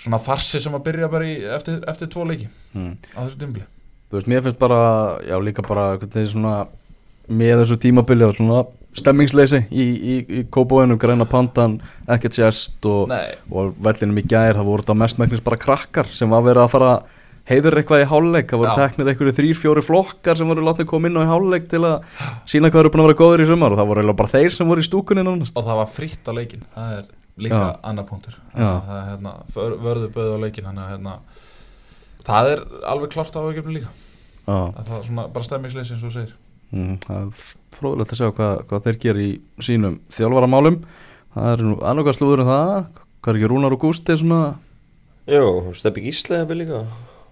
svona 0.02 0.20
farsi 0.22 0.60
sem 0.62 0.74
að 0.76 0.84
byrja 0.86 1.10
bara 1.12 1.28
í, 1.28 1.38
eftir, 1.56 1.80
eftir 1.88 2.10
tvo 2.12 2.26
leiki 2.28 2.50
mm. 2.76 2.92
á 3.16 3.20
þessu 3.24 3.40
dimbli 3.40 3.64
þú 4.12 4.18
veist, 4.18 4.28
mér 4.28 4.44
finnst 4.44 4.60
bara 4.60 4.82
já 5.24 5.38
líka 5.40 5.64
bara 5.64 5.96
hvernig 5.96 6.28
svona 6.28 6.66
með 7.32 7.62
þessu 7.62 7.78
tímabili 7.80 8.26
og 8.26 8.36
svona 8.36 8.64
stemmingsleysi 8.98 9.62
í, 9.72 9.84
í, 10.12 10.16
í 10.20 10.42
kópóinu, 10.52 10.98
græna 11.00 11.24
pandan 11.28 11.78
ekkert 12.12 12.36
sérst 12.36 12.84
og, 12.88 13.12
og 13.48 13.72
vellinum 13.80 14.20
í 14.20 14.24
gær, 14.28 14.58
það 14.58 14.68
voru 14.68 14.84
þetta 14.84 14.96
mestmæknis 15.00 15.44
bara 15.46 15.60
krakkar 15.62 16.10
sem 16.12 16.28
var 16.28 16.44
verið 16.44 16.66
að 16.66 16.74
fara 16.74 16.90
heiður 17.48 17.78
eitthvað 17.80 18.04
í 18.04 18.10
háluleik, 18.10 18.50
það 18.52 18.60
voru 18.62 18.74
teknir 18.76 19.10
einhverju 19.14 19.34
þrýr, 19.38 19.56
fjóri 19.62 19.86
flokkar 19.86 20.38
sem 20.38 20.52
voru 20.52 20.66
látið 20.66 20.90
koma 20.92 21.08
inn 21.08 21.16
á 21.18 21.24
í 21.24 21.30
háluleik 21.32 21.72
til 21.72 21.80
að 21.88 22.04
sína 22.52 22.68
hvað 22.68 22.84
eru 22.84 22.92
búin 22.92 23.04
að 23.06 23.08
vera 23.08 23.20
góður 23.22 23.44
í 23.46 23.48
sumar 23.48 23.74
og 23.74 23.80
það 23.80 23.90
voru 23.94 24.14
bara 24.20 24.34
þeir 24.36 24.54
sem 24.54 24.70
voru 24.70 24.84
í 24.84 24.86
stúkunni 24.86 25.24
nánast. 25.26 25.56
Og 25.56 25.66
það 25.66 25.80
var 25.80 25.90
fritt 25.96 26.28
á 26.28 26.32
leikin 26.36 26.68
það 26.76 26.94
er 27.00 27.08
líka 27.42 27.64
Já. 27.64 27.80
annar 27.88 28.06
punktur. 28.12 28.36
Það 28.52 28.92
er 28.98 29.08
hérna, 29.08 29.34
vörður 29.56 30.14
böðu 30.14 30.36
á 30.36 30.42
leikin 30.44 30.70
að 30.70 30.92
hérna, 30.92 31.16
það 32.28 32.52
er 32.52 32.64
alveg 32.92 33.16
klart 33.16 33.34
á 33.34 33.40
áhugjefni 33.40 33.80
líka 33.80 33.90
að 34.46 34.82
það 34.88 34.96
er 34.98 35.06
svona 35.08 35.28
bara 35.34 35.48
stemmingsleysi 35.48 35.94
eins 35.94 36.02
og 36.02 36.08
þú 36.08 36.14
segir. 36.16 36.34
Mm, 36.72 36.98
það 37.04 37.20
er 37.20 37.46
fróðilegt 37.76 38.14
að 38.14 38.20
sjá 38.22 38.28
hvað, 38.38 38.56
hvað 38.70 38.84
þeir 38.88 39.00
gera 39.04 39.22
í 39.22 39.30
sínum 39.62 40.00
þjálfaramálum. 40.16 40.82
Það 41.32 41.52
er 41.52 41.64
nú 41.68 41.78
annað 41.88 42.12
slúður 42.16 42.44
um 42.44 42.52
það. 42.52 42.74
Hvað 43.22 43.32
er 43.32 43.38
ekki 43.38 43.50
Rúnar 43.52 43.76
og 43.76 43.82
Gústi 43.84 44.18
svona? 44.18 44.42
Jó, 45.30 45.72
Steppi 45.78 46.02
Gísli 46.02 46.40
hefur 46.40 46.58
líka 46.58 46.82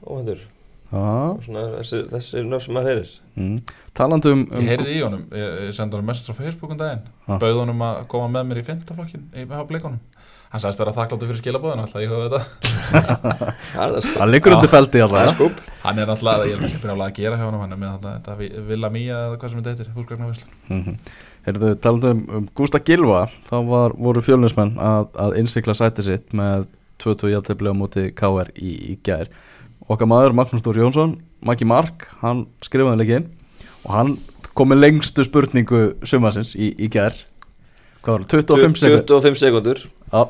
óhendur 0.07 0.45
Já, 0.91 1.39
Svona 1.45 1.65
þessi, 1.77 2.01
þessi 2.11 2.41
nöfn 2.47 2.65
sem 2.65 2.75
maður 2.75 2.91
heyrir. 2.91 3.11
Mm. 3.39 3.59
talandi 3.95 4.31
um, 4.35 4.41
um 4.51 4.63
ég 4.65 4.73
heyrði 4.73 4.95
í 4.97 5.03
honum, 5.05 5.21
ég, 5.39 5.53
ég 5.69 5.75
sendi 5.77 5.95
honum 5.95 6.09
message 6.11 6.35
á 6.35 6.39
Facebook 6.39 6.73
um 6.75 6.79
daginn, 6.81 7.05
bauð 7.29 7.61
honum 7.61 7.85
að 7.87 8.01
koma 8.11 8.27
með 8.35 8.49
mér 8.49 8.61
í 8.61 8.65
fintaflokkin 8.67 9.29
í 9.39 9.45
hjá 9.47 9.63
bleikunum 9.69 10.01
hann 10.51 10.63
sagðist 10.63 10.83
vera 10.83 10.95
þakkláttu 10.97 11.29
fyrir 11.29 11.41
skilabóðin 11.41 11.83
alltaf 11.85 12.03
ég 12.03 12.11
höfðu 12.11 12.29
þetta 12.31 13.53
það. 13.71 14.29
Liggur 14.33 14.57
undir 14.57 14.73
feldi 14.73 15.03
alltaf 15.05 15.43
hann 15.85 16.01
er 16.03 16.11
alltaf, 16.11 16.43
ég 16.49 16.57
er 16.57 16.65
ekki 16.67 16.81
brjálega 16.83 17.07
að 17.07 17.19
gera 17.21 17.39
hjá 17.39 17.45
honum 17.47 17.63
hann 17.63 17.77
er 17.77 17.81
með 17.81 17.93
þetta, 17.95 18.15
þetta 18.17 18.65
Villa 18.71 18.91
Mía 18.91 19.21
eða 19.29 19.37
hvað 19.37 19.53
sem 19.53 19.61
þetta 19.61 19.75
heitir 19.77 19.93
fólkgræna 19.95 20.31
vislu 20.33 20.51
mm 20.73 20.83
-hmm. 20.83 20.97
Heyrðu, 21.47 21.71
talandi 21.81 22.11
um, 22.13 22.25
um 22.37 22.49
Gústa 22.57 22.81
Gilva 22.85 23.23
þá 23.47 23.57
var, 23.69 23.95
voru 23.97 24.21
fjölnismenn 24.25 24.75
að, 24.77 25.07
að 25.25 25.39
innsikla 25.41 25.75
sæti 25.79 26.05
sitt 26.05 26.35
með 26.37 26.67
2-2 27.01 27.31
jafntefli 27.33 27.73
á 27.73 27.75
móti 27.77 28.11
KR 28.13 28.51
í, 28.61 28.75
í 28.93 28.99
gær. 29.07 29.31
Okkar 29.89 30.11
maður 30.11 30.37
Magnús 30.37 30.65
Þór 30.67 30.83
Jónsson 30.83 31.17
Maggi 31.41 31.65
Mark, 31.65 32.11
hann 32.21 32.45
skrifaði 32.61 33.01
leikinn 33.01 33.31
og 33.87 33.95
hann 33.95 34.13
kom 34.53 34.69
með 34.69 34.83
lengstu 34.85 35.25
spurningu 35.25 35.95
sumasins 36.05 36.53
í, 36.53 36.75
í 36.77 36.91
gær. 36.93 37.17
Hvað 38.05 38.13
var 38.13 38.27
það, 38.27 38.45
25 38.51 38.83
sekund 38.83 39.09
25 39.09 39.41
sekundur 39.41 39.81
Já, 40.11 40.23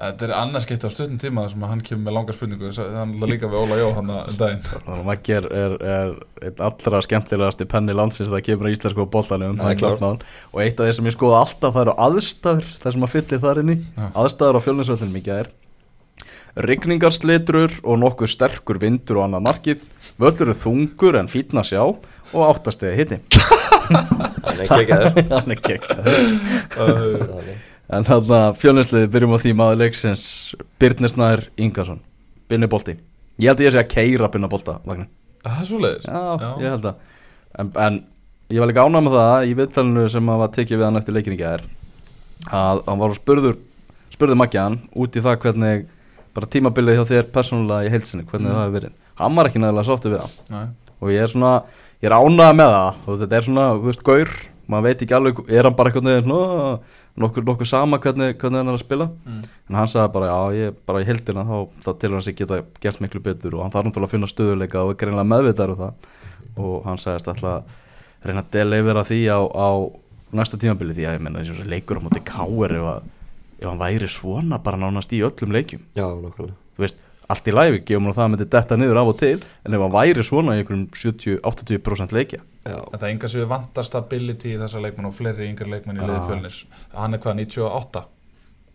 Þetta 0.00 0.24
er 0.24 0.32
annars 0.32 0.64
gett 0.64 0.84
á 0.84 0.88
stundin 0.88 1.18
tíma 1.20 1.42
þar 1.44 1.50
sem 1.52 1.64
að 1.66 1.70
hann 1.74 1.80
kemur 1.84 2.04
með 2.06 2.14
langa 2.16 2.32
spurningu. 2.32 2.70
Það 2.72 2.86
er 2.88 3.00
alltaf 3.02 3.28
líka 3.28 3.50
við 3.52 3.58
Óla 3.60 3.76
Jó 3.80 3.88
hann 3.98 4.12
um 4.14 4.38
daginn. 4.40 4.62
Þannig 4.64 4.94
að 4.94 5.02
Maggi 5.10 5.34
er, 5.36 5.48
er, 5.60 5.74
er 5.94 6.14
einn 6.48 6.62
allra 6.70 7.00
skemmtilegasti 7.04 7.66
penni 7.68 7.96
landsins 7.98 8.30
það 8.32 8.44
kemur 8.46 8.70
í 8.70 8.74
íslensku 8.78 9.04
bóltanum 9.12 9.58
Það 9.60 9.74
er 9.74 9.80
klárt. 9.82 10.24
og 10.54 10.62
eitt 10.64 10.80
af 10.80 10.88
þeir 10.88 10.96
sem 10.96 11.10
ég 11.10 11.16
skoða 11.18 11.42
alltaf 11.44 11.76
það 11.76 11.84
eru 11.84 11.96
aðstæður 12.06 12.70
það 12.80 12.96
sem 12.96 13.04
að 13.08 13.14
fyllir 13.18 13.42
þar 13.44 13.60
inni. 13.64 13.76
Já. 14.00 14.06
aðstæður 14.24 14.56
á 14.56 14.64
fjölninsvöldinum 14.64 15.20
í 15.20 15.24
gær. 15.28 15.52
Rigningarslitrur 16.60 17.76
og 17.84 18.00
nokkuð 18.02 18.32
sterkur 18.32 18.80
vindur 18.82 19.20
og 19.20 19.28
annað 19.28 19.44
markið. 19.46 19.84
Völlur 20.20 20.50
er 20.52 20.58
þungur 20.58 21.20
en 21.20 21.28
fítna 21.30 21.62
sjá 21.64 21.84
og 21.84 22.40
áttastegi 22.44 22.96
hitti 22.98 23.20
Hann 23.90 24.60
er 24.60 25.54
ekki 25.54 25.76
ekki 25.76 25.76
er 27.90 27.96
en 27.98 28.06
þannig 28.06 28.30
að 28.36 28.58
fjölninsliði 28.62 29.10
byrjum 29.14 29.34
á 29.34 29.38
því 29.42 29.52
maður 29.58 29.80
leiksins 29.82 30.24
Birnir 30.80 31.10
Snær 31.12 31.42
Ingarsson 31.58 32.00
Binni 32.50 32.68
Bolti. 32.70 32.94
Ég 33.40 33.50
held 33.50 33.60
að 33.62 33.66
ég 33.66 33.74
sé 33.74 33.80
að 33.82 33.90
keira 33.94 34.28
Binna 34.30 34.48
Bolta 34.50 34.78
vagnin 34.86 35.08
Það 35.44 35.60
er 35.62 35.68
svoleiðis? 35.70 36.06
Já, 36.06 36.48
ég 36.60 36.74
held 36.74 36.86
að. 36.90 36.96
En, 37.58 37.70
en 37.80 37.94
ég 38.52 38.60
var 38.60 38.68
líka 38.70 38.84
ánað 38.84 39.04
með 39.06 39.14
það 39.16 39.46
í 39.50 39.54
viðtalinu 39.60 40.02
sem 40.12 40.28
að 40.34 40.40
var 40.42 40.50
tekið 40.56 40.78
við 40.80 40.84
hann 40.88 41.00
eftir 41.00 41.16
leikin 41.16 41.36
í 41.36 41.40
gær 41.40 41.62
að 42.50 42.82
hann 42.86 43.00
var 43.00 43.14
og 43.14 43.18
spurður 43.18 43.56
spurði 44.12 44.36
Maggi 44.40 44.60
hann 44.60 44.76
út 45.00 45.16
í 45.16 45.22
það 45.24 45.38
hvernig 45.44 45.86
bara 46.36 46.50
tímabilið 46.52 46.98
hjá 47.00 47.04
þér 47.10 47.30
persónulega 47.34 47.88
í 47.88 47.92
heilsinni 47.94 48.26
hvernig 48.28 48.50
Mm. 48.50 48.54
það 48.54 48.64
hefur 48.66 48.76
verið. 48.78 48.92
Hann 49.20 49.34
var 49.36 49.48
ekki 49.50 49.60
nægilega 49.64 49.88
sáttið 49.88 50.12
við 50.14 50.20
það 50.20 50.54
Nei. 50.54 50.66
og 51.00 51.08
ég 51.10 51.22
er 51.24 51.32
svona, 51.32 51.52
ég 52.02 52.10
er 52.10 52.16
ánað 52.16 52.52
með 52.60 52.70
það. 52.76 53.00
Og 53.06 53.18
þetta 53.24 53.36
er 53.40 53.46
svona, 53.48 53.64
þú 53.80 53.88
veist, 53.90 54.04
gaur. 54.06 54.30
Maður 54.70 54.84
veit 54.86 55.00
ekki 55.02 55.16
alveg, 55.16 55.40
er 55.50 55.66
hann 55.66 55.74
bara 55.74 55.90
eitthvað 55.90 56.06
nokkur, 57.20 57.44
nokkur, 57.46 57.68
sama 57.68 57.98
hvernig, 58.02 58.34
hvernig 58.40 58.60
hann 58.62 58.68
er 58.72 58.76
að 58.78 58.82
spila. 58.84 59.06
Mm. 59.26 59.42
en 59.70 59.76
hann 59.78 59.88
sagði 59.92 60.12
bara, 60.16 60.26
já, 60.30 60.40
ég 60.60 60.74
bara 60.86 61.02
í 61.02 61.06
heildina 61.08 61.44
þá, 61.46 61.56
þá 61.84 61.90
til 62.00 62.10
hann 62.14 62.24
sig 62.26 62.36
geta 62.40 62.60
gert 62.80 63.00
miklu 63.04 63.20
betur 63.24 63.54
og 63.58 63.62
hann 63.64 63.74
þarf 63.74 63.88
náttúrulega 63.90 64.08
að 64.10 64.14
finna 64.16 64.30
stöðuleika 64.32 64.82
og 64.84 64.92
er 64.94 64.98
greinlega 65.04 65.30
meðvitaður 65.34 65.74
um 65.76 65.80
það. 65.84 66.10
Og 66.60 66.84
hann 66.88 66.98
sagðist 67.00 67.28
alltaf 67.30 67.50
að 67.60 68.28
reyna 68.28 68.42
að 68.44 68.50
delivera 68.56 69.04
því 69.08 69.20
á, 69.32 69.38
á 69.40 69.68
næsta 70.40 70.58
tímabili? 70.60 70.94
Því 70.96 71.06
að 71.08 71.16
ég 71.18 71.24
menna 71.26 71.44
þessi 71.44 71.68
leikur 71.70 72.00
á 72.00 72.04
móti 72.04 72.22
káir 72.26 72.74
ef, 72.76 72.88
að- 72.94 73.08
ef 73.60 73.68
hann 73.68 73.80
væri 73.80 74.08
svona 74.10 74.58
bara 74.62 74.76
nánast 74.80 75.12
í 75.16 75.22
öllum 75.26 75.52
leikjum. 75.56 75.82
Já, 75.96 76.06
nokkulega 76.08 76.56
þú 76.76 76.84
veist, 76.84 76.96
allt 77.30 77.48
í 77.50 77.54
læfi, 77.54 77.80
gefum 77.88 78.08
það 78.12 78.24
að 78.24 78.30
myndi 78.34 78.46
detta 78.52 78.76
niður 78.80 79.00
af 79.02 79.10
og 79.12 79.18
til 79.20 79.36
en 79.66 79.76
ef 79.76 79.84
hann 79.84 79.94
væri 79.94 80.24
svona 80.26 80.56
í 80.56 80.62
einhverjum 80.62 80.86
70-80% 80.94 82.14
leikja 82.16 82.40
Já, 82.66 82.76
Þetta 82.92 83.06
er 83.06 83.10
enga 83.14 83.28
sem 83.32 83.40
við 83.40 83.48
vantar 83.54 83.86
stability 83.88 84.50
í 84.54 84.58
þessa 84.60 84.82
leikmenn 84.84 85.08
og 85.08 85.14
fleiri 85.16 85.46
yngri 85.48 85.70
leikmenn 85.72 86.00
í 86.00 86.04
liði 86.04 86.18
Já. 86.18 86.24
fjölnis 86.28 86.58
Hann 86.96 87.16
er 87.16 87.22
hvað, 87.24 87.38
98? 87.44 88.02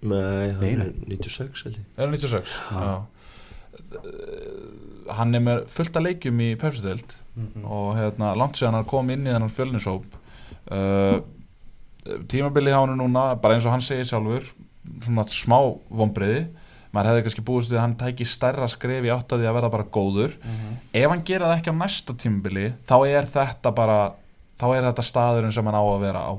nei, 0.06 0.48
hann 0.56 0.64
Nei, 0.64 0.72
er 0.72 0.80
nei. 0.82 1.18
96 1.20 1.66
held 1.68 1.78
ég 1.78 1.86
Er 2.00 2.08
hann 2.08 2.16
96? 2.18 2.56
Já. 2.72 2.96
Hann 5.16 5.36
er 5.38 5.44
með 5.44 5.64
fullt 5.72 5.98
af 6.00 6.04
leikjum 6.06 6.40
í 6.42 6.50
Pepsi-deild 6.60 7.14
og 7.68 7.90
hérna, 7.98 8.32
langt 8.40 8.56
séðan 8.58 8.78
hann 8.80 8.88
kom 8.90 9.10
inn 9.14 9.26
í 9.28 9.32
þennan 9.34 9.52
fjölnishóp 9.54 10.06
uh, 10.72 11.18
tímabili 12.32 12.72
hjá 12.72 12.80
hann 12.86 12.96
núna 13.00 13.28
bara 13.42 13.58
eins 13.58 13.68
og 13.68 13.74
hann 13.76 13.84
segir 13.86 14.08
sjálfur 14.08 14.48
svona 15.04 15.26
smá 15.30 15.58
vombriði 15.90 16.46
maður 16.96 17.10
hefði 17.12 17.24
kannski 17.28 17.44
búist 17.52 17.70
við 17.72 17.78
að 17.80 17.84
hann 17.86 17.96
tæki 18.00 18.26
stærra 18.32 18.68
skref 18.72 19.06
í 19.06 19.12
átt 19.14 19.36
að 19.36 19.44
því 19.44 19.50
að 19.52 19.56
verða 19.60 19.72
bara 19.76 19.88
góður 19.98 20.36
ef 20.96 21.08
hann 21.12 21.24
gera 21.28 21.50
það 21.52 21.58
ekki 21.60 21.74
á 21.76 21.82
næsta 21.84 22.16
tímabili 22.24 22.66
þá 22.90 22.96
er 23.12 23.30
þetta 23.36 23.74
bara 23.76 24.00
þá 24.62 24.66
er 24.78 24.86
þetta 24.90 25.06
staðurinn 25.12 25.52
sem 25.56 25.68
hann 25.68 25.76
á 25.78 25.84
að 25.84 26.04
vera 26.08 26.26
á 26.26 26.34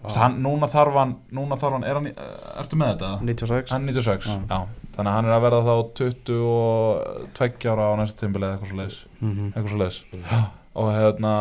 Vist, 0.00 0.16
hann, 0.16 0.38
núna 0.40 0.64
þarf 0.72 0.94
hann 0.96 1.10
núna 1.36 1.58
þarf 1.60 1.74
hann, 1.76 1.82
er 1.84 1.98
hann, 1.98 2.06
uh, 2.08 2.60
ertu 2.62 2.76
með 2.80 2.94
þetta? 2.94 3.08
96 3.20 3.70
Hann 3.74 3.82
er 3.84 3.92
96, 3.98 4.28
Já. 4.30 4.36
já. 4.48 4.86
Þannig 4.96 5.10
að 5.10 5.16
hann 5.18 5.26
er 5.28 5.34
að 5.34 5.42
verða 5.44 5.58
þá 5.66 5.74
22 6.00 7.68
ára 7.74 7.88
á 7.92 7.94
næsta 8.00 8.22
tímabili 8.22 8.46
eða 8.48 8.54
eitthvað 8.56 8.70
svo 8.70 8.78
leiðis 8.80 9.00
Mhm. 9.20 9.50
eitthvað 9.52 9.68
svo 9.74 9.80
leiðis 9.82 9.98
Mm. 10.08 10.46
og 10.80 10.88
hérna 10.96 11.34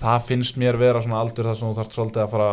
það 0.00 0.24
finnst 0.30 0.56
mér 0.60 0.78
vera 0.80 1.02
svona 1.04 1.20
aldur 1.20 1.44
þar 1.50 1.58
sem 1.60 1.68
þú 1.68 1.76
þarft 1.78 1.96
svolítið 1.98 2.22
að 2.24 2.30
fara 2.32 2.48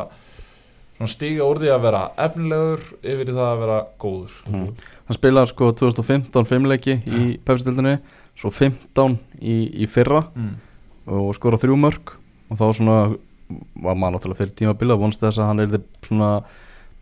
stiga 1.09 1.43
úr 1.47 1.59
því 1.59 1.71
að 1.73 1.81
vera 1.87 2.01
efnilegur 2.17 2.83
yfir 3.03 3.31
það 3.33 3.47
að 3.49 3.61
vera 3.63 3.77
góður 3.99 4.35
mm. 4.47 4.67
hann 5.09 5.17
spilaði 5.17 5.51
sko 5.53 5.71
2015 5.81 6.45
fimmleiki 6.49 6.97
í 7.05 7.21
pepsitildinni 7.45 7.97
svo 8.39 8.51
15 8.53 9.17
í, 9.41 9.57
í 9.83 9.87
fyrra 9.91 10.25
mm. 10.33 10.51
og 11.13 11.31
skora 11.37 11.59
þrjú 11.61 11.79
mörg 11.81 12.13
og 12.49 12.59
þá 12.59 12.65
svona 12.77 12.97
var 13.83 13.97
maður 13.99 14.15
náttúrulega 14.17 14.39
fyrir 14.39 14.53
tímabili 14.57 14.93
og 14.95 15.01
vonst 15.03 15.21
þess 15.21 15.41
að 15.41 15.49
hann 15.51 15.59
er 15.65 15.81
svona 16.05 16.29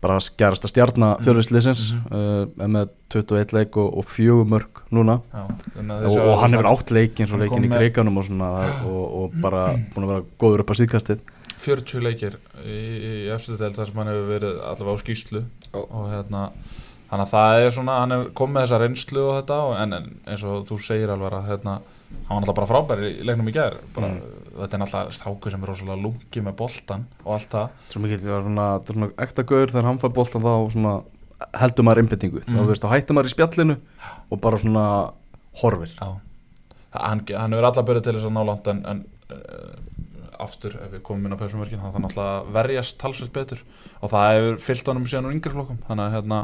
bara 0.02 0.16
skjærasta 0.18 0.66
stjarnar 0.66 1.20
Mhm. 1.20 1.24
fjörðisliðsins 1.24 1.82
Mhm. 1.94 2.58
uh, 2.58 2.66
með 2.66 2.88
21 3.14 3.52
leik 3.54 3.76
og, 3.76 3.98
og 3.98 4.04
fjögur 4.10 4.48
mörg 4.50 4.80
núna 4.90 5.20
Já, 5.30 5.44
og, 6.08 6.16
og 6.18 6.40
hann 6.42 6.56
hefur 6.56 6.70
átt 6.72 6.90
leik 6.90 7.20
eins 7.20 7.32
og 7.32 7.38
leikin 7.38 7.64
í 7.64 7.70
greikanum 7.70 8.18
og, 8.18 8.24
svona, 8.26 8.48
og, 8.82 9.04
og 9.22 9.36
bara 9.40 9.76
búin 9.94 10.08
að 10.08 10.10
vera 10.10 10.24
góður 10.42 10.64
upp 10.64 10.74
á 10.74 10.80
síðkastið 10.80 11.22
40 11.62 12.02
leikir 12.06 12.38
í, 12.64 12.78
í 12.78 13.12
efstu 13.34 13.56
deild 13.60 13.76
þar 13.78 13.88
sem 13.90 14.00
hann 14.02 14.10
hefur 14.12 14.30
verið 14.34 14.60
allavega 14.68 14.98
á 14.98 15.02
skýslu 15.02 15.42
Já. 15.42 15.78
og 15.82 16.06
hérna 16.12 16.42
þannig 17.12 17.24
að 17.26 17.32
það 17.34 17.62
er 17.66 17.72
svona, 17.76 17.96
hann 18.02 18.14
er 18.16 18.22
komið 18.38 18.62
þessa 18.64 18.78
reynslu 18.82 19.24
og 19.28 19.34
þetta 19.40 19.58
og, 19.66 19.72
en, 19.82 19.96
en 19.98 20.06
eins 20.32 20.44
og 20.48 20.62
þú 20.70 20.78
segir 20.80 21.10
alveg 21.12 21.36
að 21.36 21.48
hérna, 21.50 21.74
hann 22.28 22.30
var 22.32 22.40
alltaf 22.42 22.56
bara 22.60 22.70
frábær 22.70 23.02
í 23.04 23.10
leiknum 23.28 23.50
í 23.52 23.54
gær 23.56 23.76
bara, 23.96 24.08
þetta 24.62 24.78
er 24.78 24.84
alltaf 24.86 25.12
stráku 25.18 25.52
sem 25.52 25.62
er 25.66 25.72
rosalega 25.72 25.98
lungi 26.06 26.44
með 26.46 26.56
boltan 26.62 27.04
og 27.24 27.34
allt 27.36 27.52
það 27.52 27.76
svo 27.92 28.02
mikið 28.06 28.24
það 28.26 28.36
er 28.38 28.46
svona, 28.48 28.66
er 28.80 28.96
svona 28.96 29.10
ekta 29.26 29.46
gaur 29.52 29.72
þegar 29.74 29.88
hann 29.90 30.00
fær 30.02 30.14
boltan 30.16 30.46
þá 30.46 30.52
svona, 30.76 30.94
heldur 31.60 31.88
maður 31.88 32.02
innbyttingu 32.06 32.42
Mm. 32.46 32.56
þá, 32.56 32.66
veist, 32.72 32.82
þá 32.84 32.92
hættir 32.96 33.16
maður 33.18 33.28
í 33.30 33.34
spjallinu 33.36 33.76
og 34.32 34.40
bara 34.44 34.58
svona 34.64 34.84
horfir 35.62 35.92
Já. 36.00 36.08
Hann, 36.92 37.22
hann 37.28 37.52
hefur 37.56 37.68
alla 37.70 37.84
börið 37.88 38.04
til 38.08 38.16
þess 38.18 38.28
að 38.28 38.36
ná 38.36 38.42
langt 38.48 38.68
en, 38.72 38.82
en 38.88 39.04
aftur 40.42 40.76
ef 40.82 40.94
við 40.94 41.04
komum 41.06 41.26
inn 41.28 41.36
á 41.36 41.40
pæsumverkin 41.40 41.82
þannig 41.82 42.16
að 42.22 42.52
verjast 42.54 42.98
talsveit 43.00 43.34
betur. 43.34 43.62
Og 44.00 44.12
það 44.12 44.30
hefur 44.36 44.62
fyllt 44.68 44.92
honum 44.92 45.08
síðan 45.08 45.28
úr 45.30 45.36
yngri 45.36 45.54
flokkum. 45.54 45.82
Þannig 45.88 46.04
að 46.06 46.16
hérna 46.16 46.40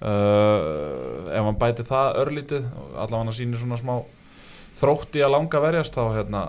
uh, 0.00 1.34
ef 1.34 1.44
hann 1.48 1.60
bæti 1.60 1.86
það 1.88 2.18
örlítið 2.24 2.66
allavega 2.94 3.22
hann 3.22 3.36
sýnir 3.36 3.62
svona 3.62 3.80
smá 3.80 3.94
þrótt 4.80 5.18
í 5.18 5.24
að 5.24 5.34
langa 5.34 5.62
verjast 5.62 5.96
þá, 5.96 6.02
hérna, 6.14 6.42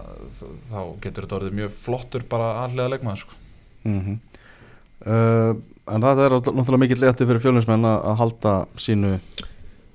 þá 0.72 0.82
getur 1.04 1.26
þetta 1.26 1.38
orðið 1.40 1.58
mjög 1.60 1.76
flottur 1.84 2.26
bara 2.32 2.52
allega 2.66 2.94
leikmaður 2.96 3.24
sko. 3.26 3.40
mm 3.88 4.18
uh, 5.06 5.54
en 5.92 6.04
það 6.06 6.20
er 6.24 6.34
náttúrulega 6.38 6.82
mikið 6.84 7.00
létti 7.02 7.26
fyrir 7.28 7.42
fjölinsmenn 7.44 7.88
að 7.90 8.14
halda 8.20 8.52
sínu 8.80 9.16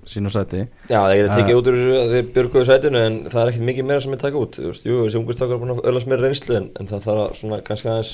sínu 0.07 0.31
sæti. 0.31 0.61
Já, 0.89 1.01
það 1.03 1.15
getur 1.17 1.31
Eh. 1.33 1.37
tekið 1.41 1.59
út 1.61 1.67
úr 1.71 1.77
þessu 1.77 1.97
að 2.01 2.13
þeir 2.15 2.29
björguðu 2.37 2.67
sætinu 2.69 3.01
en 3.07 3.17
það 3.33 3.41
er 3.43 3.51
ekkert 3.53 3.67
mikið 3.69 3.87
meira 3.89 4.01
sem 4.05 4.13
er 4.17 4.21
taka 4.23 4.37
út. 4.41 4.59
Jú, 4.87 4.97
þessi 5.05 5.19
ungustakar 5.21 5.57
er 5.57 5.61
búin 5.63 5.75
að 5.75 5.83
öllast 5.91 6.07
meira 6.11 6.23
reynslu 6.27 6.57
en, 6.57 6.71
en 6.81 6.87
það 6.87 7.05
þarf 7.09 7.23
að 7.27 7.37
svona 7.41 7.61
kannski 7.67 7.89
aðeins 7.91 8.13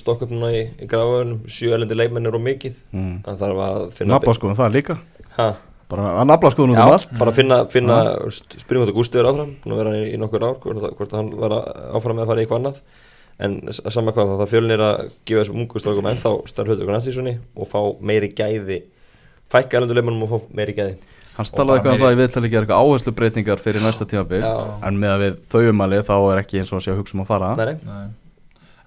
stokka 0.00 0.24
upp 0.26 0.32
núna 0.32 0.50
í, 0.56 0.62
í 0.80 0.88
grafauðunum 0.88 1.40
sjö 1.52 1.74
elendi 1.76 1.94
leikmenn 1.98 2.26
er 2.26 2.34
og 2.38 2.44
mikið 2.46 2.82
mm. 2.92 3.14
en 3.28 3.40
þarf 3.44 3.62
að 3.68 3.80
finna 3.98 4.14
nafla 4.16 4.34
skoðum 4.38 4.56
það 4.58 4.72
líka. 4.78 4.96
Ha, 5.36 5.48
bara 5.92 6.06
að 6.22 6.26
nafla 6.32 6.50
skoðum 6.54 6.72
út 6.72 6.80
um 6.80 6.88
Já, 6.88 6.94
allt. 6.96 7.18
bara 7.18 7.30
að 7.30 7.36
finna, 7.42 7.58
finna 7.70 7.98
spyrjum 8.32 8.86
hvort 8.86 8.94
að 8.94 8.96
Gústi 8.96 9.20
er 9.20 9.28
áfram 9.28 9.52
búin 9.62 9.76
að 9.76 9.82
vera 9.84 9.92
í, 10.00 10.06
í 10.14 10.16
nokkur 10.18 10.46
ár 10.48 10.56
hvort, 10.64 11.12
hann 11.12 11.28
vera 11.36 11.60
áfram 11.94 12.16
með 12.16 12.24
að 12.24 12.30
fara 12.32 12.40
í 12.40 12.46
eitthvað 12.46 12.62
annað. 12.62 12.80
En 13.38 13.58
s- 13.68 13.82
sama 13.92 14.12
hvað 14.16 14.30
það 14.40 14.48
fjölnir 14.48 14.80
að 14.80 15.10
gefa 15.28 15.42
þessum 15.44 15.60
ungustakar 15.60 16.06
ennþá 16.08 16.30
starf 16.48 16.70
hlutur 16.70 16.86
okkur 16.86 16.96
næstísunni 16.96 17.34
og 17.54 17.68
fá 17.68 17.80
meiri 18.00 18.30
gæði 18.32 18.78
fækka 19.52 19.76
elendu 19.76 19.94
leikmennum 19.94 20.22
og 20.24 20.30
fá 20.32 20.46
meiri 20.56 20.72
gæði 20.72 20.94
hann 21.36 21.46
Og 21.50 21.56
talaði 21.60 21.78
eitthvað 21.80 21.96
um 21.96 22.04
það 22.04 22.14
í 22.14 22.20
viðtali 22.22 22.50
gera 22.52 22.66
eitthvað 22.66 22.84
áherslu 22.84 23.12
breytingar 23.16 23.60
fyrir 23.64 23.84
næsta 23.84 24.06
tímabil 24.08 24.40
Já. 24.44 24.52
en 24.88 25.00
með 25.02 25.14
að 25.16 25.24
við 25.26 25.34
þauumali 25.52 25.98
þá 26.08 26.14
er 26.32 26.40
ekki 26.42 26.62
eins 26.62 26.72
og 26.72 26.78
að 26.80 26.86
sé 26.86 26.94
að 26.94 27.02
hugsa 27.02 27.16
um 27.18 27.24
að 27.26 27.28
fara 27.34 27.50
Nei, 27.58 27.74
nei. 27.86 28.06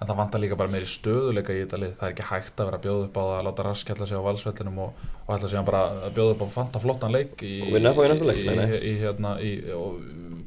En 0.00 0.08
það 0.08 0.16
vantar 0.16 0.40
líka 0.40 0.56
bara 0.56 0.72
meiri 0.72 0.86
stöðuleika 0.88 1.52
í 1.52 1.58
þetta 1.60 1.76
lið. 1.76 1.90
Það 2.00 2.06
er 2.06 2.12
ekki 2.14 2.24
hægt 2.30 2.60
að 2.62 2.68
vera 2.70 2.78
að 2.78 2.84
bjóða 2.86 3.02
upp 3.04 3.18
á 3.20 3.20
það 3.20 3.32
að 3.36 3.42
láta 3.50 3.64
rask 3.66 3.90
ætla 3.92 4.06
sig 4.08 4.16
á 4.16 4.24
valsvellinum 4.24 4.78
og, 4.80 5.02
og 5.26 5.34
ætla 5.34 5.50
sig 5.52 5.64
bara 5.68 5.82
að 6.06 6.14
bjóða 6.16 6.32
upp 6.36 6.40
á 6.40 6.48
fanta 6.54 6.80
flottan 6.80 7.12
leik 7.12 7.44
í, 7.44 7.50
Og 7.66 7.74
vinna 7.74 7.92
FH 7.92 8.06
í 8.06 8.08
næsta 8.14 8.28
leik, 8.30 8.40
í, 8.40 8.46
nei, 8.48 8.56
nei. 8.56 8.70
í, 8.70 8.80
í, 8.80 8.94
hérna, 9.02 9.34
í 9.44 9.50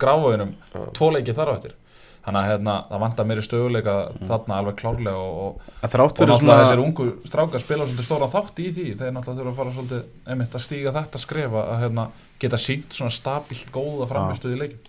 gráfauðinum, 0.02 0.56
Já. 0.74 0.80
tvo 0.98 1.10
leiki 1.14 1.36
þar 1.38 1.52
á 1.54 1.56
eftir. 1.60 1.76
Þannig 2.24 2.40
að 2.40 2.50
hérna, 2.54 2.74
það 2.88 3.02
vantar 3.04 3.26
meiri 3.28 3.42
stöðuleika 3.44 3.94
þarna 4.30 4.58
alveg 4.62 4.76
klárlega 4.80 5.20
og, 5.20 5.34
og, 5.44 5.72
og 5.84 5.92
fyrir 5.92 6.04
náttúrulega 6.04 6.38
svona 6.40 6.60
þessir 6.62 6.82
ungu 6.86 7.08
strákar 7.28 7.64
spila 7.64 7.88
svolítið 7.90 8.08
stóran 8.08 8.32
þátt 8.32 8.62
í 8.64 8.68
því. 8.78 8.86
Þeir 9.02 9.12
náttúrulega 9.18 9.42
þurfa 9.42 9.52
að 9.52 9.58
fara 9.60 9.74
svolítið 9.76 10.32
einmitt 10.32 10.56
að 10.56 10.64
stíga 10.64 10.94
þetta 10.96 11.22
skrefa 11.26 11.66
að 11.74 11.82
hérna, 11.84 12.06
geta 12.40 12.62
sínt 12.64 12.96
svona 12.96 13.12
stabilt 13.18 13.74
góða 13.76 14.08
framistuð 14.14 14.56
í 14.56 14.62
leikin 14.64 14.80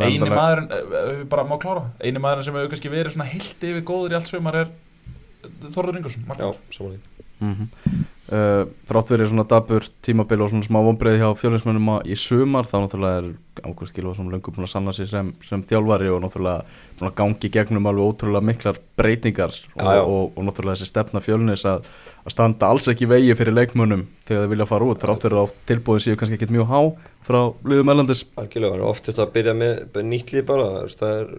eini 0.00 0.30
maðurinn, 0.32 0.70
ef 0.72 0.94
ef 0.96 1.08
við 1.12 1.28
bara 1.28 1.44
má 1.44 1.58
klára. 1.60 1.82
Eini 2.00 2.22
maðurinn 2.24 2.46
sem 2.48 2.56
hefur 2.56 2.72
kannski 2.72 2.92
verið 2.94 3.12
svona 3.18 3.28
heilt 3.28 3.66
yfir 3.68 3.84
góður 3.84 4.14
í 4.14 4.16
allt 4.16 4.30
svömmar 4.32 4.56
er 4.62 4.72
Þorður 5.74 5.98
Ingersson 6.00 6.24
Já, 6.40 6.54
samanlega 6.72 7.12
Mhm. 7.44 7.66
Uh, 8.24 8.62
þrátt 8.88 9.10
fyrir 9.12 9.28
svona 9.28 9.44
dabur 9.44 9.84
tímabil 10.00 10.40
og 10.40 10.48
svona 10.48 10.64
smá 10.64 10.78
vonbreið 10.80 11.18
hjá 11.20 11.26
fjölinsmennum 11.36 11.90
í 12.08 12.14
sumar 12.16 12.64
þá 12.64 12.78
náttúrulega 12.78 13.18
er 13.20 13.26
Ágúst 13.68 13.92
Gilvarsson 13.92 14.30
löngu 14.32 14.48
búin 14.48 14.64
að 14.64 14.70
sanna 14.72 14.94
sig 14.96 15.10
sem, 15.10 15.28
sem 15.44 15.60
þjálfari 15.60 16.08
og 16.08 16.22
náttúrulega 16.24 16.64
búin 16.96 17.10
að 17.10 17.18
gangi 17.18 17.50
gegnum 17.52 17.90
alveg 17.90 18.08
ótrúlega 18.08 18.48
miklar 18.48 18.80
breytingar 18.96 19.52
og, 19.52 19.84
já. 19.84 20.00
og, 20.00 20.32
og, 20.32 20.40
náttúrulega 20.48 20.78
þessi 20.80 20.88
stefna 20.88 21.20
fjölnis 21.20 21.66
að, 21.68 21.90
að 22.24 22.36
standa 22.38 22.72
alls 22.72 22.88
ekki 22.88 23.10
vegi 23.12 23.36
fyrir 23.36 23.58
leikmönnum 23.58 24.06
þegar 24.24 24.46
þeir 24.46 24.52
vilja 24.54 24.68
fara 24.72 24.88
út 24.88 25.04
þrátt 25.04 25.28
að 25.28 25.38
oft 25.42 25.60
tilbúin 25.68 26.00
séu 26.00 26.16
kannski 26.16 26.38
ekkit 26.38 26.56
mjög 26.56 26.72
há 26.72 26.80
frá 27.24 27.40
liðum 27.64 27.90
erlendis. 27.92 28.22
Algjörlega, 28.40 28.88
oft 28.88 29.08
þetta 29.08 29.24
að 29.24 29.32
byrja 29.34 29.54
með 29.56 29.78
bara 29.94 30.08
nýtt 30.10 30.32
líf 30.34 30.46
bara, 30.48 30.66
það 30.90 31.14
er 31.14 31.30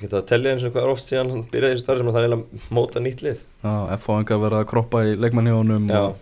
geta 0.00 0.20
að 0.20 0.28
tellja 0.30 0.52
eins 0.54 0.66
og 0.66 0.74
hvað 0.74 0.84
er 0.84 0.92
oft 0.92 1.10
síðan 1.10 1.32
hann 1.32 1.46
byrjaði 1.52 1.74
þessi 1.76 1.84
starf 1.84 2.02
sem 2.02 2.10
að 2.10 2.16
það 2.16 2.20
er 2.20 2.28
eiginlega 2.28 2.76
móta 2.78 3.02
nýtt 3.02 3.24
lið. 3.26 3.40
Já, 3.66 3.72
F.A. 3.98 4.18
enga 4.20 4.38
verið 4.44 4.60
að 4.60 4.68
kroppa 4.72 5.02
í 5.06 5.16
leikmannhjónum 5.24 5.88
og, 6.00 6.20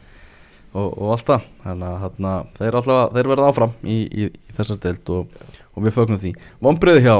og, 0.72 0.86
og 0.88 1.12
allt 1.16 1.26
það. 1.32 1.50
Þannig 1.64 1.90
að 1.90 2.06
þarna, 2.06 2.36
þeir, 2.60 2.78
þeir 3.18 3.32
verða 3.34 3.50
áfram 3.50 3.74
í, 3.82 3.98
í, 4.04 4.30
í 4.30 4.56
þessar 4.60 4.80
deild 4.86 5.12
og, 5.18 5.42
og 5.74 5.84
við 5.84 5.98
fögnum 5.98 6.22
því. 6.24 6.32
Vonbreiði 6.64 7.04
hjá 7.08 7.18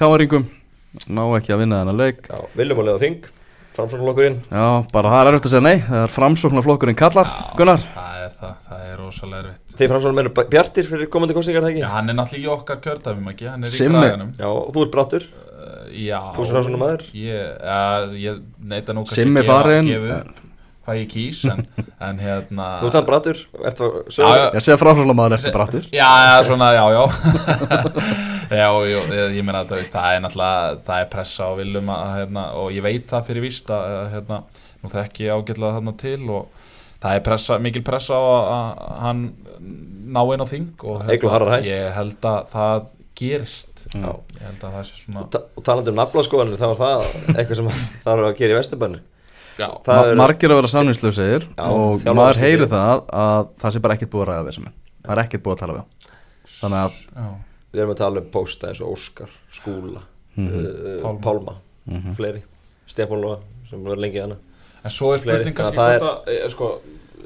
Káaringum 0.00 0.48
ná 1.12 1.22
ekki 1.36 1.52
að 1.54 1.62
vinna 1.64 1.82
þennan 1.82 2.00
leik. 2.00 2.24
Já, 2.30 2.40
viljum 2.56 2.80
að 2.80 2.90
lega 2.90 3.04
þing 3.04 3.28
framsóknarlokkurinn 3.76 4.38
Já, 4.50 4.64
bara 4.90 5.12
það 5.12 5.20
er 5.20 5.28
erfitt 5.30 5.46
að 5.46 5.52
segja 5.54 5.62
nei 5.62 5.82
það 5.86 6.00
er 6.02 6.14
framsóknarflokkurinn 6.16 6.98
kallar. 6.98 7.34
Gunnar? 7.58 7.84
það 7.94 8.09
er 8.30 8.36
það, 8.40 8.56
það 8.68 8.84
er 8.88 8.98
rosalega 9.02 9.42
erfitt 9.44 9.78
Þeir 9.80 9.92
framsóknar 9.92 10.26
eru 10.30 10.46
bjartir 10.54 10.90
fyrir 10.90 11.10
komandi 11.12 11.36
kostningar 11.36 11.66
það 11.66 11.74
Já, 11.74 11.76
ekki? 11.80 11.92
hann 11.94 12.12
er 12.12 12.18
náttúrulega 12.20 12.46
í 12.46 12.52
okkar 12.56 12.82
kjördæfum 12.86 13.32
ekki, 13.34 13.48
hann 13.50 13.66
er 13.66 13.72
í 13.74 13.80
Simmi. 13.80 14.04
græðanum 14.04 14.30
Já, 14.38 14.48
og 14.50 14.70
þú 14.76 14.84
ert 14.86 14.94
brattur 14.96 15.26
uh, 15.30 15.80
Já 16.00 16.20
Þú 16.36 16.46
sem 16.46 16.54
Framsóknarmaður? 16.56 17.08
Ég, 17.20 17.58
uh, 17.60 18.14
ég 18.20 18.46
neita 18.72 18.96
nú 18.96 19.04
kannski 19.04 19.26
Simmi 19.26 19.44
upp 19.44 20.46
hvað 20.90 20.96
ég 20.96 21.10
kýs 21.12 21.42
en, 21.50 21.60
en 22.08 22.20
hérna 22.22 22.68
Þú 22.80 22.88
ert 22.88 22.96
hann 22.98 23.08
brattur, 23.08 23.40
ert 23.60 23.80
það 23.80 23.98
Já, 24.16 24.24
já. 24.24 24.44
Ég 24.56 24.64
segja 24.66 24.78
framsóknarmaður 24.80 25.36
eftir 25.36 25.54
brattur 25.54 25.86
Já, 25.94 26.08
já, 26.26 26.36
svona, 26.48 26.70
já, 26.74 26.84
já 26.96 27.02
Já, 28.50 28.64
já, 28.66 28.96
ég, 29.14 29.36
ég 29.36 29.44
meina 29.46 29.60
að 29.62 29.70
það, 29.70 29.82
veist, 29.82 29.94
það 29.94 30.16
er 30.16 30.24
náttúrulega, 30.24 30.72
það 30.88 31.04
er 31.04 31.10
pressa 31.12 31.46
á 31.46 31.52
viljum 31.60 31.92
að, 31.94 32.08
hérna, 32.16 32.46
og 32.58 32.72
ég 32.74 32.86
veit 32.86 33.06
það 33.12 33.28
fyrir 33.28 33.44
víst 33.46 33.70
að, 33.74 33.92
hérna, 34.16 34.40
nú 34.80 34.90
þekki 34.90 35.26
ég 35.28 35.36
ágætlega 35.36 35.76
þarna 35.76 35.94
til 36.00 36.18
og 36.34 36.66
það 37.00 37.16
er 37.16 37.22
pressa, 37.26 37.58
mikil 37.58 37.82
pressa 37.86 38.14
á 38.16 38.22
að, 38.22 38.48
að 38.54 38.96
hann 39.04 39.22
ná 40.10 40.22
inn 40.34 40.42
á 40.42 40.46
þing 40.50 40.84
og 40.84 41.04
hérna, 41.06 41.52
hætt. 41.54 41.68
ég 41.70 41.92
held 41.96 42.26
að 42.30 42.40
það 42.54 42.88
gerist 43.20 43.86
Já. 43.94 44.10
ég 44.36 44.42
held 44.46 44.64
að 44.64 44.74
það 44.76 44.82
sé 44.88 44.98
svona 45.04 45.20
Og 45.24 45.30
ta- 45.34 45.44
Og 45.56 45.64
talandi 45.66 45.90
um 45.92 45.96
naflaskoðanir, 46.00 46.58
þá 46.60 46.66
er 46.70 46.78
það 46.80 47.06
eitthvað 47.36 47.56
sem 47.60 47.70
það 48.04 48.12
er 48.12 48.24
að 48.30 48.36
gera 48.40 48.52
í 48.52 48.58
Það 49.60 49.88
Ma 49.90 49.96
er- 50.08 50.16
Margir 50.16 50.52
að 50.54 50.60
vera 50.60 50.70
samningslausegir 50.72 51.46
Já, 51.56 51.64
og 51.68 52.04
maður 52.16 52.38
heyri 52.40 52.66
það 52.70 53.02
að 53.12 53.48
það 53.60 53.74
sé 53.74 53.82
bara 53.84 53.96
ekkert 53.98 54.12
búið 54.14 54.22
að 54.24 54.30
ræða 54.30 54.44
við 54.46 54.54
sem 54.56 54.68
það 55.04 55.12
er 55.16 55.22
ekkert 55.24 55.42
búið 55.44 55.56
að 55.56 55.60
tala 55.64 55.74
við 55.76 56.14
þannig 56.60 56.78
að 56.84 57.00
já, 57.00 57.26
Við 57.70 57.80
erum 57.84 57.92
að 57.94 57.98
tala 58.00 58.20
um 58.24 58.30
pósta 58.34 58.68
eins 58.70 58.80
og 58.82 58.88
Óskar, 58.96 59.28
Skúla, 59.54 60.00
Mhm. 60.34 60.46
uh, 60.48 61.02
Pálma. 61.04 61.20
Pálma, 61.22 61.54
Mhm. 61.86 62.14
fleiri 62.16 62.42
Stefán 62.90 63.20
Lóa, 63.22 63.36
sem 63.68 63.84
verður 63.84 64.00
lengið 64.02 64.22
hana 64.24 64.36
en 64.84 64.90
svo 64.94 65.12
er 65.14 65.20
spurning 65.22 65.56
kannski 65.56 65.76
hvort 65.76 66.08
að, 66.08 66.28
e, 66.34 66.48
sko 66.54 66.70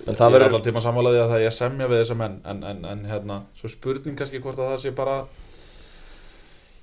En 0.05 0.13
ég 0.13 0.19
það 0.19 0.27
er 0.27 0.35
verður- 0.35 0.51
alltaf 0.51 0.65
tíma 0.67 0.81
sammálaði 0.85 1.21
að 1.23 1.31
það 1.33 1.41
er 1.41 1.49
að 1.49 1.55
semja 1.57 1.87
við 1.89 2.01
þessa 2.03 2.17
menn 2.21 2.35
en, 2.45 2.59
en, 2.71 2.85
en 2.93 3.05
hérna, 3.09 3.39
svo 3.57 3.69
er 3.71 3.73
spurning 3.73 4.17
kannski 4.19 4.41
hvort 4.45 4.59
að 4.61 4.73
það 4.75 4.83
sé 4.83 4.91
bara 4.99 5.15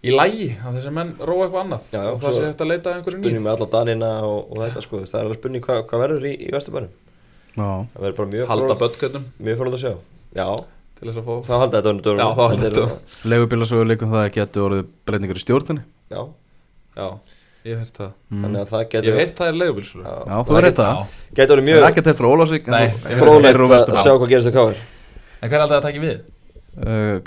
í 0.01 0.13
lægi 0.15 0.47
að 0.65 0.77
þessi 0.79 0.93
menn 0.95 1.11
róa 1.19 1.45
eitthvað 1.45 1.61
annað 1.61 1.91
Já, 1.93 1.99
já, 2.01 2.09
og 2.15 2.21
það 2.23 2.37
sé 2.39 2.47
eftir 2.49 2.65
að 2.65 2.71
leita 2.71 2.95
spurning 3.03 3.27
nýjum 3.35 3.45
með 3.45 3.53
alla 3.57 3.67
Danina 3.75 4.09
og, 4.25 4.39
og 4.49 4.63
þetta 4.63 4.81
sko, 4.87 5.01
það 5.05 5.19
er 5.19 5.27
alveg 5.27 5.39
spurning 5.41 5.65
hvað, 5.67 5.81
hvað 5.91 6.03
verður 6.07 6.25
í, 6.25 6.33
í 6.41 6.49
Vesturbænum. 6.55 6.95
Já, 7.51 7.67
Það 7.93 8.05
verður 8.05 8.17
bara 8.17 8.31
mjög 8.31 8.79
bötkötnum 8.81 9.25
Mjög 9.45 9.57
fórhald 9.59 9.77
að 9.77 9.83
sjá. 9.83 9.93
Já, 10.39 10.47
að 11.01 11.17
fá 11.25 11.31
þá 11.45 11.53
halda 11.61 11.79
þetta 11.81 11.91
öndur 11.91 12.19
leigubílasögur 13.31 13.87
líka 13.89 14.05
um 14.07 14.11
það 14.15 14.25
að 14.25 14.33
getur 14.39 14.65
orðið 14.67 14.89
breytingur 15.09 15.39
í 15.39 15.43
stjórnini 15.45 15.83
Já, 16.13 16.21
já, 16.97 17.07
ég 17.65 17.71
hef 17.75 17.81
heyrt 17.83 17.97
það. 18.01 18.11
Mm. 18.31 18.41
þannig 18.45 18.61
að 18.61 18.69
það 18.71 18.81
ég 18.81 18.89
getur 18.95 19.11
hef 19.11 19.19
heyrt 19.21 19.35
það 19.41 19.47
er 19.51 19.57
leigubílsölu. 19.61 20.03
Já, 20.03 20.13
Já, 20.31 20.37
þú 20.47 20.57
er 20.57 20.65
rétt 20.67 20.79
að 20.81 21.01
Getur 21.39 21.55
orðið 21.55 21.61
Það 21.61 21.61
er 21.61 21.65
mjög 21.69 21.87
ekkert 21.91 22.07
eftir 22.11 22.27
Ólasvík 22.31 22.67
Nei, 22.71 22.87
Fróðlegt 23.21 23.91
að 23.91 24.01
sjá 24.01 24.11
hvað 24.17 24.29
gerist 24.31 24.49
á 24.49 24.53
káir 24.57 24.77
en 25.41 25.49
hver 25.49 25.57
er 25.57 25.63
alltaf 25.65 25.77
að 25.79 25.85
taka 25.87 26.01
við? 26.01 26.17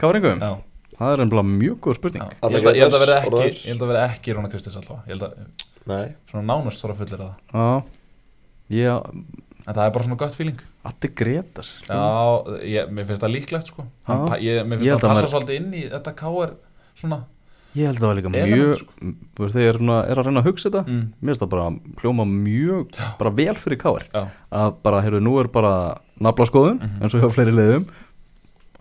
Káringum, 0.00 0.40
já, 0.40 0.52
það 0.98 1.12
er 1.14 1.22
ennbla 1.24 1.42
mjög 1.46 1.78
góð 1.84 1.94
já. 1.94 1.98
spurning 1.98 2.22
ég 2.24 2.54
held 2.54 2.66
að- 2.66 2.76
ég 2.78 2.82
held 2.84 2.94
að 2.94 3.02
vera 3.04 3.16
ekki 3.20 3.30
Orðar. 3.30 3.48
ég 3.54 3.70
held 3.72 3.82
að 3.82 3.90
vera 3.92 4.04
ekki 4.08 4.34
Róna 4.34 4.50
Kristins 4.52 4.76
allavega. 4.76 5.02
Ég 5.04 5.12
held 5.14 5.22
að 5.22 5.32
Nei, 5.84 6.14
svona 6.30 6.44
nánast 6.48 6.80
þóra 6.80 6.94
fullir 6.96 7.20
það. 7.20 7.34
Já, 7.52 7.82
ég, 8.72 9.10
en 9.66 9.74
það 9.74 9.82
er 9.84 9.90
bara 9.92 10.04
svona 10.06 10.16
gött 10.16 10.34
feeling. 10.38 10.60
Addi 10.84 11.10
Gretas 11.14 11.68
sko. 11.82 11.92
Já, 11.92 12.62
ég, 12.64 12.88
mér 12.88 13.04
finnst 13.10 13.22
það 13.22 13.34
líklegt 13.34 13.66
sko. 13.68 13.84
Já. 14.08 14.16
ég, 14.40 14.62
Ég 14.64 14.68
finnst 14.70 14.88
það 14.88 15.04
að 15.04 15.12
passa 15.12 15.28
svolítið 15.34 15.58
inn 15.60 15.74
í 15.74 15.82
þetta 15.92 16.14
KR 16.16 16.54
svona 16.96 17.18
ég 17.74 17.88
held 17.88 17.96
að 17.98 18.02
það 18.04 18.08
var 18.10 18.18
líka 18.18 18.30
Element, 18.30 18.54
mjög 18.54 18.76
sko. 18.80 19.48
þegar 19.54 19.78
er, 19.80 19.80
er 20.12 20.20
að 20.20 20.26
reyna 20.28 20.40
að 20.42 20.48
hugsa 20.48 20.68
þetta 20.70 20.82
mm. 20.86 21.04
mér 21.20 21.32
finnst 21.32 21.42
það 21.44 21.52
bara 21.54 21.66
hljóma 22.02 22.26
mjög 22.30 22.98
bara 23.18 23.32
vel 23.40 23.54
fyrir 23.58 23.80
káir 23.82 24.04
Já, 24.14 24.22
að 24.60 24.76
bara, 24.86 25.00
heyrðu, 25.04 25.20
nú 25.26 25.34
er 25.42 25.50
bara 25.54 25.72
nafla 26.22 26.46
skoðun 26.50 26.78
Mhm. 26.80 27.02
eins 27.02 27.14
og 27.16 27.24
hjá 27.24 27.32
fleiri 27.34 27.54
leiðum 27.56 27.86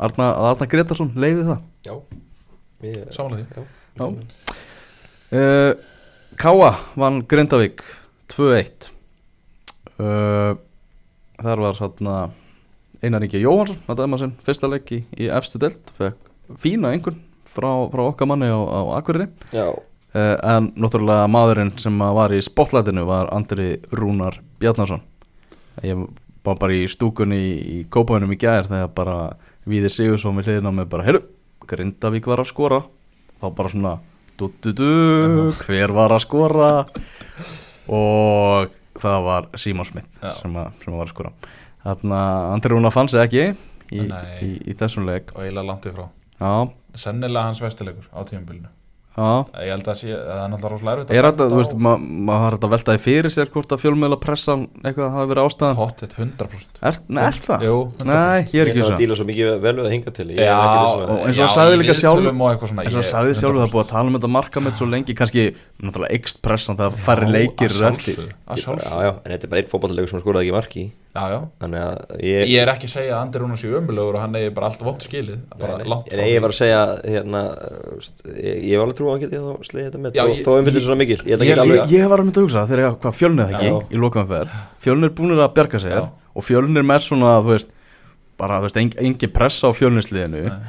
Arna, 0.03 0.27
að 0.33 0.47
Arna 0.49 0.65
Gretarsson 0.67 1.11
leiði 1.15 1.43
það. 1.47 1.59
Já. 1.85 1.93
Ég- 2.83 3.11
Sammála 3.13 3.37
því. 3.39 3.65
Já, 3.93 4.05
uh, 5.31 5.73
Káa 6.35 6.71
vann 6.97 7.21
Grindavík 7.29 7.83
2-1 8.33 8.89
uh, 10.01 10.55
þar 11.43 11.61
var 11.61 11.77
svona 11.77 12.15
Einar 13.03 13.23
Ingi 13.25 13.41
Jóhansson 13.43 13.77
að 13.87 14.01
dæma 14.01 14.17
sinn 14.21 14.33
fyrsta 14.45 14.69
leik 14.71 14.89
í, 14.95 15.03
í 15.19 15.29
efstu 15.29 15.59
delt 15.61 15.93
fekk 15.99 16.17
fína 16.63 16.91
einhvern 16.93 17.19
frá, 17.53 17.69
frá 17.91 18.03
okkar 18.05 18.29
manni 18.29 18.49
á, 18.49 18.59
á 18.59 18.81
Akureyri. 18.99 19.29
Uh, 20.13 20.35
en 20.45 20.69
náttúrulega 20.77 21.25
maðurinn 21.31 21.71
sem 21.81 21.95
að 22.05 22.17
var 22.19 22.33
í 22.35 22.41
spotlightinu 22.45 23.05
var 23.09 23.31
Andri 23.33 23.79
Rúnar 23.89 24.37
Bjarnason. 24.61 25.01
Ég 25.81 26.03
var 26.45 26.59
bara 26.61 26.75
í 26.77 26.83
stúkunni 26.91 27.39
í, 27.39 27.53
í 27.57 27.77
kópaunum 27.89 28.35
í 28.35 28.37
gær 28.37 28.69
þegar 28.69 28.93
bara 28.93 29.17
Víðir 29.65 29.93
Sigursson 29.93 30.37
við 30.37 30.51
hliðina 30.51 30.73
mig 30.75 30.89
bara, 30.91 31.07
heyrðu, 31.07 31.23
Grindavík 31.65 32.29
var 32.29 32.43
að 32.43 32.51
skora. 32.51 32.81
Þá 33.41 33.45
bara 33.57 33.73
svona 33.73 33.97
du, 34.37 34.49
du, 34.61 34.71
du, 34.77 34.87
hver 35.63 35.93
var 35.95 36.13
að 36.13 36.25
skora? 36.27 36.71
Og 37.89 38.73
það 39.01 39.21
var 39.25 39.53
Simon 39.57 39.87
Smith 39.87 40.09
sem, 40.21 40.57
að, 40.59 40.73
sem 40.83 40.93
að 40.93 40.99
var 40.99 41.07
að 41.07 41.15
skora. 41.15 41.37
Þarna 41.83 42.25
Andri 42.53 42.75
Rúnar 42.75 42.93
fann 42.95 43.09
sig 43.09 43.23
ekki 43.23 43.47
í, 43.97 44.03
í, 44.03 44.57
í 44.61 44.75
þessum 44.77 45.09
leik. 45.09 45.33
Og 45.33 45.47
eiginlega 45.47 45.71
langt 45.73 45.89
ifrá 45.89 46.11
Sennilega 46.93 47.49
hans 47.49 47.61
vestilegur 47.63 48.07
á 48.13 48.19
tímabilinu. 48.27 48.69
Já. 49.13 49.45
Ég 49.61 49.69
held 49.69 49.87
að 49.91 49.97
sé, 49.99 50.07
það 50.09 50.39
er 50.41 50.47
náttúrulega 50.49 50.69
rosalega 50.73 50.93
erfitt 50.97 51.11
Ég 51.13 51.19
er 51.21 51.25
benda 51.27 51.45
þú 51.51 51.57
veist, 51.59 51.73
maður 51.85 52.05
ma 52.25 52.37
har 52.41 52.55
þetta 52.55 52.69
veltaði 52.71 53.01
fyrir 53.03 53.33
sér 53.35 53.51
hvort 53.53 53.75
að 53.75 53.81
fjölmiðla 53.83 54.17
pressan 54.23 54.63
eitthvað 54.81 55.11
hafi 55.13 55.29
verið 55.29 55.49
ástæðan. 55.49 55.77
Pottet 55.77 56.15
100% 56.17 56.81
Er, 56.89 56.97
nei, 57.13 57.19
er 57.27 57.37
það? 57.43 57.65
Jú, 57.67 57.75
100%. 57.99 58.09
Nei, 58.09 58.39
ég 58.49 58.63
er 58.63 58.71
ekki 58.71 58.81
Ég 58.81 58.81
ætla 58.81 58.87
að 58.87 58.89
þess 58.89 59.03
díla 59.03 59.17
svo 59.19 59.27
mikið 59.29 59.51
vel 59.67 59.75
við 59.77 59.83
að 59.83 59.93
hinga 59.93 60.15
til. 60.17 60.25
Ég 60.33 60.41
er 60.41 60.49
Já, 60.49 60.57
ekki 60.57 60.81
viss 60.81 60.95
um 60.97 61.13
og 61.13 61.21
eins 61.27 61.43
sagði 61.53 61.77
líka 61.83 61.97
svona, 62.01 62.87
eins 62.87 62.97
og 62.97 63.07
sagði 63.11 63.37
sjálfur 63.37 63.61
það 63.61 63.75
búið 63.75 63.83
að 63.83 63.91
100%. 63.91 63.93
tala 63.93 64.09
um 64.09 64.17
þetta 64.17 64.33
markamett 64.39 64.81
svo 64.81 64.89
lengi 64.89 65.17
kannski, 65.21 65.45
náttúrulega 65.77 66.17
ekst 66.17 66.41
pressan 66.41 66.81
þegar 66.81 66.97
færri 67.05 67.29
leikir 67.29 67.69
Já, 67.69 67.93
já, 67.93 69.13
en 69.13 69.29
þetta 69.29 69.45
er 69.45 69.51
bara 69.53 69.61
einn 69.61 69.69
fótballalegur 69.69 70.09
sem 70.09 70.25
skoraði 70.25 70.49
ekki 70.49 70.57
marki 70.57 70.89
Já, 71.13 71.23
já 71.29 71.39
Þannig 71.61 71.81
að 71.83 72.21
ég 72.25 72.47
Ég 72.49 72.61
er 72.63 72.69
ekki 72.73 72.87
að 72.89 72.93
segja 72.95 73.11
að 73.13 73.19
Andri 73.21 73.41
Rúnar 73.43 73.59
sé 73.61 73.67
ömulegur 73.77 74.15
og 74.17 74.21
hann 74.23 74.37
er 74.39 74.47
bara 74.55 74.69
allt 74.71 74.79
vótt 74.81 75.03
skilið 75.05 75.35
bara 75.61 75.75
Nei, 75.77 75.83
nei. 75.83 75.89
langt 75.93 76.07
frá 76.09 76.23
ég 76.25 76.31
því. 76.31 76.39
var 76.41 76.53
að 76.53 76.57
segja 76.57 76.79
hérna, 77.05 77.41
st- 78.01 78.23
ég, 78.33 78.63
ég 78.71 78.79
var 78.81 78.87
alveg 78.87 78.97
trú 78.97 79.05
að 79.05 79.13
hann 79.13 79.21
geti 79.27 79.41
þá 79.43 79.67
slegið 79.69 79.85
þetta 79.91 80.01
með 80.07 80.17
Já, 80.17 80.23
þó- 80.23 80.33
ég- 80.33 80.47
þó 80.47 80.51
umfyllir 80.63 80.85
svo 80.87 80.97
mikil 81.03 81.19
Ég 81.29 81.45
Ég, 81.45 81.61
ég, 81.69 81.93
ég 81.93 82.09
var 82.09 82.23
að 82.23 82.27
mynda 82.31 82.41
að 82.41 82.47
hugsa 82.47 82.65
þegar 82.73 82.97
hvað 83.03 83.17
fjölnir 83.21 83.53
ekki 83.53 83.69
Já. 83.69 83.77
í 83.93 84.01
lokaðan 84.01 84.31
fer 84.33 84.57
Fjölnir 84.87 85.11
er 85.11 85.15
búinir 85.21 85.43
að 85.45 85.53
bjarga 85.59 85.83
sér 85.85 85.93
Já. 85.99 86.03
og 86.33 86.47
fjölnir 86.49 86.87
með 86.89 87.05
svona, 87.05 87.35
þú 87.45 87.53
veist 87.53 87.69
bara, 88.41 88.57
þú 88.57 88.65
veist, 88.65 88.81
en, 88.81 88.91
engin 89.05 89.33
pressa 89.37 89.69
á 89.69 89.71
fjölnirsliðinu 89.77 90.43
Nei. 90.49 90.59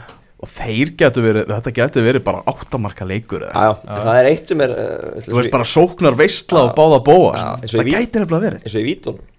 og 0.45 0.49
þeir 0.53 0.91
getur 1.01 1.25
verið, 1.25 1.49
þetta 1.57 1.73
getur 1.81 2.05
verið 2.05 2.25
bara 2.29 2.45
áttamarka 2.53 3.09
leikur 3.09 3.47
Já, 3.49 3.81
já, 3.81 3.97
það 4.05 4.19
er 4.21 4.29
eitt 4.29 4.53
sem 4.53 4.61
er 4.61 4.75
uh, 4.77 5.23
þú 5.25 5.39
veist 5.41 5.51
bara 5.57 5.65
sóknar 5.73 6.19
veistla 6.21 6.67
og 6.69 6.75
báða 6.77 7.01
bóa 7.07 7.33
Já, 7.33 7.47
eins 7.65 7.73
og 7.73 7.81
það 7.81 7.95
gæti 7.97 8.21
nefnilega 8.21 8.45
verið 8.45 8.61
eins 8.69 8.77
og 8.77 8.85
í 8.85 8.89
Vítunum 8.93 9.31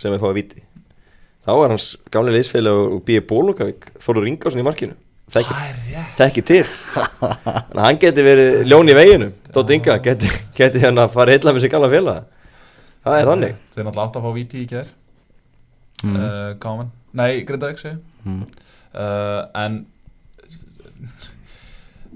sem 0.00 0.12
er 0.14 0.22
fáið 0.22 0.38
víti. 0.40 0.62
Þá 1.46 1.52
er 1.62 1.72
hans 1.76 1.88
gamli 2.10 2.32
liðsfélag 2.34 2.78
og 2.96 3.02
býði 3.06 3.22
Bólungavík 3.30 3.90
Þóru 4.02 4.24
Ringásson 4.24 4.62
í 4.62 4.66
markinu. 4.66 4.96
Rétt. 5.26 6.12
þekki 6.18 6.42
til. 6.46 6.62
Þannig 6.94 7.72
að 7.74 7.82
hann 7.82 7.96
geti 7.98 8.22
verið 8.22 8.60
ljón 8.70 8.90
í 8.92 8.94
veginu 8.94 9.26
Dótt 9.56 9.72
Inga 9.74 9.96
geti, 10.04 10.28
geti 10.54 10.82
hann 10.84 11.00
að 11.02 11.10
fara 11.16 11.34
illa 11.34 11.50
með 11.56 11.64
sér 11.64 11.72
gamla 11.72 11.88
félag 11.90 12.20
það 13.06 13.16
er 13.18 13.26
þannig. 13.30 13.56
Þeir 13.74 13.84
náttúrulega 13.88 14.04
átt 14.06 14.18
að 14.20 14.26
fá 14.26 14.30
víti 14.36 14.60
í 14.62 14.68
gær. 14.70 14.86
Mm. 16.04 16.14
uh, 16.20 16.54
Gáman 16.62 16.92
Nei, 17.16 17.42
Grindavík 17.48 17.82
Mm. 18.26 18.42
uh, 18.98 19.42
En 19.54 19.74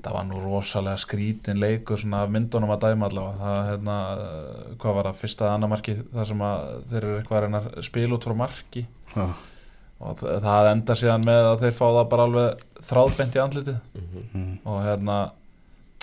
Það 0.05 0.15
var 0.17 0.25
nú 0.31 0.41
rosalega 0.45 0.97
skrítin 1.03 1.59
leikur 1.61 2.01
svona 2.01 2.23
myndunum 2.31 2.71
að 2.75 2.83
dæma 2.87 3.09
allavega 3.11 3.41
það, 3.45 3.61
hérna, 3.71 3.97
hvað 4.81 4.95
var 4.99 5.09
það, 5.11 5.19
fyrsta 5.21 5.47
að 5.49 5.55
annar 5.59 5.73
marki 5.75 5.95
það 6.15 6.29
sem 6.31 6.45
að 6.47 6.71
þeir 6.93 7.01
eru 7.05 7.19
eitthvað 7.19 7.39
að 7.41 7.45
reyna 7.47 7.61
að 7.67 7.83
spila 7.91 8.17
út 8.19 8.29
frá 8.29 8.37
marki 8.41 8.85
Já. 9.17 9.27
og 10.01 10.17
það, 10.23 10.39
það 10.47 10.71
enda 10.73 10.97
síðan 11.03 11.27
með 11.29 11.51
að 11.51 11.65
þeir 11.67 11.77
fá 11.81 11.85
það 11.99 12.09
bara 12.15 12.27
alveg 12.31 12.65
þráðbent 12.91 13.37
í 13.37 13.45
andlitið 13.45 13.79
Mm. 14.31 14.53
og 14.65 14.77
hérna 14.87 15.15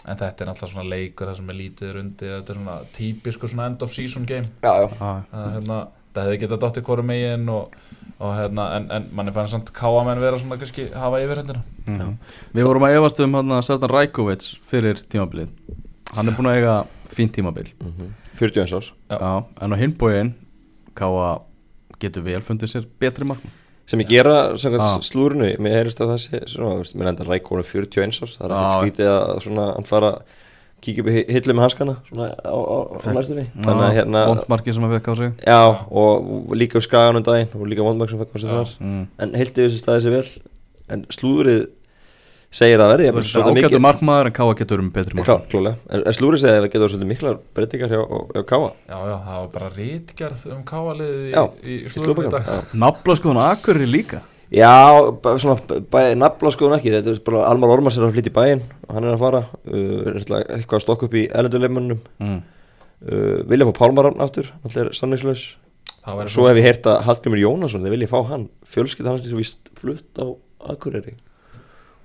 en 0.07 0.17
þetta 0.19 0.43
er 0.43 0.49
náttúrulega 0.51 0.71
svona 0.73 0.89
leikur 0.91 1.27
það 1.31 1.37
sem 1.39 1.49
er 1.51 1.55
lítið 1.57 1.97
undir, 2.01 2.33
þetta 2.37 2.51
er 2.53 2.57
svona 2.59 2.75
típisku 2.95 3.47
svona 3.49 3.65
end 3.71 3.81
of 3.87 3.93
season 3.95 4.25
game 4.29 4.45
já, 4.61 4.73
já. 4.83 4.87
Já. 4.99 5.11
að, 5.31 5.47
hérna, 5.55 5.77
það 6.17 6.27
hefði 6.27 6.39
getað 6.43 6.61
dottið 6.65 6.85
hvoru 6.89 7.05
megin 7.07 7.47
og, 7.53 7.75
og 8.19 8.33
hérna, 8.35 8.65
en, 8.77 8.87
en 8.97 9.07
manni 9.15 9.33
fannst 9.35 9.55
samt 9.55 9.71
káamenn 9.77 10.19
vera 10.21 10.39
svona 10.41 10.57
kannski 10.61 10.89
hafa 10.93 11.23
yfirhendina 11.25 11.63
Mm. 11.87 12.17
Við 12.51 12.65
vorum 12.67 12.83
að 12.83 12.97
efast 12.97 13.19
um 13.23 13.35
hann 13.37 13.51
að 13.55 13.61
Sertan 13.63 13.87
Rækovic 13.93 14.43
fyrir 14.67 14.97
tímabilið. 15.07 15.53
Hann 16.17 16.27
er 16.27 16.35
búin 16.35 16.49
að 16.51 16.57
eiga 16.59 16.73
fín 17.15 17.29
tímabil. 17.31 17.69
Mhm. 17.79 18.09
41 18.37 18.73
ás 18.75 18.89
Já. 19.09 19.17
Já, 19.17 19.45
En 19.61 19.71
á 19.71 19.77
hinbóin 19.79 20.33
Káa 20.97 21.41
getur 22.01 22.25
vel 22.25 22.41
fundið 22.41 22.73
sér 22.73 22.85
betri 22.99 23.25
markmann 23.25 23.53
sem 23.87 24.01
ég 24.03 24.09
gera 24.11 24.57
samkvæmt 24.59 25.05
slúrinu 25.07 25.47
mér 25.63 25.77
heyrist 25.77 26.01
að 26.03 26.11
það 26.11 26.19
sé 26.25 26.41
svona, 26.51 26.83
mér 26.99 27.07
enda 27.13 27.23
rækónu 27.23 27.63
41 27.63 28.19
ás 28.19 28.35
það 28.35 28.49
er 28.49 28.55
ekkert 28.57 28.83
skítið 28.83 29.11
að 29.13 29.41
svona 29.45 29.67
hann 29.77 29.87
fara 29.87 30.11
kíkja 30.83 31.03
upp 31.03 31.09
í 31.11 31.23
hillu 31.33 31.55
með 31.57 31.65
hanskana 31.65 31.95
svona 32.09 32.27
á, 32.37 32.53
á, 32.53 32.77
á 32.93 33.09
næstunni. 33.17 33.47
Þannig 33.55 33.85
að 33.87 33.95
hérna 33.97 34.25
Vondmarki 34.31 34.75
sem 34.75 34.85
að 34.87 34.93
fekk 34.97 35.09
á 35.09 35.13
sig. 35.21 35.31
Já 35.47 35.61
og 35.89 36.53
líka 36.57 36.79
upp 36.79 36.85
skagan 36.85 37.19
um 37.19 37.25
daginn 37.25 37.55
og 37.57 37.71
líka 37.71 37.87
vondmark 37.87 38.13
sem 38.13 38.21
fekk 38.21 38.35
á 38.35 38.37
sig 38.37 38.51
Já. 38.51 38.59
þar 38.59 38.75
mm. 38.85 39.01
en 39.25 39.35
heilti 39.41 39.65
þessi 39.65 39.81
staði 39.81 40.05
sér 40.05 40.15
vel 40.17 40.29
en 40.93 41.03
slúrið 41.11 41.65
segir 42.53 42.81
að 42.81 42.93
verði 42.93 43.09
Það 43.11 43.49
er 43.49 43.59
ágættu 43.59 43.81
markmaður 43.83 44.29
en 44.29 44.35
Káa 44.37 44.55
getur 44.61 44.83
um 44.83 44.91
betri 44.95 45.25
klálega, 45.27 45.75
en, 45.91 46.03
en 46.03 46.15
slúrið 46.15 46.43
segir 46.43 46.55
að 46.55 46.63
það 46.63 46.71
getur 46.75 46.93
svolítið 46.93 47.11
miklar 47.11 47.39
breytingar 47.57 47.91
hjá, 47.91 48.01
hjá 48.37 48.45
Káa 48.47 48.69
já, 48.71 48.95
já, 48.95 49.15
það 49.25 49.41
var 49.41 49.49
bara 49.57 49.69
rítgerð 49.75 50.47
um 50.55 50.63
káaliðið 50.67 51.27
í, 51.27 51.33
í, 51.33 51.77
í 51.83 51.91
í 51.91 52.15
í 52.27 52.31
dag 52.37 52.51
Nafla 52.85 53.17
skoðan 53.19 53.43
Akurri 53.49 53.89
líka 53.89 54.23
Já, 54.53 54.71
svona 55.41 55.57
bæði 55.91 56.17
nafla 56.21 56.51
skoðun 56.55 56.77
ekki, 56.77 56.93
þetta 56.93 57.13
er 57.13 57.21
bara 57.25 57.45
Almar 57.49 57.73
Ormars 57.75 57.97
er 57.99 58.05
að 58.07 58.15
flytja 58.15 58.31
í 58.31 58.35
bæinn 58.37 58.63
og 58.87 58.93
hann 58.95 59.07
er 59.07 59.15
að 59.15 59.23
fara. 59.23 59.41
Uh, 59.67 60.11
eitthvað 60.15 60.77
að 60.79 60.83
stokka 60.85 61.07
upp 61.09 61.17
í 61.19 61.25
elenduleimannum 61.27 62.03
mm. 62.23 62.37
uh, 63.11 63.39
vilja 63.51 63.67
fá 63.69 63.73
Pálmarann 63.81 64.23
aftur, 64.23 64.51
hann 64.63 64.77
er 64.77 64.91
væri 66.07 66.31
svo 66.31 66.45
hef 66.47 66.55
ég 66.55 66.63
heyrt 66.63 66.87
að 66.87 67.01
Hallgrimur 67.03 67.41
Jónasson 67.41 67.83
þeir 67.83 67.97
vilja 67.97 68.11
fá 68.13 68.21
hann, 68.29 68.45
fjölskylda 68.63 69.11
hans 69.11 69.25
er 69.25 69.33
svo 69.33 69.41
víst 69.41 69.73
flutt 69.75 70.21
á 70.23 70.25
Akureyri. 70.71 71.17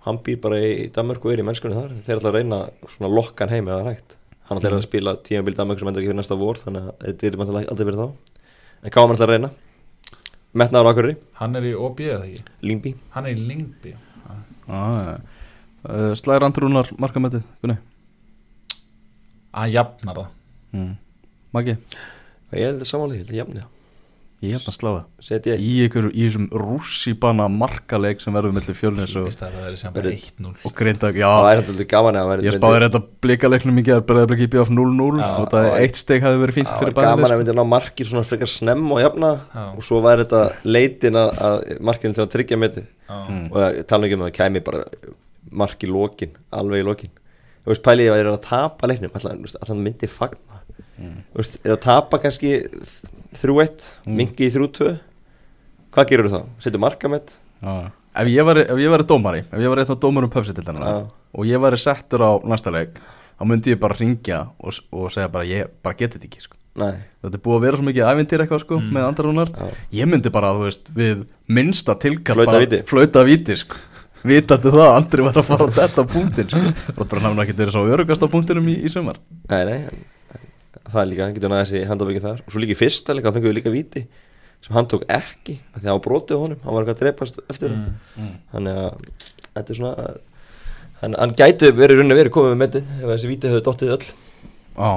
Hann 0.02 0.18
býr 0.26 0.40
bara 0.42 0.58
í 0.58 0.88
Danmark 0.90 1.22
og 1.22 1.30
er 1.30 1.44
í 1.44 1.46
mennskunni 1.46 1.78
þar. 1.78 1.92
Þeir 2.02 2.16
ætla 2.18 2.32
að 2.32 2.38
reyna 2.40 2.58
svona 2.96 3.12
lokkan 3.14 3.52
heim 3.54 3.70
eða 3.70 3.84
rægt 3.86 4.16
hann 4.52 4.60
ætla 4.60 4.78
að 4.78 4.86
spila 4.86 5.16
tímabili 5.24 5.56
Danmark 5.56 5.80
sem 5.80 5.88
enda 5.88 6.00
ekki 6.00 6.10
fyrir 6.10 6.18
næsta 6.20 6.38
vor 6.38 6.60
þannig 6.60 6.88
að 6.88 7.04
þetta 7.06 7.28
er 7.28 7.36
aldrei 7.62 7.86
verið 7.88 8.02
þá. 8.02 8.08
En 8.82 8.94
káum 8.94 9.14
á 10.52 10.90
Akureyri, 10.92 11.16
Hann 11.40 11.56
er 11.56 11.68
í 11.70 11.74
OB 11.74 12.00
eða 12.04 12.26
ekki? 12.28 12.56
Lingby 12.62 12.94
Hann 13.14 13.26
er 13.26 13.36
í 13.36 13.46
Lingby 13.48 13.94
ah, 14.68 15.16
uh, 15.88 16.12
Slæðir 16.18 16.48
Andrúnar 16.48 16.92
markamettið 17.00 17.46
Gunni? 17.62 17.78
Að 19.52 19.74
jafnar 19.74 20.16
það. 20.16 20.28
Mm. 20.72 20.92
Maggi, 21.52 21.74
ég 22.56 22.70
held 22.70 22.80
að 22.80 22.88
samanlega, 22.88 23.20
ég 23.20 23.26
held 23.26 23.34
að 23.34 23.40
jafna 23.42 23.64
ég 24.42 24.56
held 24.56 24.68
að 24.68 24.74
slá 24.74 24.88
það. 24.90 25.56
Í 25.62 25.72
ykkur, 25.86 26.06
í 26.10 26.24
þessum 26.26 26.46
rússibanna 26.62 27.44
markaleik 27.52 28.22
sem 28.22 28.34
verður 28.34 28.54
mellir 28.56 28.76
fjölnis 28.76 29.12
Ég 29.12 29.20
og, 29.20 29.28
veist 29.28 29.44
að 29.46 29.54
það 29.54 29.66
verið 29.68 29.78
sem 29.80 29.92
bara 29.94 30.02
Verið- 30.08 30.26
1-0 30.32 30.66
og 30.66 30.74
grindag 30.80 31.18
Já, 31.20 31.28
það 31.30 31.60
hægt 31.60 31.84
gaman 31.92 32.18
að 32.18 32.30
vera 32.32 32.46
ég 32.46 32.56
spáði 32.56 32.80
þetta 32.82 33.02
blikaleiknum 33.26 33.78
í 33.78 33.84
gerð 33.86 34.04
Breiðablik 34.10 34.42
í 34.42 34.50
BF 34.52 34.72
0-0 34.74 35.22
Já, 35.22 35.28
og 35.38 35.48
það 35.52 35.68
er 35.68 35.78
eitt 35.86 36.00
steg 36.02 36.26
hafi 36.26 36.42
verið 36.42 36.58
Það 36.62 36.82
fyrir 36.82 36.98
var 36.98 37.06
gaman 37.06 37.24
að 37.24 37.32
bæðið 37.32 37.42
myndi 37.42 37.56
ná 37.58 37.64
markir 37.70 38.10
svona 38.10 38.26
frekar 38.26 38.50
snemm 38.50 38.90
og 38.92 39.02
jafna 39.04 39.32
og 39.62 39.86
svo 39.86 40.02
væri 40.02 40.26
þetta 40.26 40.42
leitin 40.66 41.18
að, 41.22 41.32
að 41.38 41.56
markinu 41.80 42.18
til 42.18 42.24
að 42.26 42.32
tryggja 42.34 42.58
metið. 42.58 42.86
Já. 43.06 43.18
Mm. 43.28 43.46
og 43.52 43.86
tala 43.86 44.06
ekki 44.08 44.16
um 44.18 44.22
að 44.24 44.30
það 44.30 44.36
kæmi 44.40 44.64
bara 44.64 44.84
mark 45.52 45.84
í 45.84 45.90
lokin, 45.90 46.34
alveg 46.50 46.82
í 46.82 46.86
lokin. 46.86 47.12
Þú 47.62 47.70
veist 47.74 47.82
pæli 47.86 48.06
ég 48.06 48.10
að 48.10 48.16
það 48.16 48.24
er 48.24 48.30
að 48.32 48.44
tapa 48.46 48.88
leiknum 48.90 49.18
alltaf 49.18 49.74
myndi 49.76 50.08
fagna. 50.10 50.62
Þú 51.02 51.42
veist, 51.42 51.58
er 53.32 53.38
að 53.38 53.56
tapa 53.56 53.64
kannski 53.66 53.72
3-1, 53.72 53.88
Mm. 54.06 54.16
mingi 54.16 54.46
í 54.46 54.52
3-2 54.52 54.98
hvað 55.92 56.08
gerur 56.08 56.28
þú 56.28 56.36
þá? 56.38 56.44
setur 56.62 56.78
markamett 56.80 57.32
Já. 57.62 57.90
Ef 58.14 58.26
ég 58.28 58.44
væri, 58.44 58.62
ef 58.68 58.76
ég 58.76 58.90
væri 58.92 59.06
dómari 59.08 59.38
Ef 59.52 59.58
ég 59.58 59.70
væri 59.72 59.80
einn 59.84 59.90
af 59.94 60.00
dómarum 60.00 60.30
pöpsitildana 60.30 60.80
Já. 60.84 61.06
og 61.34 61.44
ég 61.46 61.60
væri 61.60 61.78
settur 61.78 62.20
á 62.20 62.30
næsta 62.44 62.70
leik 62.72 62.98
þá 63.40 63.46
myndi 63.48 63.72
ég 63.74 63.78
bara 63.80 63.94
ringja 63.98 64.48
og, 64.60 64.72
og 64.92 65.10
segja 65.12 65.28
bara 65.32 65.44
ég 65.44 65.66
bara 65.82 65.94
geti 65.96 66.18
þetta 66.18 66.28
ekki 66.28 66.42
sko. 66.42 66.56
Nei, 66.76 66.92
þetta 67.22 67.34
er 67.36 67.42
búið 67.44 67.56
að 67.58 67.64
vera 67.66 67.76
svo 67.76 67.84
mikið 67.84 68.06
ævintýr 68.08 68.40
eitthvað 68.46 68.60
sko 68.64 68.78
Mm. 68.80 68.92
með 68.92 69.06
andra 69.08 69.24
rúnar 69.28 69.50
já, 69.52 69.72
ég 69.92 70.06
myndi 70.08 70.30
bara, 70.32 70.52
veist, 70.56 70.88
við 70.94 71.26
minnsta 71.48 71.94
tilkall 72.00 72.44
bara- 72.46 72.82
flauta 72.84 73.24
víti 73.24 73.56
sko 73.56 73.76
vitandi 74.24 74.70
það 74.70 74.86
að 74.86 74.96
Andri 74.96 75.22
var 75.22 75.34
að 75.34 75.44
fara 75.44 75.66
á 75.66 75.70
þetta 75.74 76.04
punktin 76.06 76.48
sko. 76.48 76.58
það 76.94 77.08
bara 77.08 77.20
náttúrulega 77.20 77.42
ekki 77.48 77.56
verið 77.58 77.72
svo 77.72 77.88
örugast 77.90 78.22
á 78.22 78.28
punktinum 78.30 78.68
í, 78.70 78.84
í 78.84 78.88
sumar 78.88 79.16
nei, 79.50 79.64
nei 79.64 79.88
Það 80.88 81.00
er 81.02 81.08
líka, 81.12 81.24
hann 81.26 81.36
getur 81.36 81.52
næði 81.52 81.64
þessi 81.68 81.82
handabiki 81.90 82.22
þar. 82.24 82.42
Og 82.42 82.52
svo 82.54 82.62
líka 82.62 82.74
í 82.74 82.80
fyrsta 82.80 83.14
líka, 83.16 83.30
þá 83.30 83.36
fengum 83.38 83.50
við 83.52 83.58
líka 83.60 83.74
víti 83.74 84.04
Sem 84.62 84.76
hann 84.76 84.86
tók 84.86 85.02
ekki, 85.10 85.56
af 85.74 85.80
því 85.80 85.86
að 85.86 85.88
hann 85.90 85.96
var 85.98 86.04
brotið 86.04 86.38
á 86.38 86.42
honum. 86.42 86.58
Hann 86.62 86.74
var 86.74 86.84
eitthvað 86.84 86.94
að 86.94 87.00
drepast 87.02 87.40
eftir 87.50 87.72
mm. 87.74 87.88
Mm. 88.14 88.34
Þannig 88.52 88.82
að 88.82 89.06
þetta 89.56 89.74
er 89.74 89.80
svona 89.80 90.12
Hann, 91.02 91.16
hann 91.18 91.32
gæti 91.34 91.72
verið 91.74 91.98
runni 91.98 92.14
verið 92.14 92.34
komið 92.36 92.52
með 92.54 92.60
metið 92.62 92.92
Ef 93.00 93.08
þessi 93.10 93.30
víti 93.32 93.50
hefur 93.50 93.64
dottið 93.66 93.94
öll. 93.96 94.04
Já. 94.76 94.92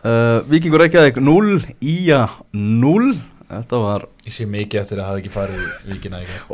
Uh, 0.00 0.40
Víkingur 0.48 0.80
Reykjavík 0.80 1.20
0 1.20 1.60
Ía 1.80 2.20
0 2.52 3.10
Þetta 3.50 3.80
var 3.82 4.04
Ég 4.24 4.32
sé 4.32 4.44
mikið 4.46 4.78
eftir 4.80 5.00
að 5.02 5.08
hafa 5.08 5.20
ekki 5.20 5.32
farið 5.34 5.58
í 5.60 5.90
vikina 5.90 6.20
leikur 6.22 6.44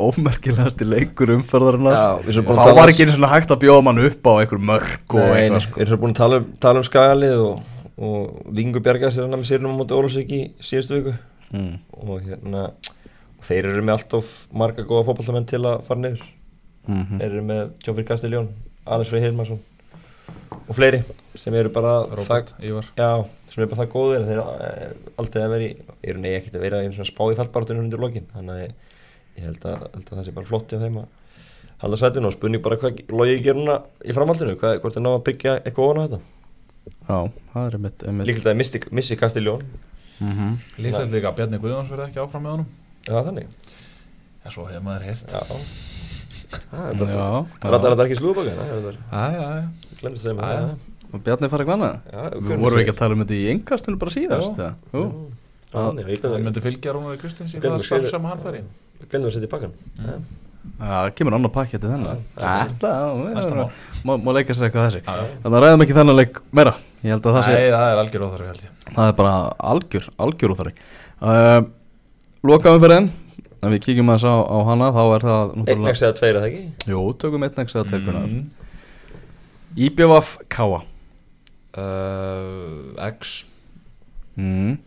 Já, 1.93 2.07
við 2.25 2.31
erum 2.33 2.47
og 2.47 2.49
búin 2.49 2.57
að 2.57 2.63
tala- 2.63 2.77
var 2.79 2.91
ekki 2.91 3.05
einu 3.05 3.13
svona 3.13 3.29
hægt 3.31 3.53
að 3.53 3.61
bjóða 3.61 3.83
mann 3.85 4.01
upp 4.07 4.27
á 4.27 4.33
einhver 4.41 4.63
mörg 4.71 5.13
og 5.13 5.19
Nei, 5.19 5.27
nei, 5.27 5.41
eitthvað 5.43 5.63
sko. 5.67 5.77
við 5.77 5.85
erum 5.85 5.91
svo 5.93 5.99
búin 6.01 6.15
að 6.15 6.19
tala 6.21 6.39
um, 6.41 6.47
tala 6.65 6.81
um 6.81 6.87
skagalið 6.87 7.43
og, 7.45 7.61
og 7.97 8.53
Vingur 8.53 8.83
Bjarga 8.85 9.09
sér 9.11 9.25
hann 9.25 9.39
með 9.39 9.49
sérnum 9.49 9.73
á 9.73 9.79
móti 9.79 9.97
Ólafsvík 9.97 10.33
í 10.33 10.41
síðustu 10.61 10.99
viku. 10.99 11.17
Mm. 11.47 11.77
og 12.03 12.25
hérna 12.25 12.61
og 13.37 13.45
þeir 13.47 13.69
eru 13.69 13.83
með 13.85 13.93
alltof 13.93 14.31
marga 14.51 14.83
góða 14.83 15.05
fótballtamenn 15.07 15.47
til 15.47 15.61
að 15.63 15.85
fara 15.87 16.01
niður. 16.01 16.25
Mm 16.87 17.03
-hmm. 17.03 17.19
þeir 17.19 17.31
eru 17.31 17.43
með 17.47 17.61
Jófri 17.85 18.05
Castelljón, 18.07 18.49
Anders 18.85 19.09
Frey 19.09 19.21
Hilmarsson 19.21 19.59
og 20.67 20.75
fleiri 20.75 21.03
sem 21.35 21.53
eru 21.53 21.69
bara 21.69 22.05
Róbert, 22.05 22.55
Ívar. 22.59 22.85
Já, 22.97 23.25
sem 23.49 23.63
eru 23.63 23.69
bara 23.71 23.81
það 23.81 23.93
góðir 23.93 24.25
þeir 24.27 24.37
eru 24.37 24.45
eh, 24.67 24.91
aldrei 25.17 25.43
að 25.43 25.49
vera 25.49 25.63
í 25.63 25.75
eru 26.03 26.19
nei 26.19 26.33
ekkert 26.35 26.55
að 26.55 26.65
vera 26.65 26.83
í 26.83 26.91
spá 26.91 27.23
í 27.31 27.35
fallbaratunum 27.35 27.83
undir 27.83 27.99
lokin. 27.99 28.27
Þannig 28.33 28.53
að 28.53 28.61
ég, 28.61 28.71
ég 29.37 29.43
held, 29.43 29.65
að, 29.65 29.87
held 29.93 30.07
að 30.11 30.17
það 30.17 30.25
sé 30.25 30.31
bara 30.31 30.45
flott 30.45 30.71
hjá 30.71 30.79
þeim 30.79 30.97
að 30.97 31.07
halda 31.77 31.97
sætinu 31.97 32.27
og 32.27 32.33
spurning 32.33 32.63
bara 32.63 32.77
hvað 32.77 33.03
logið 33.09 33.43
gerir 33.43 33.59
núna 33.61 33.81
í 34.03 34.13
framhaldinu, 34.13 34.57
hvað, 34.57 34.79
hvort 34.81 34.97
er 34.97 35.05
ná 35.05 35.11
að 35.13 35.23
byggja 35.27 35.59
eitthvað 35.61 35.85
ofan 35.85 36.01
á 36.01 36.05
þetta 36.07 36.36
Já, 37.07 37.19
það 37.53 37.67
er 37.67 37.77
líklega 38.27 38.51
að 38.53 38.57
missi, 38.61 38.81
missi 38.91 39.15
Castelljón 39.19 39.63
Mm 40.17 40.31
-hmm. 40.33 40.81
Líklega 40.81 41.13
líka 41.13 41.29
að 41.29 41.35
Bjarni 41.37 41.57
Guðjóns 41.61 41.89
verði 41.91 42.05
ekki 42.07 42.19
áfram 42.19 42.43
með 42.43 42.51
honum. 42.51 42.67
Já 43.07 43.23
þannig. 43.23 43.47
En 44.45 44.51
svo 44.51 44.65
hefur 44.65 44.81
maður 44.83 45.03
heyrt. 45.05 45.31
Já. 45.31 45.41
Ah, 46.71 46.91
Já, 46.91 46.93
þetta 46.93 47.05
já. 47.07 48.05
ekki 48.05 48.15
slúðbaka 48.15 48.51
Já, 49.11 49.31
já, 49.35 49.47
já. 49.57 49.67
Glemdi 49.99 50.19
það 50.19 50.35
Já, 50.37 50.53
já. 50.53 50.61
með 50.61 51.13
Og 51.13 51.23
Bjarni 51.23 51.49
farið 51.51 51.67
glanað 51.67 51.95
Já, 52.13 52.21
Við 52.39 52.57
vorum 52.61 52.79
ekki 52.79 52.93
að 52.93 52.97
tala 53.01 53.13
um 53.13 53.23
þetta 53.23 53.35
í 53.37 53.47
engkastunum 53.51 53.99
bara 53.99 54.11
síðast 54.11 54.55
Já. 54.57 54.63
eða? 54.63 54.73
Jú. 54.93 55.31
Þannig, 55.73 56.07
ég 56.07 56.21
Það 56.23 56.43
myndi 56.47 56.63
fylgja 56.63 56.93
Rúnari 56.95 57.17
Kristins 57.21 57.53
í 57.53 57.59
það 57.59 57.75
að 57.75 57.85
starf 57.85 58.09
sem 58.09 58.23
hann 58.31 58.39
fari 58.39 58.61
Glemdi 59.11 59.27
að 59.27 59.33
setja 59.35 59.47
í 59.47 59.51
bakkan 59.51 59.73
Mm. 59.97 60.05
Já, 60.07 60.15
það 60.79 61.09
kemur 61.17 61.35
annar 61.37 61.51
pakki 61.53 61.79
til 61.79 61.91
þennan. 61.91 62.23
Já, 62.37 62.67
Þetta, 62.71 63.67
má, 64.07 64.31
leika 64.37 64.55
sér 64.55 64.67
eitthvað 64.67 64.87
þessi. 64.87 65.01
Þannig 65.07 65.57
að 65.57 65.63
ræðum 65.65 65.85
ekki 65.85 65.97
þennan 65.97 66.19
leik 66.19 66.41
meira. 66.59 66.73
Ég 67.03 67.13
held 67.13 67.29
að 67.29 67.37
það 67.37 67.47
sé 67.47 67.53
Nei, 67.55 67.69
það 67.73 67.87
er 67.91 68.01
algjör 68.03 68.25
óþarfi 68.27 68.49
held 68.51 68.65
ég. 68.65 68.73
Það 68.87 69.11
er 69.11 69.15
bara 69.21 69.33
algjör, 69.73 70.09
algjör 70.25 70.55
þar 70.59 70.71
uh, 70.73 71.61
Loka 72.47 72.73
umferðin. 72.77 73.09
Ef 73.57 73.73
við 73.73 73.83
kíkjum 73.87 74.11
aðeins 74.13 74.27
á, 74.29 74.35
á 74.37 74.57
hana. 74.69 74.89
Þá 74.95 75.03
er 75.03 75.27
það 75.27 75.41
Einn 75.43 75.63
náttúrulega 75.63 75.93
ekki 75.93 76.07
eða 76.07 76.17
tveir 76.19 76.31
er 76.33 76.39
það 76.41 76.49
ekki? 76.51 76.91
Jú, 76.93 77.05
tökum 77.23 77.47
einn 77.47 77.63
ekki 77.63 77.79
að 77.81 77.93
tekuna 77.93 78.25
mm. 78.25 78.43
IBVF 79.87 80.35
Káa 80.53 80.83
uh, 81.77 83.07
X. 83.09 83.39
Mm. 84.37 84.77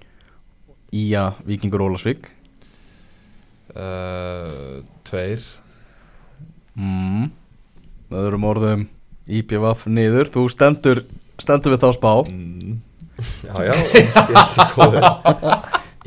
Ía 0.91 1.24
Víkingur 1.47 1.85
Ólasvík 1.87 2.26
uh, 3.76 4.83
Tveir 5.07 5.43
mm. 6.76 7.26
Öðrum 8.20 8.46
orðum 8.50 8.86
IBVF 9.30 9.86
niður. 9.86 10.30
Þú 10.34 10.46
stendur, 10.50 11.04
stendur 11.40 11.76
við 11.76 11.84
þá 11.84 11.90
spá. 11.98 12.12
Mm. 12.30 12.80
Já, 13.20 13.52
já, 13.68 13.74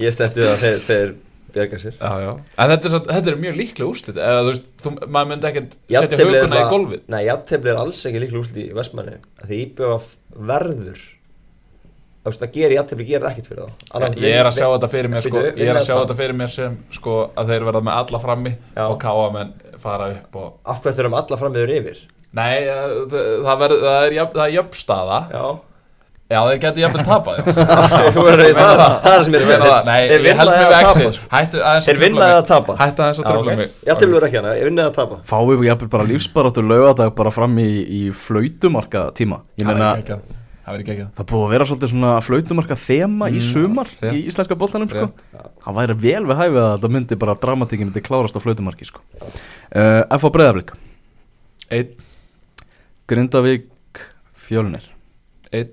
ég 0.01 0.15
stendi 0.15 0.41
það 0.41 0.55
þegar 0.63 0.83
þeir 0.87 1.11
bjarga 1.53 1.79
sér. 1.83 1.97
Já, 1.99 2.11
já. 2.23 2.29
En 2.57 2.71
þetta 2.71 2.87
er, 2.89 2.93
satt, 2.95 3.09
þetta 3.13 3.31
er 3.33 3.39
mjög 3.43 3.57
líklega 3.59 3.89
úrslit. 3.91 4.17
Eða 4.17 4.39
þú 4.41 4.49
veist, 4.49 4.69
þú, 4.81 4.93
maður 5.05 5.29
myndi 5.29 5.49
ekkert 5.51 5.75
setja 5.93 6.19
huguna 6.23 6.47
í 6.47 6.59
það- 6.59 6.71
golfið. 6.73 7.01
Nei, 7.13 7.19
jafntefli 7.27 7.73
er 7.73 7.81
alls 7.83 8.05
ekki 8.09 8.23
líklega 8.23 8.41
úslit 8.41 8.61
í 8.63 8.69
Vestmanni 8.73 9.17
Því 9.43 9.59
IBF 9.67 10.07
verður 10.49 11.03
Þú 12.23 12.31
veist, 12.31 12.39
það 12.41 12.51
gerir 12.55 12.75
jafntefli, 12.77 13.05
gerir 13.11 13.29
ekkert 13.29 13.47
fyrir 13.51 13.61
þá. 13.67 13.87
Annan 13.99 14.13
Ég 14.23 14.37
er 14.39 14.47
að 14.47 14.55
sjá 14.57 14.65
þetta 14.71 14.89
fyrir 14.93 15.11
mér 15.11 15.25
sko, 15.27 15.41
Ég 15.43 15.67
er 15.67 15.75
að 15.75 15.83
sjá 15.85 15.93
það. 15.93 16.03
þetta 16.05 16.15
fyrir 16.23 16.37
mér 16.39 16.51
sem 16.53 16.77
sko, 16.97 17.15
að 17.35 17.49
þeir 17.51 17.65
verða 17.67 17.81
með 17.83 17.97
alla 17.99 18.21
frammi 18.23 18.53
Já. 18.55 18.85
og 18.87 18.97
káa 19.03 19.25
menn 19.35 19.53
fara 19.83 20.09
upp 20.15 20.39
og 20.41 20.49
Af 20.73 20.81
hvað 20.83 20.97
þurfum 20.99 21.19
alla 21.19 21.39
frammiður 21.43 21.75
yfir? 21.77 22.01
Nei, 22.33 22.55
það, 23.13 23.53
verð, 23.61 23.85
það 23.85 24.07
er, 24.07 24.17
er 24.47 24.57
jöfnstaða 24.57 25.21
Já. 25.33 25.45
Já, 26.33 26.39
þeir 26.47 26.59
getur 26.63 26.81
jöfnvel 26.81 27.03
tapað 27.05 27.39
já. 27.39 27.43
Að 27.53 28.15
það. 28.17 28.93
Það 29.03 29.07
er 29.07 29.17
það 29.17 29.25
sem 29.25 29.33
ég 29.33 29.37
er 29.37 29.43
að 29.43 29.49
segja 29.49 29.97
Þeir 30.09 30.27
ég 30.27 30.39
held 30.39 30.53
vinna 30.53 30.53
mig 30.53 30.63
eða 30.63 30.77
við 30.97 31.49
tapa, 31.53 31.73
Þeir 31.85 31.99
vinna 32.01 32.29
eða 32.31 32.45
tapa? 32.49 32.75
Hættu 32.79 33.03
aðeins 33.03 33.19
að 33.19 33.25
Já, 33.25 33.29
tröfla 33.29 33.53
ok. 33.53 33.59
mig. 33.59 33.73
Jafntefli 33.89 34.15
verður 34.15 34.27
ekki 34.29 34.39
hana, 34.39 34.53
ég 34.57 34.69
vinna 34.69 34.85
eða 34.87 34.95
tapa? 34.95 35.19
Fáum 35.29 35.51
við 35.51 35.67
jafnvel 35.67 35.89
bara 35.93 36.07
lífsbaráttu 36.09 36.63
laugadag 36.65 37.11
bara 37.19 37.33
fram 37.35 37.59
í, 37.61 37.69
í 37.83 38.01
flautumarka 38.23 39.03
tíma 39.19 39.43
Ég 39.61 39.69
meina. 39.69 39.91
Það 40.63 40.71
verður 40.77 40.87
geggjað. 40.87 41.07
Það 41.17 41.25
búið 41.29 41.41
að 41.43 41.51
vera 41.53 41.65
svolítið 41.67 41.89
svona 41.91 42.11
flautumarka 42.23 42.75
þema 42.79 43.27
í 43.27 43.39
Mm, 43.41 43.47
sumar 43.51 43.89
rétt. 43.99 44.13
í 44.15 44.21
íslenska 44.31 44.55
boltanum 44.55 44.87
sko. 44.89 45.09
Það 45.65 45.75
væri 45.79 45.95
vel 46.05 46.23
við 46.29 46.39
hæfið 46.39 46.59
að 46.63 46.71
þetta 46.77 46.91
myndi 46.95 47.17
bara 47.19 47.35
dramatíkin 47.35 47.89
myndi 47.89 48.03
klárast 48.05 48.37
á 48.39 48.43
flautumarki 48.43 48.85
sko. 48.87 49.01
uh, 49.75 50.03
F 50.07 50.23
á 50.23 50.29
breyðablík 50.31 50.71
Einn, 51.73 51.91
Grindavík 53.07 53.67
Fjölnir. 54.39 54.87
Einn. 55.51 55.69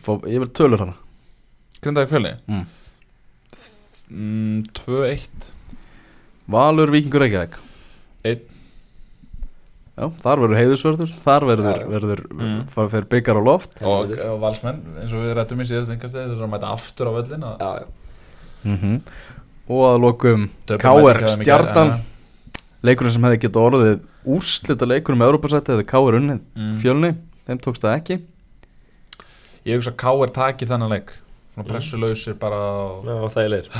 Fá, 0.00 0.12
Ég 0.24 0.40
vil 0.40 0.48
tölur 0.56 0.80
hana 0.80 0.94
Grindavík 1.84 2.08
fjölni 2.08 2.30
mm. 2.48 2.64
mm, 4.08 4.62
Tvö, 4.72 5.02
eitt. 5.10 5.50
Valur 6.48 6.88
Víkingur 6.94 7.20
Reykjavík. 7.20 7.56
Einn, 8.24 8.40
Já, 9.96 10.10
þar 10.20 10.40
verður 10.42 10.58
heiðusverður 10.60 11.12
Þar 11.24 11.44
verður, 11.48 11.78
verður 11.88 12.20
Mm. 12.36 12.56
fara 12.68 12.88
fyrir 12.92 13.06
byggar 13.08 13.38
á 13.40 13.42
loft. 13.46 13.78
Og, 13.80 14.10
og 14.12 14.40
valsmenn 14.42 14.82
eins 15.00 15.12
og 15.16 15.22
við 15.24 15.32
rættum 15.38 15.62
í 15.64 15.68
síðast 15.70 15.92
engast 15.94 16.14
þeir 16.14 16.34
eru 16.34 16.44
að 16.44 16.50
mæta 16.52 16.72
aftur 16.74 17.08
á 17.08 17.12
völlin 17.16 17.46
að 17.48 17.64
Já, 17.64 17.70
já. 17.80 17.86
Mm 18.66 19.00
Og 19.66 19.80
að 19.88 19.96
lokum 20.04 20.44
KR 20.66 21.22
en- 21.80 22.02
Leikurinn 22.86 23.12
sem 23.16 23.22
hefði 23.24 23.40
getið 23.42 23.64
orðið 23.66 24.00
úrslita 24.36 24.86
leikurinn 24.86 25.18
með 25.18 25.30
Europasætti 25.32 25.72
hefði 25.74 25.86
KR 25.90 26.18
unnið. 26.20 26.40
Mm. 26.54 26.76
Fjölni, 26.82 27.10
þeim 27.48 27.58
tókst 27.64 27.82
það 27.82 27.96
ekki. 27.98 28.18
Ég 29.66 29.80
hugsa 29.80 29.90
að 29.90 29.96
K.R. 30.04 30.30
taki 30.36 30.66
þennan 30.70 30.92
leik. 30.92 31.10
Svona 31.56 31.66
pressulöysir 31.72 32.36
bara 32.38 32.60
og, 32.84 33.04
Já, 33.08 33.16
það 33.32 33.42
er 33.42 33.48
leir 33.56 33.70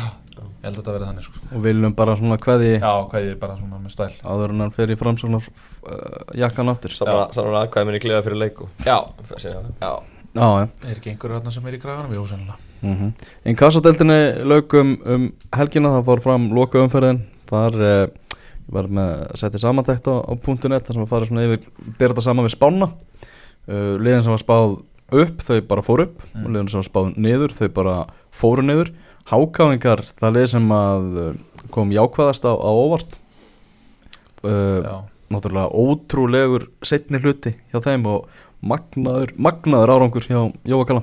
Ég 0.66 0.72
held 0.72 0.80
að 0.80 0.82
þetta 0.82 0.94
verði 0.96 1.06
þannig 1.06 1.26
sko. 1.28 1.40
Og 1.54 1.60
viljum 1.62 1.92
bara 1.94 2.14
svona 2.18 2.36
hverði 2.42 2.70
Já, 2.74 2.92
hvað 3.06 3.22
ég 3.22 3.28
er 3.30 3.38
bara 3.38 3.54
svona 3.60 3.78
með 3.78 3.92
stæl. 3.94 4.08
áður 4.26 4.54
en 4.54 4.62
hann 4.64 4.72
fer 4.74 4.90
í 4.90 4.96
framsóknar 4.98 5.44
uh, 5.46 6.16
jakkan 6.34 6.72
aftur. 6.72 6.90
Já, 6.96 7.14
Samar 7.36 7.58
aðkvæði 7.60 7.86
minni 7.86 8.00
kliða 8.02 8.24
fyrir 8.26 8.40
leik 8.40 8.58
og 8.64 8.82
Já, 8.82 8.96
það. 9.30 9.46
já. 9.78 9.92
Já 10.36 10.48
Er 10.90 10.96
ekki 10.98 11.12
einhverju 11.12 11.38
þarna 11.38 11.52
sem 11.54 11.68
er 11.70 11.76
í 11.78 11.80
kraganum? 11.80 12.16
Jú, 12.18 12.24
sennilega. 12.26 12.58
Mm 12.82 13.12
En 13.46 13.56
kassadeltinni 13.62 14.18
lögum 14.42 14.96
um 15.06 15.28
helgina 15.54 15.94
það 15.94 16.08
fór 16.10 16.24
fram 16.26 16.50
loka 16.58 16.82
umferðin 16.82 17.22
Þar 17.46 17.78
uh, 17.78 17.94
ég 18.66 18.74
var 18.74 18.90
með 18.90 19.14
að 19.30 19.38
setja 19.38 19.62
samantækt 19.62 20.10
á, 20.10 20.14
á 20.26 20.32
.net 20.34 20.82
þar 20.90 20.98
sem 20.98 21.06
að 21.06 21.10
fara 21.14 21.30
svona 21.30 21.46
yfir 21.46 21.62
bera 22.00 22.10
þetta 22.10 22.26
saman 22.26 22.48
við 22.48 22.56
spána. 22.58 22.90
Uh, 23.70 23.94
liðin 24.02 24.26
sem 24.26 24.34
var 24.34 24.42
spáð 24.42 24.80
upp 25.14 25.42
þau 25.46 25.60
bara 25.70 25.86
fór 25.86 26.02
upp. 26.08 26.16
Mm. 26.34 26.42
og 26.42 26.50
liðin 26.50 26.70
sem 26.74 26.82
var 26.82 26.88
spáð 26.90 27.12
niður 27.22 27.54
þau 27.54 27.68
bara 27.78 27.96
fóru 28.34 28.66
niður 28.66 28.90
Hákáingar 29.26 30.04
það 30.16 30.36
lið 30.36 30.48
sem 30.52 30.72
að 30.76 31.20
uh, 31.22 31.30
kom 31.74 31.92
jákvæðast 31.94 32.46
á, 32.46 32.52
á 32.54 32.70
óvart. 32.70 33.18
Uh, 34.46 35.02
náttúrulega 35.32 35.72
ótrúlegur 35.74 36.68
setni 36.86 37.18
hluti 37.18 37.56
hjá 37.72 37.80
þeim 37.82 38.06
og 38.06 38.28
magnaður, 38.62 39.32
magnaður 39.34 39.94
árangur 39.96 40.28
hjá 40.28 40.38
Jóa 40.68 40.86
Kalla. 40.86 41.02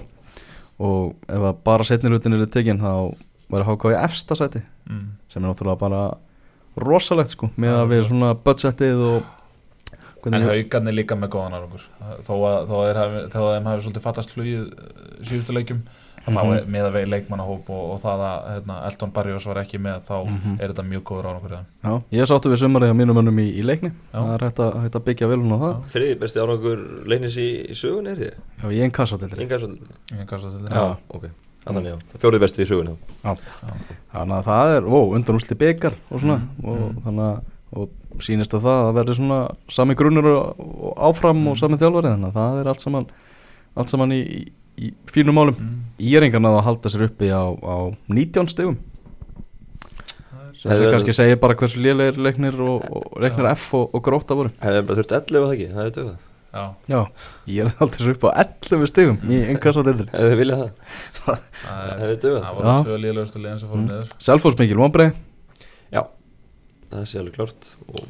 Og 0.83 1.13
ef 1.27 1.47
að 1.51 1.61
bara 1.67 1.87
setni 1.87 2.11
hlutin 2.11 2.37
er 2.37 2.47
tekin 2.51 2.81
þá 2.81 3.13
verður 3.53 3.91
í 3.91 3.99
efsta 3.99 4.37
sæti 4.39 4.63
mm. 4.89 5.05
sem 5.29 5.43
er 5.43 5.49
náttúrulega 5.49 5.81
bara 5.83 6.03
rosalegt 6.79 7.35
sko 7.35 7.51
með 7.59 7.75
að 7.77 7.89
við 7.91 8.05
svona 8.09 8.33
budgetið 8.45 9.07
og 9.11 9.31
En 10.23 10.39
haugarnir 10.39 10.95
líka 10.95 11.17
með 11.19 11.33
góðan 11.33 11.55
árangur. 11.57 11.81
Þó 12.23 12.33
að, 12.47 12.69
þó 12.69 12.75
að, 12.79 13.15
þeim 13.33 13.65
hafi 13.67 13.81
svolítið 13.83 14.03
fattast 14.05 14.31
flugið 14.31 14.61
eh, 14.71 15.01
síðustu 15.27 15.55
leikjum 15.57 15.81
Mhm. 16.31 16.53
er 16.57 16.65
með 16.71 16.85
að 16.87 16.93
vegi 16.93 17.09
leikmannahóp 17.11 17.69
og, 17.69 17.83
og 17.93 18.01
það 18.01 18.23
að 18.27 18.47
hérna, 18.53 18.77
Elton 18.87 19.11
Barrios 19.11 19.45
var 19.45 19.55
ekki 19.63 19.79
með 19.79 20.01
þá 20.07 20.15
Mhm. 20.29 20.55
er 20.61 20.73
þetta 20.73 20.85
mjög 20.87 21.03
góður 21.03 21.25
árangur. 21.29 21.57
Já, 21.83 22.01
ég 22.11 22.27
sáttu 22.27 22.49
við 22.53 22.61
sumarið 22.63 22.91
á 22.91 22.95
mínum 22.95 23.15
mönnum 23.19 23.39
í, 23.39 23.47
í 23.59 23.63
leikni 23.63 23.91
Já. 23.91 24.19
Það 24.19 24.33
er 24.33 24.45
hægt 24.47 24.59
að, 24.59 24.81
hægt 24.83 24.95
að 24.95 25.03
byggja 25.03 25.27
vel 25.27 25.39
hún 25.43 25.51
á 25.53 25.59
það 25.63 25.73
Já. 25.73 25.79
Þriði 25.93 26.19
besti 26.19 26.39
árangur 26.39 26.79
leiknis 27.07 27.37
í, 27.37 27.49
í 27.69 27.73
sögun 27.75 28.07
er 28.07 28.15
þið? 28.15 28.33
Já, 28.63 28.67
ég 28.71 28.81
einn 28.83 28.91
kassatildur 28.91 29.41
Inga 29.41 29.59
svo 29.59 29.67
Ég 30.13 30.25
kasta 30.27 30.49
til 30.57 30.67
Já. 30.69 30.97
Ok 31.09 31.25
fjórið 32.19 32.39
besti 32.43 32.63
í 32.63 32.67
sögun 32.67 32.97
Þannig 33.23 34.35
að 34.37 34.43
það 34.43 34.77
er, 34.77 34.83
ó, 34.83 34.99
undan 35.15 35.35
úrsli 35.39 35.55
byggar 35.55 35.93
og 36.11 36.19
svona 36.19 36.39
Mhm, 36.39 36.67
og 36.67 36.77
mhm. 36.77 37.03
þannig 37.05 37.27
að 37.31 37.41
og 37.73 37.89
sýnist 38.21 38.53
að 38.53 38.61
það 38.67 38.81
að 38.85 38.93
verði 38.99 39.15
svona 39.17 39.37
sami 39.67 39.95
grunnur 39.95 40.27
og, 40.29 40.97
áfram 40.97 41.47
og 41.49 41.57
sami 41.57 41.79
þjálfari 41.81 42.11
þannig 42.13 42.29
að 42.29 42.37
það 42.37 42.59
er 42.61 42.67
allt 42.69 42.83
saman 42.83 43.07
allt 43.75 43.89
saman 43.89 44.11
í, 44.13 44.51
í, 44.77 44.93
fínum 45.11 45.35
málum. 45.37 45.55
Mm. 45.59 45.79
Íringar 46.03 46.41
náðu 46.43 46.59
að 46.59 46.67
halda 46.67 46.89
sér 46.93 47.05
uppi 47.07 47.29
á, 47.29 47.43
á 47.53 47.75
19 48.09 48.49
stegum 48.51 48.77
sem 50.53 50.69
það 50.71 50.79
verið- 50.79 50.93
kannski 50.93 51.13
segir 51.17 51.39
bara 51.41 51.55
hversu 51.55 51.79
lélegir 51.81 52.17
leiknir 52.21 52.59
og, 52.61 52.83
og 52.91 53.17
leiknir 53.21 53.49
F 53.55 53.73
og, 53.73 53.89
og 53.93 54.03
gróta 54.05 54.35
voru. 54.37 54.51
Hefði 54.61 54.83
bara 54.87 54.97
þurft 55.01 55.15
11 55.17 55.39
að 55.39 55.47
það 55.47 55.53
ekki, 55.57 55.67
það 55.73 55.83
hefði 55.83 55.97
dögðað 55.99 56.29
Já, 56.53 56.63
Já, 56.93 56.99
ég 57.49 57.63
er 57.65 57.71
alltaf 57.81 57.99
sér 58.03 58.11
upp 58.13 58.25
á 58.29 58.31
11 58.43 58.87
stegum 58.91 59.17
í 59.25 59.39
Hefði 60.13 60.29
þið 60.29 60.37
viljað 60.43 60.59
það, 60.63 60.73
það, 61.23 61.39
það 61.63 62.03
er, 62.05 62.17
dögðað 62.21 62.43
það 62.43 62.49
Já. 62.49 62.57
voru 62.59 62.75
tvö 62.85 62.97
liðlegustu 63.05 63.41
liðin 63.41 63.59
sem 63.63 63.69
fóru 63.71 63.81
Mm. 63.81 63.87
niður. 63.89 64.11
Selfoss 64.21 64.59
mikil 64.59 64.77
vonbreið 64.83 65.13
Það 66.93 67.07
sé 67.09 67.17
alveg 67.17 67.33
klart 67.33 67.67
og, 67.89 68.01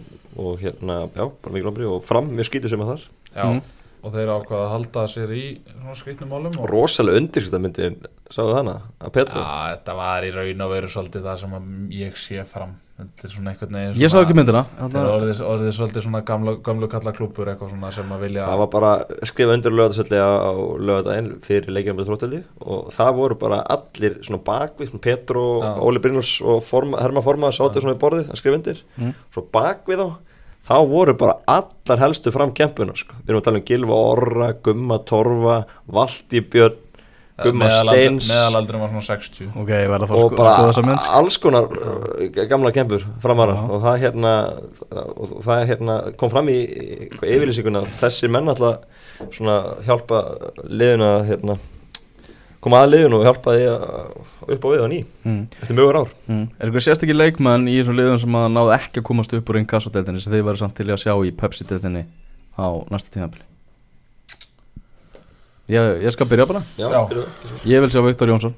og 0.44 0.58
hérna, 0.60 0.96
já, 1.16 1.24
bara 1.40 1.54
mikið 1.56 1.68
lambri 1.70 1.86
og 1.88 2.02
fram 2.04 2.26
mjög 2.36 2.50
skítið 2.50 2.74
sem 2.74 2.82
að 2.84 2.90
þar. 2.90 3.04
Já, 3.32 3.44
Mhm. 3.48 3.62
Og 4.04 4.12
þeir 4.14 4.32
ákvaða 4.36 4.64
að 4.68 4.72
halda 4.76 5.04
sér 5.08 5.32
í 5.38 5.44
svona 5.72 5.96
skritnum 5.96 6.32
málum 6.36 6.58
og 6.60 6.70
Rosalega 6.72 7.22
undirskiptamyndin, 7.24 8.00
sáðu 8.34 8.56
hana, 8.60 8.78
að 9.00 9.14
Petru 9.16 9.40
Já, 9.40 9.76
þetta 9.78 9.98
var 10.00 10.26
í 10.28 10.32
raun 10.36 10.64
og 10.68 10.74
veru 10.78 10.90
svolítið 10.92 11.28
það 11.30 11.44
sem 11.44 11.60
ég 12.04 12.18
sé 12.20 12.44
fram 12.50 12.80
Þetta 12.94 13.26
er 13.26 13.32
svona 13.34 13.50
einhvern 13.50 13.74
veginn 13.74 13.96
Ég 14.04 14.12
sá 14.14 14.20
ekki 14.20 14.36
myndina 14.38 14.60
Þetta 14.78 15.00
er 15.02 15.08
orðið, 15.16 15.40
orðið 15.50 15.72
svolítið 15.74 16.04
svona 16.06 16.20
gamlu, 16.28 16.52
gamlu 16.64 16.90
kalla 16.92 17.14
klúpur 17.18 17.50
eitthvað 17.50 17.72
svona 17.74 17.90
sem 17.96 18.12
að 18.14 18.22
vilja 18.28 18.44
Það 18.46 18.60
var 18.62 18.70
bara 18.76 18.92
skrifa 19.26 19.56
undir 19.58 19.74
lögadagsöldi 19.74 20.20
á, 20.22 20.30
lögadaginn 20.78 21.32
fyrir 21.48 21.74
leikjum 21.74 21.98
með 21.98 22.12
þrótteldi 22.12 22.42
og 22.62 22.92
það 22.94 23.10
voru 23.18 23.40
bara 23.42 23.64
allir 23.74 24.20
svona 24.28 24.44
bakvið, 24.46 24.92
svona 24.92 25.06
Petru 25.08 25.42
og 25.56 25.66
Já. 25.66 25.72
Óli 25.90 26.04
Brynjars 26.06 26.36
og 26.54 26.62
forma, 26.70 27.02
Herma 27.02 27.26
Forma 27.26 27.50
sátu 27.58 27.82
svona 27.82 27.98
í 27.98 28.02
borðið 28.06 28.30
að 28.30 28.40
skrifa 28.44 28.60
undir 28.62 28.84
Mm. 28.94 29.16
svo 29.34 29.42
bakvið 29.58 30.04
þá, 30.04 30.08
þá 30.64 30.78
voru 30.90 31.16
bara 31.20 31.38
allar 31.50 32.02
helstu 32.06 32.32
fram 32.34 32.54
kempuna 32.56 32.96
sko. 32.96 33.18
við 33.24 33.34
erum 33.34 33.42
að 33.42 33.50
tala 33.50 33.62
um 33.62 33.68
Gilva 33.68 34.00
Orra, 34.14 34.50
Gumma 34.64 35.00
Torfa 35.08 35.58
Valdi 35.92 36.42
Björn, 36.54 36.80
Gumma 37.44 37.70
Steins. 37.80 38.28
Meðalaldrin 38.30 38.84
var 38.84 38.92
svona 38.94 39.06
60 39.08 39.56
Ok, 39.58 39.72
ég 39.74 39.90
verð 39.90 40.06
að 40.06 40.12
fá 40.12 40.14
að 40.14 40.24
og 40.24 40.30
sko, 40.30 40.84
bara 40.86 40.98
alls 41.18 41.38
konar 41.42 41.70
uh, 41.74 42.44
gamla 42.52 42.72
kempur 42.76 43.06
framara 43.24 43.58
og 43.66 43.84
það 43.84 44.00
hérna 44.06 44.34
og 45.18 45.36
það 45.48 45.68
hérna 45.72 46.00
kom 46.22 46.32
fram 46.34 46.52
í 46.54 46.60
yfirlýsinguna 47.18 47.82
að 47.84 47.96
þessi 48.04 48.30
menn 48.32 48.54
alltaf 48.54 48.86
svona 49.34 49.58
hjálpa 49.88 50.22
liðinu 50.70 51.10
að 51.10 51.32
hérna 51.32 51.58
koma 52.64 52.82
að 52.84 52.94
liðinu 52.94 53.20
og 53.20 53.26
hjálpa 53.28 53.54
því 53.56 53.64
að 53.70 54.54
upp 54.56 54.66
á 54.66 54.68
við 54.72 54.84
á 54.84 54.88
ný 54.92 55.00
mm. 55.04 55.40
eftir 55.60 55.78
mjögur 55.78 56.00
ár 56.04 56.12
Mm. 56.24 56.46
Er 56.56 56.70
eitthvað 56.70 56.86
sérstakki 56.86 57.16
leikmann 57.16 57.68
í 57.68 57.76
þessum 57.78 57.98
liðum 58.00 58.20
sem 58.22 58.36
að 58.40 58.46
náðu 58.56 58.72
ekki 58.78 59.02
að 59.02 59.08
komast 59.10 59.34
upp 59.36 59.50
úr 59.52 59.60
inkassodeltinni 59.60 60.22
sem 60.24 60.32
þeir 60.32 60.46
verður 60.48 60.62
samt 60.64 60.78
til 60.78 60.88
að 60.88 61.02
sjá 61.04 61.14
í 61.20 61.34
Pepsi-deltinni 61.36 62.04
á 62.56 62.68
næsta 62.94 63.12
tímafili? 63.12 63.46
Ég, 65.72 65.90
ég 66.04 66.16
skal 66.16 66.28
byrja 66.32 66.48
bara 66.48 66.64
Já, 66.80 66.88
Já. 66.92 67.02
Ég 67.68 67.84
vil 67.84 67.92
sjá 67.92 68.02
Viktor 68.04 68.32
Jónsson 68.32 68.56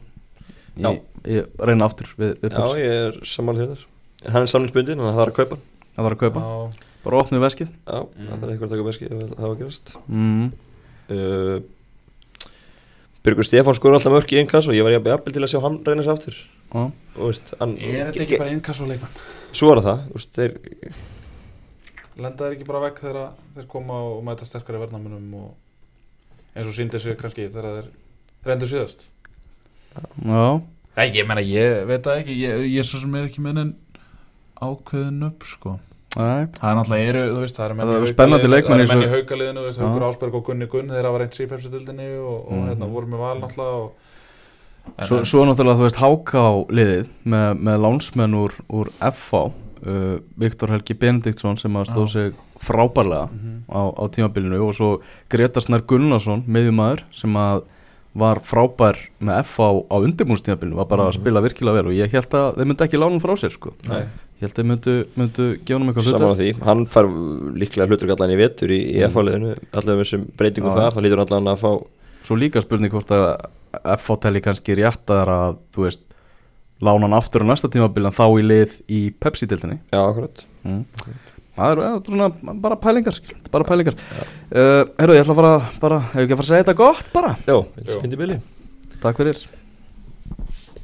Já. 0.76 0.90
Ég, 0.92 1.02
ég 1.40 1.66
reyna 1.66 1.90
aftur 1.90 2.10
við, 2.18 2.36
við 2.42 2.50
já 2.50 2.58
Pepsi 2.58 2.82
ég 2.86 2.98
er 3.02 3.20
saman 3.30 3.62
þér 3.62 3.86
en 4.26 4.36
hann 4.36 4.46
er 4.46 4.52
samlingsbundin 4.52 5.02
það 5.06 5.22
er 5.22 5.32
að 5.32 5.38
kaupa 5.40 5.58
hann. 5.58 5.66
Það 5.96 6.08
var 6.08 6.16
að 6.16 6.22
kaupa 6.24 6.46
Já, 6.46 6.86
Bara 7.06 7.22
opnið 7.22 7.44
veskið 7.46 7.70
já, 7.70 8.00
það 8.02 8.46
er 8.46 8.52
eitthvað 8.52 8.66
að 8.66 8.74
taka 8.74 8.86
beski 8.88 9.10
ef 9.10 9.20
það 9.36 9.46
var 9.46 9.58
gerast 9.60 9.92
mm. 10.10 10.46
uh, 11.14 11.58
Byrgur 13.26 13.48
Stefán 13.48 13.74
skur 13.74 13.96
alltaf 13.98 14.14
mörk 14.14 14.32
í 14.36 14.38
einnkast 14.38 14.70
og 14.70 14.76
ég 14.78 14.86
var 14.86 14.94
jafnvel 14.94 15.34
til 15.34 15.42
að 15.42 15.50
sjá 15.50 15.60
hann 15.64 15.80
reyna 15.82 16.04
sér 16.06 16.14
aftur. 16.14 16.36
Já. 16.70 16.82
og 17.18 17.24
veist, 17.32 17.54
hann, 17.58 17.74
er 17.80 18.12
þetta 18.12 18.24
ekki 18.26 18.38
bara 18.42 18.54
innkast 18.54 18.84
og 18.84 18.92
leikmann? 18.92 19.16
Svo 19.56 19.72
er 19.74 19.82
það, 19.86 20.04
þú 20.06 20.20
veist, 20.20 20.38
þeir 20.38 20.52
Lenda 22.16 22.46
þeir 22.46 22.54
ekki 22.56 22.68
bara 22.70 22.84
vekk 22.86 23.02
þegar 23.02 23.18
þeir 23.56 23.66
koma 23.72 23.98
og 24.12 24.22
mæta 24.24 24.46
sterkari 24.48 24.80
verðnamunum 24.80 25.34
og 25.42 25.50
eins 26.54 26.70
og 26.70 26.78
síndi 26.78 27.02
sig 27.02 27.18
kannski 27.20 27.50
þegar 27.50 27.82
þeir 27.82 27.90
reyndu 28.48 28.70
síðast? 28.72 29.10
Já. 30.22 30.46
Nei, 30.96 31.10
ég 31.10 31.28
meina, 31.28 31.44
ég 31.44 31.82
veit 31.90 32.06
það 32.06 32.22
ekki. 32.22 32.38
Ég, 32.40 32.64
ég 32.70 32.80
er 32.84 32.88
svo 32.88 33.02
sem 33.02 33.18
er 33.20 33.28
ekki 33.28 33.44
með 33.44 33.66
en 33.66 33.76
ákveðin 34.64 35.28
upp, 35.28 35.50
sko 35.50 35.76
Nei. 36.16 36.46
Það 36.56 36.70
er 36.72 36.76
náttúrulega, 36.80 37.08
eru, 37.12 37.24
þú 37.36 37.40
veist, 37.44 37.56
það 37.60 37.66
eru 37.66 37.76
menn 37.76 37.86
í 37.86 37.92
í 37.92 37.94
Það 37.96 38.00
eru 38.00 38.88
menn 38.88 39.04
í 39.06 39.14
haukaliðinu, 39.16 39.60
þú 39.60 39.66
veist, 39.66 39.80
Já. 39.80 39.86
Haukur 39.86 40.06
Ásberg 40.10 40.36
og 40.40 40.46
Gunni 40.46 40.68
Gunn 40.72 40.88
þeir 40.94 41.06
hafa 41.10 41.18
reynt 41.20 41.34
sípepsudildinni 41.40 42.10
og, 42.20 42.38
og 42.48 42.54
Mhm. 42.54 42.68
hérna 42.70 42.90
voru 42.94 43.08
með 43.08 43.20
val 43.26 43.40
náttúrulega 43.42 43.76
og, 43.84 43.92
en, 44.98 45.08
Svo, 45.08 45.20
svo 45.26 45.46
náttúrulega 45.46 45.78
þú 45.80 45.86
veist 45.90 46.02
háká 46.02 46.46
liðið 46.70 47.08
með, 47.26 47.60
með 47.68 47.78
lánsmenn 47.86 48.34
úr, 48.36 48.52
úr 48.70 48.88
FH 49.02 49.34
uh, 49.86 50.18
Viktor 50.38 50.70
Helgi 50.70 50.94
Benediktsson 50.94 51.58
sem 51.58 51.74
að 51.74 51.90
stóð 51.92 52.10
sig 52.12 52.34
frábærlega 52.64 53.30
Mhm. 53.30 53.64
á, 53.70 53.82
á 53.94 54.04
tímabilinu 54.10 54.62
og 54.68 54.74
svo 54.74 55.02
Gretar 55.30 55.62
Snær 55.62 55.82
Gunnarsson 55.86 56.44
miðjumæður 56.48 57.04
sem 57.12 57.34
að 57.36 57.64
var 58.16 58.40
frábær 58.40 58.96
með 59.20 59.44
FH 59.44 59.60
á 59.92 59.96
undirbúnstímabilinu 60.00 60.76
var 60.80 60.86
bara 60.86 61.04
að 61.04 61.18
Mhm. 61.18 61.22
spila 61.22 61.42
virkilega 61.42 61.74
vel 61.76 61.88
og 61.88 61.94
ég 61.94 62.10
held 62.12 62.30
að 62.32 62.56
þeir 62.56 62.66
myndu 62.66 62.86
ekki 62.88 62.98
lána 62.98 63.20
frá 63.20 63.36
sér 63.36 63.52
sko. 63.52 63.74
Nei. 63.90 64.06
Ég 64.36 64.46
held 64.46 64.58
að 64.60 64.68
myndu, 64.70 64.94
myndu 65.16 65.46
gefa 65.64 65.78
hann 65.80 65.92
eitthvað 65.92 66.08
saman 66.10 66.34
á 66.36 66.36
hlutur 66.36 66.42
því, 66.42 66.50
hann 66.68 66.82
fær 66.92 67.08
líklega 67.62 67.88
hlutur 67.88 68.12
allan 68.16 68.34
í 68.34 68.40
vetur 68.40 68.74
í, 68.76 68.80
í 68.98 69.04
Mm. 69.06 69.54
Allavega 69.72 70.04
þessum 70.04 70.26
breytingum 70.40 70.76
þar, 70.76 70.96
þá 70.96 71.00
lítur 71.06 71.22
allan 71.24 71.52
að 71.54 71.62
fá 71.64 71.70
svo 72.26 72.38
líka 72.40 72.64
spurning 72.64 72.92
hvort 72.92 73.14
að 73.16 73.30
telli 74.26 74.42
kannski 74.44 74.76
réttar 74.80 75.32
að 75.32 75.60
þú 75.76 75.86
veist 75.86 76.04
lána 76.84 77.08
hann 77.08 77.16
aftur 77.16 77.46
á 77.48 77.50
næsta 77.50 77.72
tímabil 77.72 78.10
en 78.10 78.16
þá 78.16 78.26
í 78.28 78.44
lið 78.44 78.76
í 78.92 79.02
Pepsi-dildinni 79.24 79.80
já, 79.94 80.02
akkurat. 80.02 80.44
Mm. 80.68 80.84
það 81.56 81.72
er, 81.72 81.84
ja, 81.86 81.92
svona 82.10 82.56
bara 82.66 82.80
pælingar 82.82 83.20
er 83.24 83.52
bara 83.54 83.68
pælingar. 83.68 83.96
Uh, 84.52 84.84
herru, 85.00 85.16
ég 85.16 85.24
ætla 85.24 85.36
að 85.38 85.40
fara 85.40 85.54
bara, 85.80 86.02
hefur 86.12 86.26
ekki 86.26 86.36
að 86.36 86.42
fara 86.42 86.48
að 86.48 86.52
segja 86.52 86.66
þetta 86.66 86.82
gott 86.82 87.14
bara? 87.16 87.36
Jú. 87.48 87.62
þetta 87.80 88.12
er 88.12 88.22
bili. 88.26 88.42
Takk 89.00 89.22
fyrir 89.22 89.46